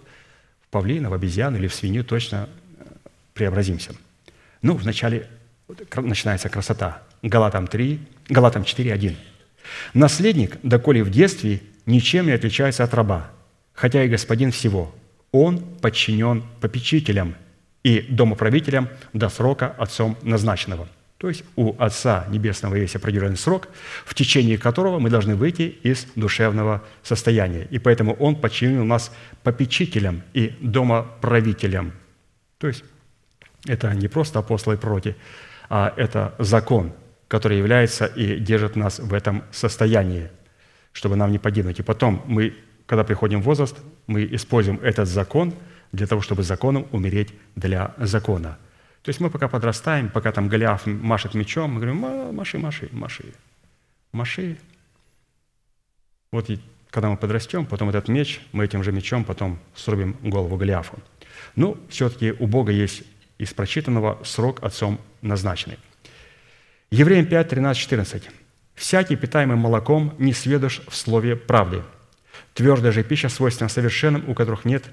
[0.61, 2.83] в павлина, в обезьяну или в свинью точно э,
[3.33, 3.93] преобразимся.
[4.61, 5.29] Ну, вначале
[5.95, 7.03] начинается красота.
[7.21, 9.17] Галатам 3, Галатам 4, 1.
[9.93, 13.29] «Наследник, доколе в детстве, ничем не отличается от раба,
[13.73, 14.93] хотя и господин всего.
[15.31, 17.35] Он подчинен попечителям
[17.83, 20.87] и домоправителям до срока отцом назначенного».
[21.19, 23.67] То есть у Отца Небесного есть определенный срок,
[24.05, 27.67] в течение которого мы должны выйти из душевного состояния.
[27.69, 29.11] И поэтому Он подчинил нас
[29.43, 31.91] попечителям и домоправителям.
[32.57, 32.85] То есть
[33.65, 35.15] это не просто апостолы против,
[35.69, 36.91] а это закон,
[37.27, 40.29] который является и держит нас в этом состоянии,
[40.91, 41.79] чтобы нам не погибнуть.
[41.79, 42.55] И потом мы,
[42.85, 43.77] когда приходим в возраст,
[44.07, 45.53] мы используем этот закон
[45.91, 48.57] для того, чтобы законом умереть для закона–
[49.01, 53.33] то есть мы пока подрастаем, пока там Голиаф машет мечом, мы говорим, маши, маши, маши,
[54.11, 54.57] маши.
[56.31, 56.59] Вот и
[56.89, 60.99] когда мы подрастем, потом этот меч, мы этим же мечом потом срубим голову Голиафу.
[61.55, 63.03] Ну, все-таки у Бога есть
[63.39, 65.79] из прочитанного срок отцом назначенный.
[66.91, 68.29] Евреям 5, 13, 14.
[68.75, 71.83] «Всякий, питаемый молоком, не сведущ в слове правды,
[72.53, 74.83] Твердая же пища свойственна совершенным, у которых, нет,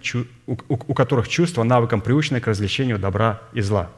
[0.46, 3.90] у, у которых чувство навыком приучено к развлечению добра и зла.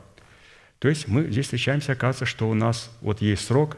[0.79, 3.77] То есть мы здесь встречаемся, оказывается, что у нас вот есть срок,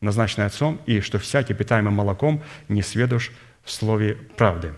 [0.00, 3.30] назначенный Отцом, и что всякий питаемый молоком не сведущ
[3.62, 4.74] в слове правды.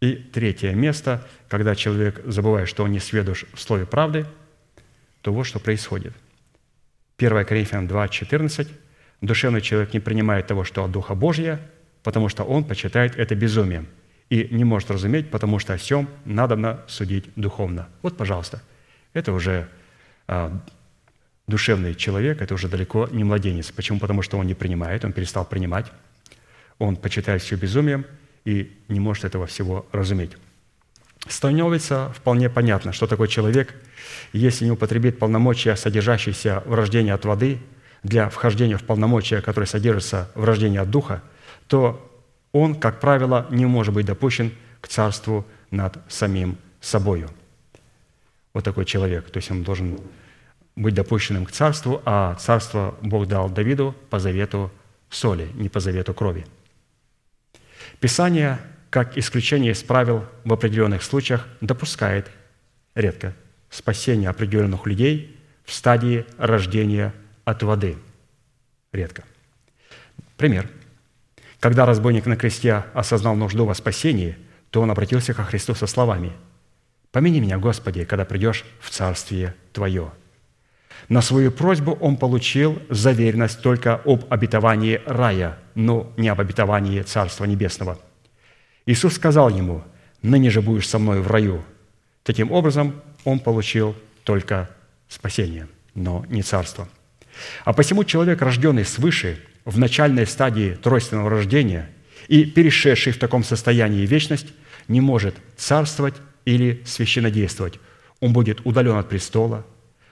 [0.00, 4.26] И третье место, когда человек забывает, что он не сведущ в слове правды,
[5.22, 6.12] то вот что происходит.
[7.18, 8.68] 1 Коринфянам 2, 14.
[9.20, 11.60] «Душевный человек не принимает того, что от Духа Божия,
[12.02, 13.86] потому что он почитает это безумием
[14.28, 17.88] и не может разуметь, потому что о всем надо судить духовно.
[18.02, 18.62] Вот, пожалуйста,
[19.12, 19.68] это уже
[20.26, 20.58] а,
[21.46, 23.70] душевный человек, это уже далеко не младенец.
[23.70, 24.00] Почему?
[24.00, 25.92] Потому что он не принимает, он перестал принимать,
[26.78, 28.06] он почитает все безумием
[28.44, 30.32] и не может этого всего разуметь.
[31.28, 33.74] Становится вполне понятно, что такой человек,
[34.32, 37.60] если не употребит полномочия, содержащиеся в рождении от воды,
[38.02, 41.22] для вхождения в полномочия, которые содержатся в рождении от духа,
[41.68, 42.08] то
[42.50, 47.30] он, как правило, не может быть допущен к царству над самим собою.
[48.52, 49.30] Вот такой человек.
[49.30, 49.98] То есть он должен
[50.76, 54.70] быть допущенным к царству, а царство Бог дал Давиду по завету
[55.08, 56.44] соли, не по завету крови.
[58.00, 58.58] Писание,
[58.92, 62.30] как исключение из правил в определенных случаях, допускает
[62.94, 63.34] редко
[63.70, 67.12] спасение определенных людей в стадии рождения
[67.44, 67.96] от воды.
[68.92, 69.24] Редко.
[70.36, 70.68] Пример–
[71.62, 74.36] когда разбойник на кресте осознал нужду во спасении,
[74.70, 76.32] то он обратился ко Христу со словами
[77.12, 80.10] «Помяни меня, Господи, когда придешь в Царствие Твое».
[81.08, 87.44] На свою просьбу он получил заверенность только об обетовании рая, но не об обетовании Царства
[87.44, 87.96] Небесного.
[88.86, 89.82] Иисус сказал ему,
[90.22, 91.62] «Ныне же будешь со мной в раю».
[92.22, 94.70] Таким образом, он получил только
[95.08, 96.88] спасение, но не царство.
[97.64, 101.90] А посему человек, рожденный свыше– в начальной стадии тройственного рождения
[102.28, 104.48] и перешедший в таком состоянии вечность,
[104.88, 106.14] не может царствовать
[106.44, 107.78] или священнодействовать.
[108.20, 109.64] Он будет удален от престола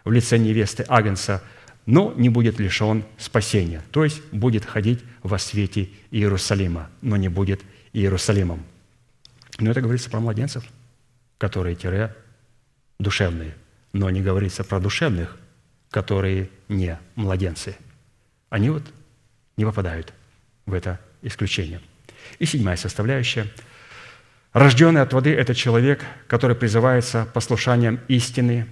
[0.05, 1.43] в лице невесты Агнца,
[1.87, 7.61] но не будет лишен спасения, то есть будет ходить во свете Иерусалима, но не будет
[7.93, 8.65] Иерусалимом.
[9.59, 10.65] Но это говорится про младенцев,
[11.39, 12.15] которые тире
[12.99, 13.55] душевные,
[13.93, 15.37] но не говорится про душевных,
[15.91, 17.77] которые не младенцы.
[18.49, 18.85] Они вот
[19.57, 20.13] не попадают
[20.67, 21.81] в это исключение.
[22.39, 23.47] И седьмая составляющая.
[24.53, 28.67] Рожденный от воды– это человек, который призывается послушанием истины,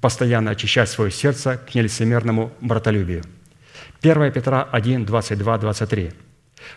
[0.00, 3.24] постоянно очищать свое сердце к нелицемерному братолюбию.
[4.02, 6.12] 1 Петра 1, 22, 23.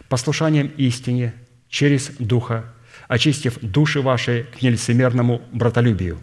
[0.07, 1.34] «Послушанием истине
[1.69, 2.65] через Духа,
[3.07, 6.19] очистив души ваши к нелицемерному братолюбию,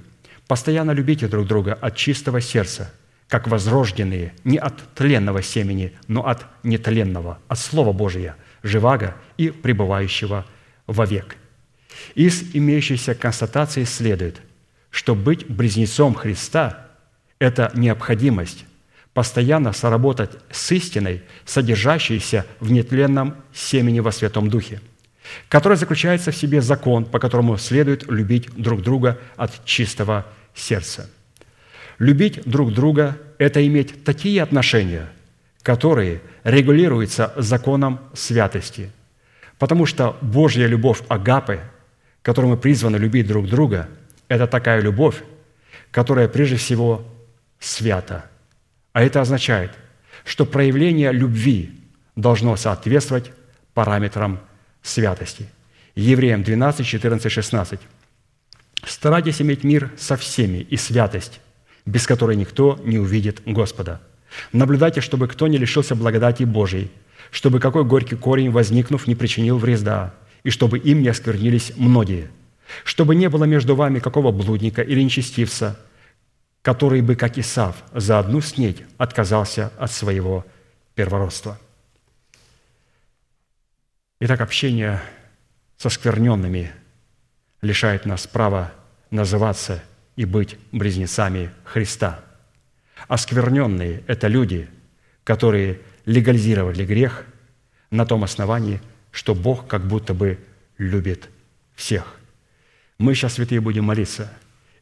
[0.46, 2.92] постоянно любите друг друга от чистого сердца–
[3.28, 10.46] как возрожденные не от тленного семени, но от нетленного, от Слова Божия, живаго и пребывающего
[10.86, 11.36] вовек.
[12.14, 14.40] Из имеющейся констатации следует,
[14.90, 16.86] что быть близнецом Христа–
[17.38, 18.64] это необходимость
[19.12, 24.80] постоянно соработать с истиной, содержащейся в нетленном семени во Святом Духе,
[25.48, 31.08] которая заключается в себе закон, по которому следует любить друг друга от чистого сердца–
[31.98, 35.08] Любить друг друга– это иметь такие отношения,
[35.62, 38.90] которые регулируются законом святости.
[39.58, 41.60] Потому что Божья любовь Агапы,
[42.22, 43.88] которую мы призваны любить друг друга,
[44.28, 45.22] это такая любовь,
[45.90, 47.02] которая прежде всего
[47.58, 48.26] свята.
[48.92, 49.70] А это означает,
[50.24, 51.80] что проявление любви
[52.14, 53.32] должно соответствовать
[53.72, 54.40] параметрам
[54.86, 55.46] святости.
[55.94, 57.80] Евреям 12, 14, 16.
[58.84, 61.40] «Старайтесь иметь мир со всеми и святость,
[61.86, 64.00] без которой никто не увидит Господа.
[64.52, 66.90] Наблюдайте, чтобы кто не лишился благодати Божией,
[67.30, 70.14] чтобы какой горький корень, возникнув, не причинил вреда,
[70.44, 72.30] и чтобы им не осквернились многие,
[72.84, 75.80] чтобы не было между вами какого блудника или нечестивца,
[76.62, 80.44] который бы, как Исав, за одну снедь отказался от своего
[80.94, 81.58] первородства».
[84.18, 85.02] Итак, общение
[85.76, 86.72] со скверненными
[87.60, 88.72] лишает нас права
[89.10, 89.84] называться
[90.16, 92.24] и быть близнецами Христа.
[93.08, 94.70] Оскверненные– это люди,
[95.22, 97.26] которые легализировали грех
[97.90, 98.80] на том основании,
[99.10, 100.38] что Бог как будто бы
[100.78, 101.28] любит
[101.74, 102.16] всех.
[102.96, 104.32] Мы сейчас, святые, будем молиться,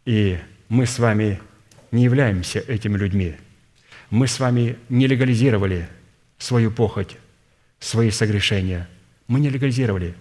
[0.05, 0.39] и
[0.69, 1.41] мы с вами
[1.91, 3.35] не являемся этими людьми.
[4.11, 5.89] Мы с вами не легализировали
[6.39, 7.17] свою похоть,
[7.81, 8.89] свои согрешения.
[9.27, 10.15] Мы не легализировали.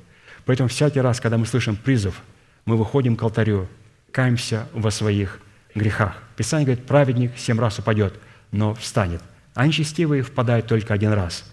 [0.46, 2.22] Поэтому всякий раз, когда мы слышим призыв,
[2.66, 3.68] мы выходим к алтарю,
[4.12, 5.40] каемся во своих
[5.76, 6.22] грехах.
[6.36, 8.14] Писание говорит, праведник семь раз упадет,
[8.52, 9.22] но встанет.
[9.54, 11.50] А нечестивые впадают только один раз.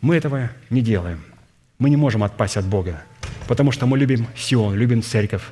[0.00, 1.20] Мы этого не делаем.
[1.78, 3.02] Мы не можем отпасть от Бога,
[3.48, 5.42] потому что мы любим Сион, любим церковь,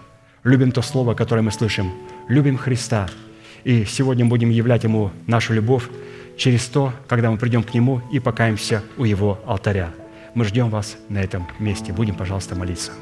[0.45, 1.93] любим то слово, которое мы слышим,
[2.29, 3.09] любим Христа.
[3.65, 5.89] И сегодня будем являть Ему нашу любовь
[6.37, 9.93] через то, когда мы придем к Нему и покаемся у Его алтаря.
[10.35, 11.93] Мы ждем вас на этом месте.
[11.93, 12.93] Будем, пожалуйста, молиться.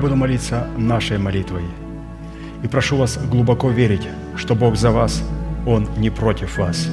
[0.00, 1.64] Буду молиться нашей молитвой.
[2.62, 4.06] И прошу вас глубоко верить,
[4.36, 5.24] что Бог за вас,
[5.66, 6.88] Он не против вас.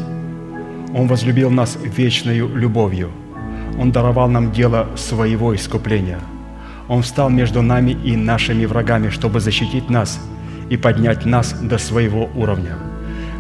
[0.91, 3.11] Он возлюбил нас вечною любовью.
[3.80, 6.19] Он даровал нам дело своего искупления.
[6.88, 10.19] Он встал между нами и нашими врагами, чтобы защитить нас
[10.72, 12.76] и поднять нас до своего уровня.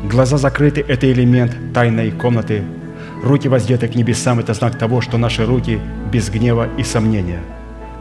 [0.03, 2.63] Глаза закрыты– это элемент тайной комнаты.
[3.23, 5.79] Руки воздеты к небесам– это знак того, что наши руки
[6.11, 7.39] без гнева и сомнения–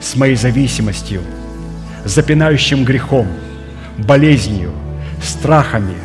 [0.00, 1.22] с моей зависимостью,
[2.04, 3.26] запинающим грехом,
[3.98, 4.72] болезнью,
[5.22, 5.96] страхами,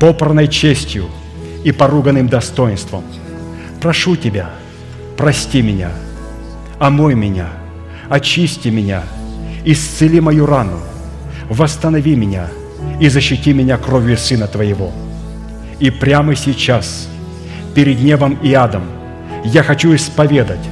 [0.00, 1.06] попорной честью
[1.64, 3.04] и поруганным достоинством.
[3.80, 4.50] Прошу Тебя,
[5.16, 5.90] прости меня,
[6.78, 7.48] омой меня,
[8.08, 9.02] очисти меня,
[9.64, 10.78] исцели мою рану,
[11.48, 12.48] восстанови меня
[13.00, 14.92] и защити меня кровью Сына Твоего.
[15.78, 17.08] И прямо сейчас,
[17.74, 18.84] перед небом и адом,
[19.44, 20.66] я хочу исповедать,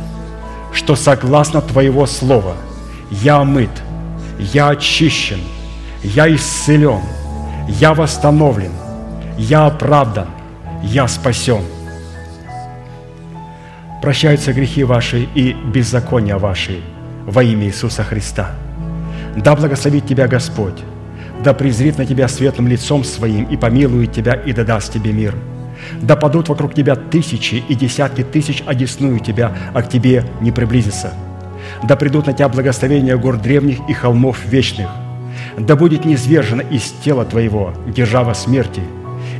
[0.74, 2.56] что согласно Твоего Слова
[3.10, 3.70] я омыт,
[4.38, 5.40] я очищен,
[6.02, 7.00] я исцелен,
[7.68, 8.72] я восстановлен,
[9.38, 10.26] я оправдан,
[10.82, 11.62] я спасен.
[14.02, 16.80] Прощаются грехи ваши и беззакония ваши
[17.24, 18.50] во имя Иисуса Христа.
[19.36, 20.82] Да благословит тебя Господь,
[21.42, 25.34] да презрит на тебя светлым лицом своим и помилует тебя и да даст тебе мир–
[26.00, 31.14] да падут вокруг тебя тысячи и десятки тысяч, одесную тебя, а к тебе не приблизится.
[31.82, 34.88] Да придут на тебя благословения гор древних и холмов вечных.
[35.58, 38.82] Да будет низвержена из тела твоего держава смерти,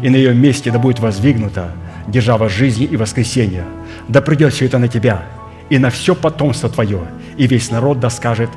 [0.03, 1.73] и на ее месте да будет воздвигнута
[2.07, 3.65] держава жизни и воскресения.
[4.09, 5.23] Да придет все это на тебя
[5.71, 7.01] и на все потомство твое,
[7.37, 8.51] и весь народ да скажет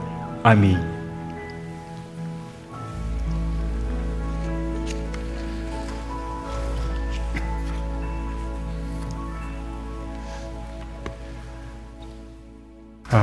[0.44, 0.97] Аминь.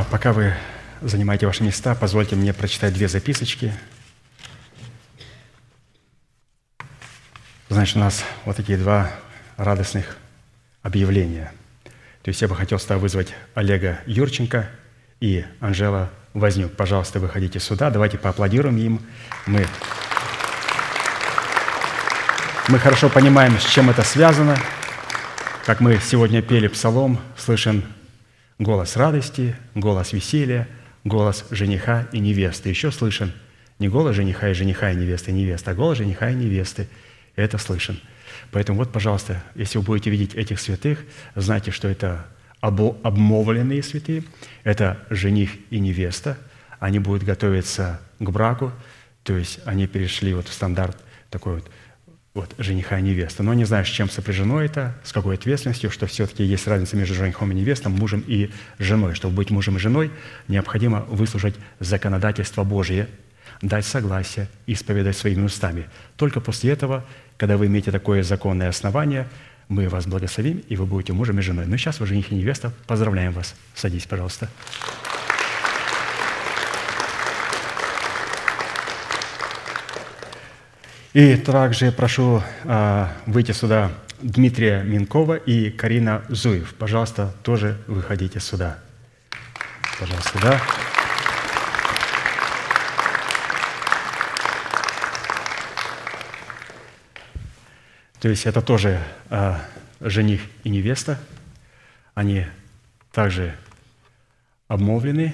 [0.02, 0.54] Пока вы
[1.02, 3.72] занимаете ваши места, позвольте мне прочитать две записочки.
[7.68, 9.10] Значит, у нас вот такие два
[9.56, 10.16] радостных
[10.82, 11.52] объявления.
[12.22, 14.68] То есть я бы хотел сюда вызвать Олега Юрченко
[15.20, 16.72] и Анжела Вознюк.
[16.72, 17.90] Пожалуйста, выходите сюда.
[17.90, 19.00] Давайте поаплодируем им.
[19.46, 19.66] Мы,
[22.68, 24.56] мы хорошо понимаем, с чем это связано.
[25.66, 27.84] Как мы сегодня пели псалом, слышим
[28.58, 30.68] голос радости, голос веселья,
[31.04, 32.68] голос жениха и невесты.
[32.68, 33.32] Еще слышен
[33.78, 36.88] не голос жениха и жениха и невесты и невесты, а голос жениха и невесты.
[37.36, 38.00] Это слышен.
[38.50, 41.04] Поэтому вот, пожалуйста, если вы будете видеть этих святых,
[41.34, 42.26] знайте, что это
[42.60, 44.24] обмовленные святые,
[44.62, 46.38] это жених и невеста.
[46.78, 48.72] Они будут готовиться к браку,
[49.22, 50.96] то есть они перешли вот в стандарт
[51.30, 51.70] такой вот
[52.34, 53.44] вот, жениха и невесты.
[53.44, 57.14] Но не знаю, с чем сопряжено это, с какой ответственностью, что все-таки есть разница между
[57.14, 58.50] женихом и невестом, мужем и
[58.80, 59.14] женой.
[59.14, 60.10] Чтобы быть мужем и женой,
[60.48, 63.08] необходимо выслушать законодательство Божие,
[63.62, 65.86] дать согласие, исповедать своими устами.
[66.16, 67.04] Только после этого,
[67.36, 69.28] когда вы имеете такое законное основание,
[69.68, 71.66] мы вас благословим, и вы будете мужем и женой.
[71.66, 72.72] Ну, сейчас вы жених и невеста.
[72.86, 73.54] Поздравляем вас.
[73.74, 74.50] Садись, пожалуйста.
[81.14, 86.74] И также прошу а, выйти сюда Дмитрия Минкова и Карина Зуев.
[86.74, 88.80] Пожалуйста, тоже выходите сюда.
[90.00, 90.60] Пожалуйста, да.
[98.18, 99.00] То есть это тоже
[99.30, 99.60] а,
[100.00, 101.20] жених и невеста.
[102.14, 102.44] Они
[103.12, 103.54] также
[104.66, 105.32] обмолвлены,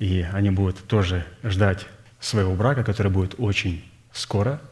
[0.00, 1.86] и они будут тоже ждать
[2.18, 4.60] своего брака, который будет очень скоро–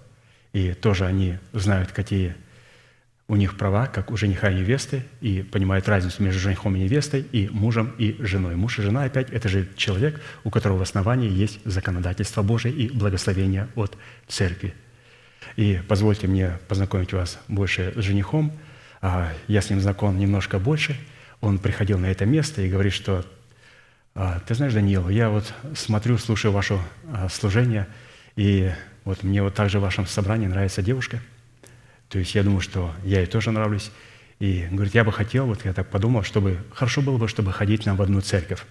[0.56, 2.34] и тоже они знают, какие
[3.28, 7.26] у них права, как у жениха и невесты, и понимают разницу между женихом и невестой,
[7.30, 8.56] и мужем и женой.
[8.56, 12.88] Муж и жена, опять, это же человек, у которого в основании есть законодательство Божие и
[12.88, 14.72] благословение от церкви.
[15.56, 18.50] И позвольте мне познакомить вас больше с женихом.
[19.02, 20.96] А, я с ним знаком немножко больше.
[21.42, 23.26] Он приходил на это место и говорит, что
[24.14, 26.78] «А, «Ты знаешь, Даниил, я вот смотрю, слушаю ваше
[27.12, 27.88] а, служение,
[28.36, 28.72] и
[29.06, 31.20] вот мне вот также в вашем собрании нравится девушка.
[32.08, 33.92] То есть я думаю, что я ей тоже нравлюсь.
[34.40, 37.86] И говорит, я бы хотел, вот я так подумал, чтобы хорошо было бы, чтобы ходить
[37.86, 38.64] нам в одну церковь.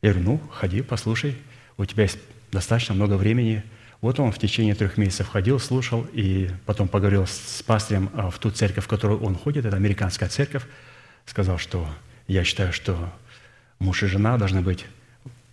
[0.00, 1.36] Я говорю, ну, ходи, послушай,
[1.76, 2.18] у тебя есть
[2.50, 3.62] достаточно много времени.
[4.00, 8.38] Вот он в течение трех месяцев ходил, слушал, и потом поговорил с пастырем а, в
[8.38, 10.64] ту церковь, в которую он ходит, это американская церковь,
[11.26, 11.86] сказал, что
[12.28, 13.12] я считаю, что
[13.78, 14.86] муж и жена должны быть,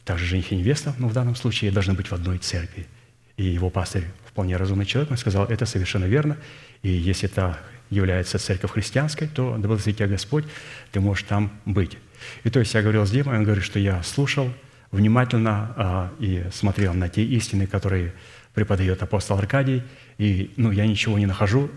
[0.05, 2.87] также жених и невеста, но в данном случае должны быть в одной церкви
[3.37, 6.37] и его пастырь вполне разумный человек, он сказал, это совершенно верно,
[6.83, 7.57] и если это
[7.89, 10.45] является церковь христианской, то да благословит тебя Господь,
[10.91, 11.97] ты можешь там быть.
[12.43, 14.51] И то есть я говорил с Димой, он говорит, что я слушал
[14.91, 18.13] внимательно а, и смотрел на те истины, которые
[18.53, 19.83] преподает апостол Аркадий,
[20.17, 21.69] и ну, я ничего не нахожу,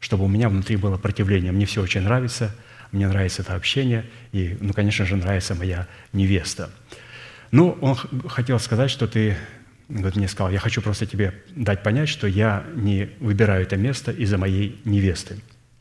[0.00, 1.52] чтобы у меня внутри было противление.
[1.52, 2.54] Мне все очень нравится,
[2.92, 6.70] мне нравится это общение, и, ну, конечно же, нравится моя невеста.
[7.50, 7.96] Ну, он
[8.28, 9.36] хотел сказать, что ты
[9.88, 14.10] говорит, мне сказал, я хочу просто тебе дать понять, что я не выбираю это место
[14.10, 15.36] из-за моей невесты.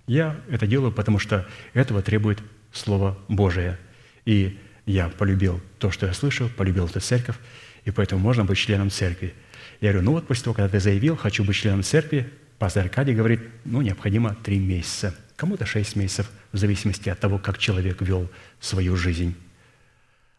[0.07, 2.39] Я это делаю, потому что этого требует
[2.71, 3.79] Слово Божие.
[4.25, 7.37] И я полюбил то, что я слышал, полюбил эту церковь,
[7.85, 9.33] и поэтому можно быть членом церкви.
[9.81, 12.29] Я говорю, ну вот после того, когда ты заявил, хочу быть членом церкви,
[12.59, 17.57] пастор Аркадий говорит, ну, необходимо три месяца, кому-то шесть месяцев, в зависимости от того, как
[17.57, 18.29] человек вел
[18.59, 19.35] свою жизнь.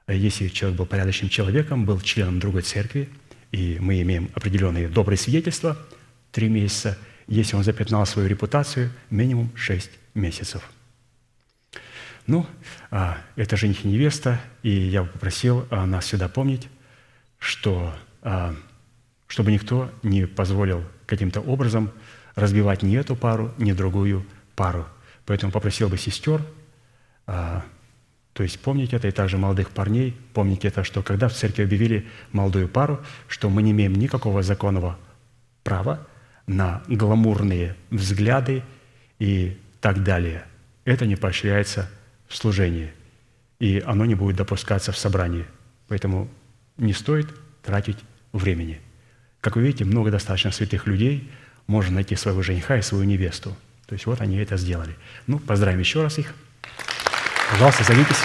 [0.09, 3.09] если человек был порядочным человеком, был членом другой церкви,
[3.57, 5.79] и мы имеем определенные добрые свидетельства,
[6.31, 6.99] три месяца.
[7.27, 10.63] Если он запятнал свою репутацию, минимум шесть месяцев.
[12.27, 12.47] Ну,
[12.91, 16.69] а, это жених и невеста, и я попросил а, нас всегда помнить,
[17.39, 18.55] что а,
[19.27, 21.93] чтобы никто не позволил каким-то образом
[22.35, 24.87] разбивать ни эту пару, ни другую пару.
[25.25, 26.43] Поэтому попросил бы сестер,
[27.27, 27.65] а,
[28.37, 32.07] то есть помните это, и также молодых парней, помните это, что когда в церкви объявили
[32.33, 34.99] молодую пару, что мы не имеем никакого законного
[35.65, 36.07] права
[36.47, 38.63] на гламурные взгляды
[39.19, 40.45] и так далее.
[40.85, 41.91] Это не поощряется
[42.29, 42.93] в служении,
[43.59, 45.47] и оно не будет допускаться в собрании.
[45.89, 46.29] Поэтому
[46.77, 47.29] не стоит
[47.63, 47.99] тратить
[48.33, 48.81] времени.
[49.41, 51.31] Как вы видите, много достаточно святых людей–
[51.67, 53.57] можно найти своего жениха и свою невесту.
[53.87, 54.97] То есть вот они это сделали.
[55.27, 56.35] Ну, поздравим еще раз их.
[57.51, 58.17] Пожалуйста, садитесь.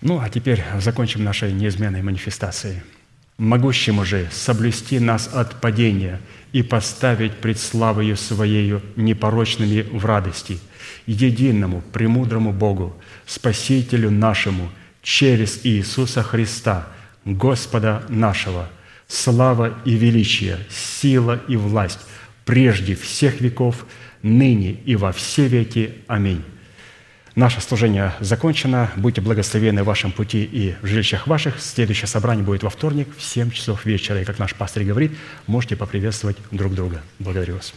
[0.00, 2.82] Ну, а теперь закончим нашей неизменной манифестацией.
[3.36, 6.20] «Могущему же соблюсти нас от падения
[6.52, 10.60] и поставить пред славою Своею непорочными в радости,
[11.06, 12.96] единому, премудрому Богу,
[13.26, 14.70] Спасителю нашему–
[15.04, 16.88] через Иисуса Христа,
[17.24, 18.68] Господа нашего,
[19.06, 22.00] слава и величие, сила и власть
[22.44, 23.86] прежде всех веков,
[24.22, 25.94] ныне и во все веки.
[26.06, 26.42] Аминь.
[27.34, 28.92] Наше служение закончено.
[28.96, 31.60] Будьте благословены в вашем пути и в жилищах ваших.
[31.60, 34.20] Следующее собрание будет во вторник в 7 часов вечера.
[34.20, 35.12] И как наш пастор говорит,
[35.48, 37.02] можете поприветствовать друг друга.
[37.18, 37.74] Благодарю вас.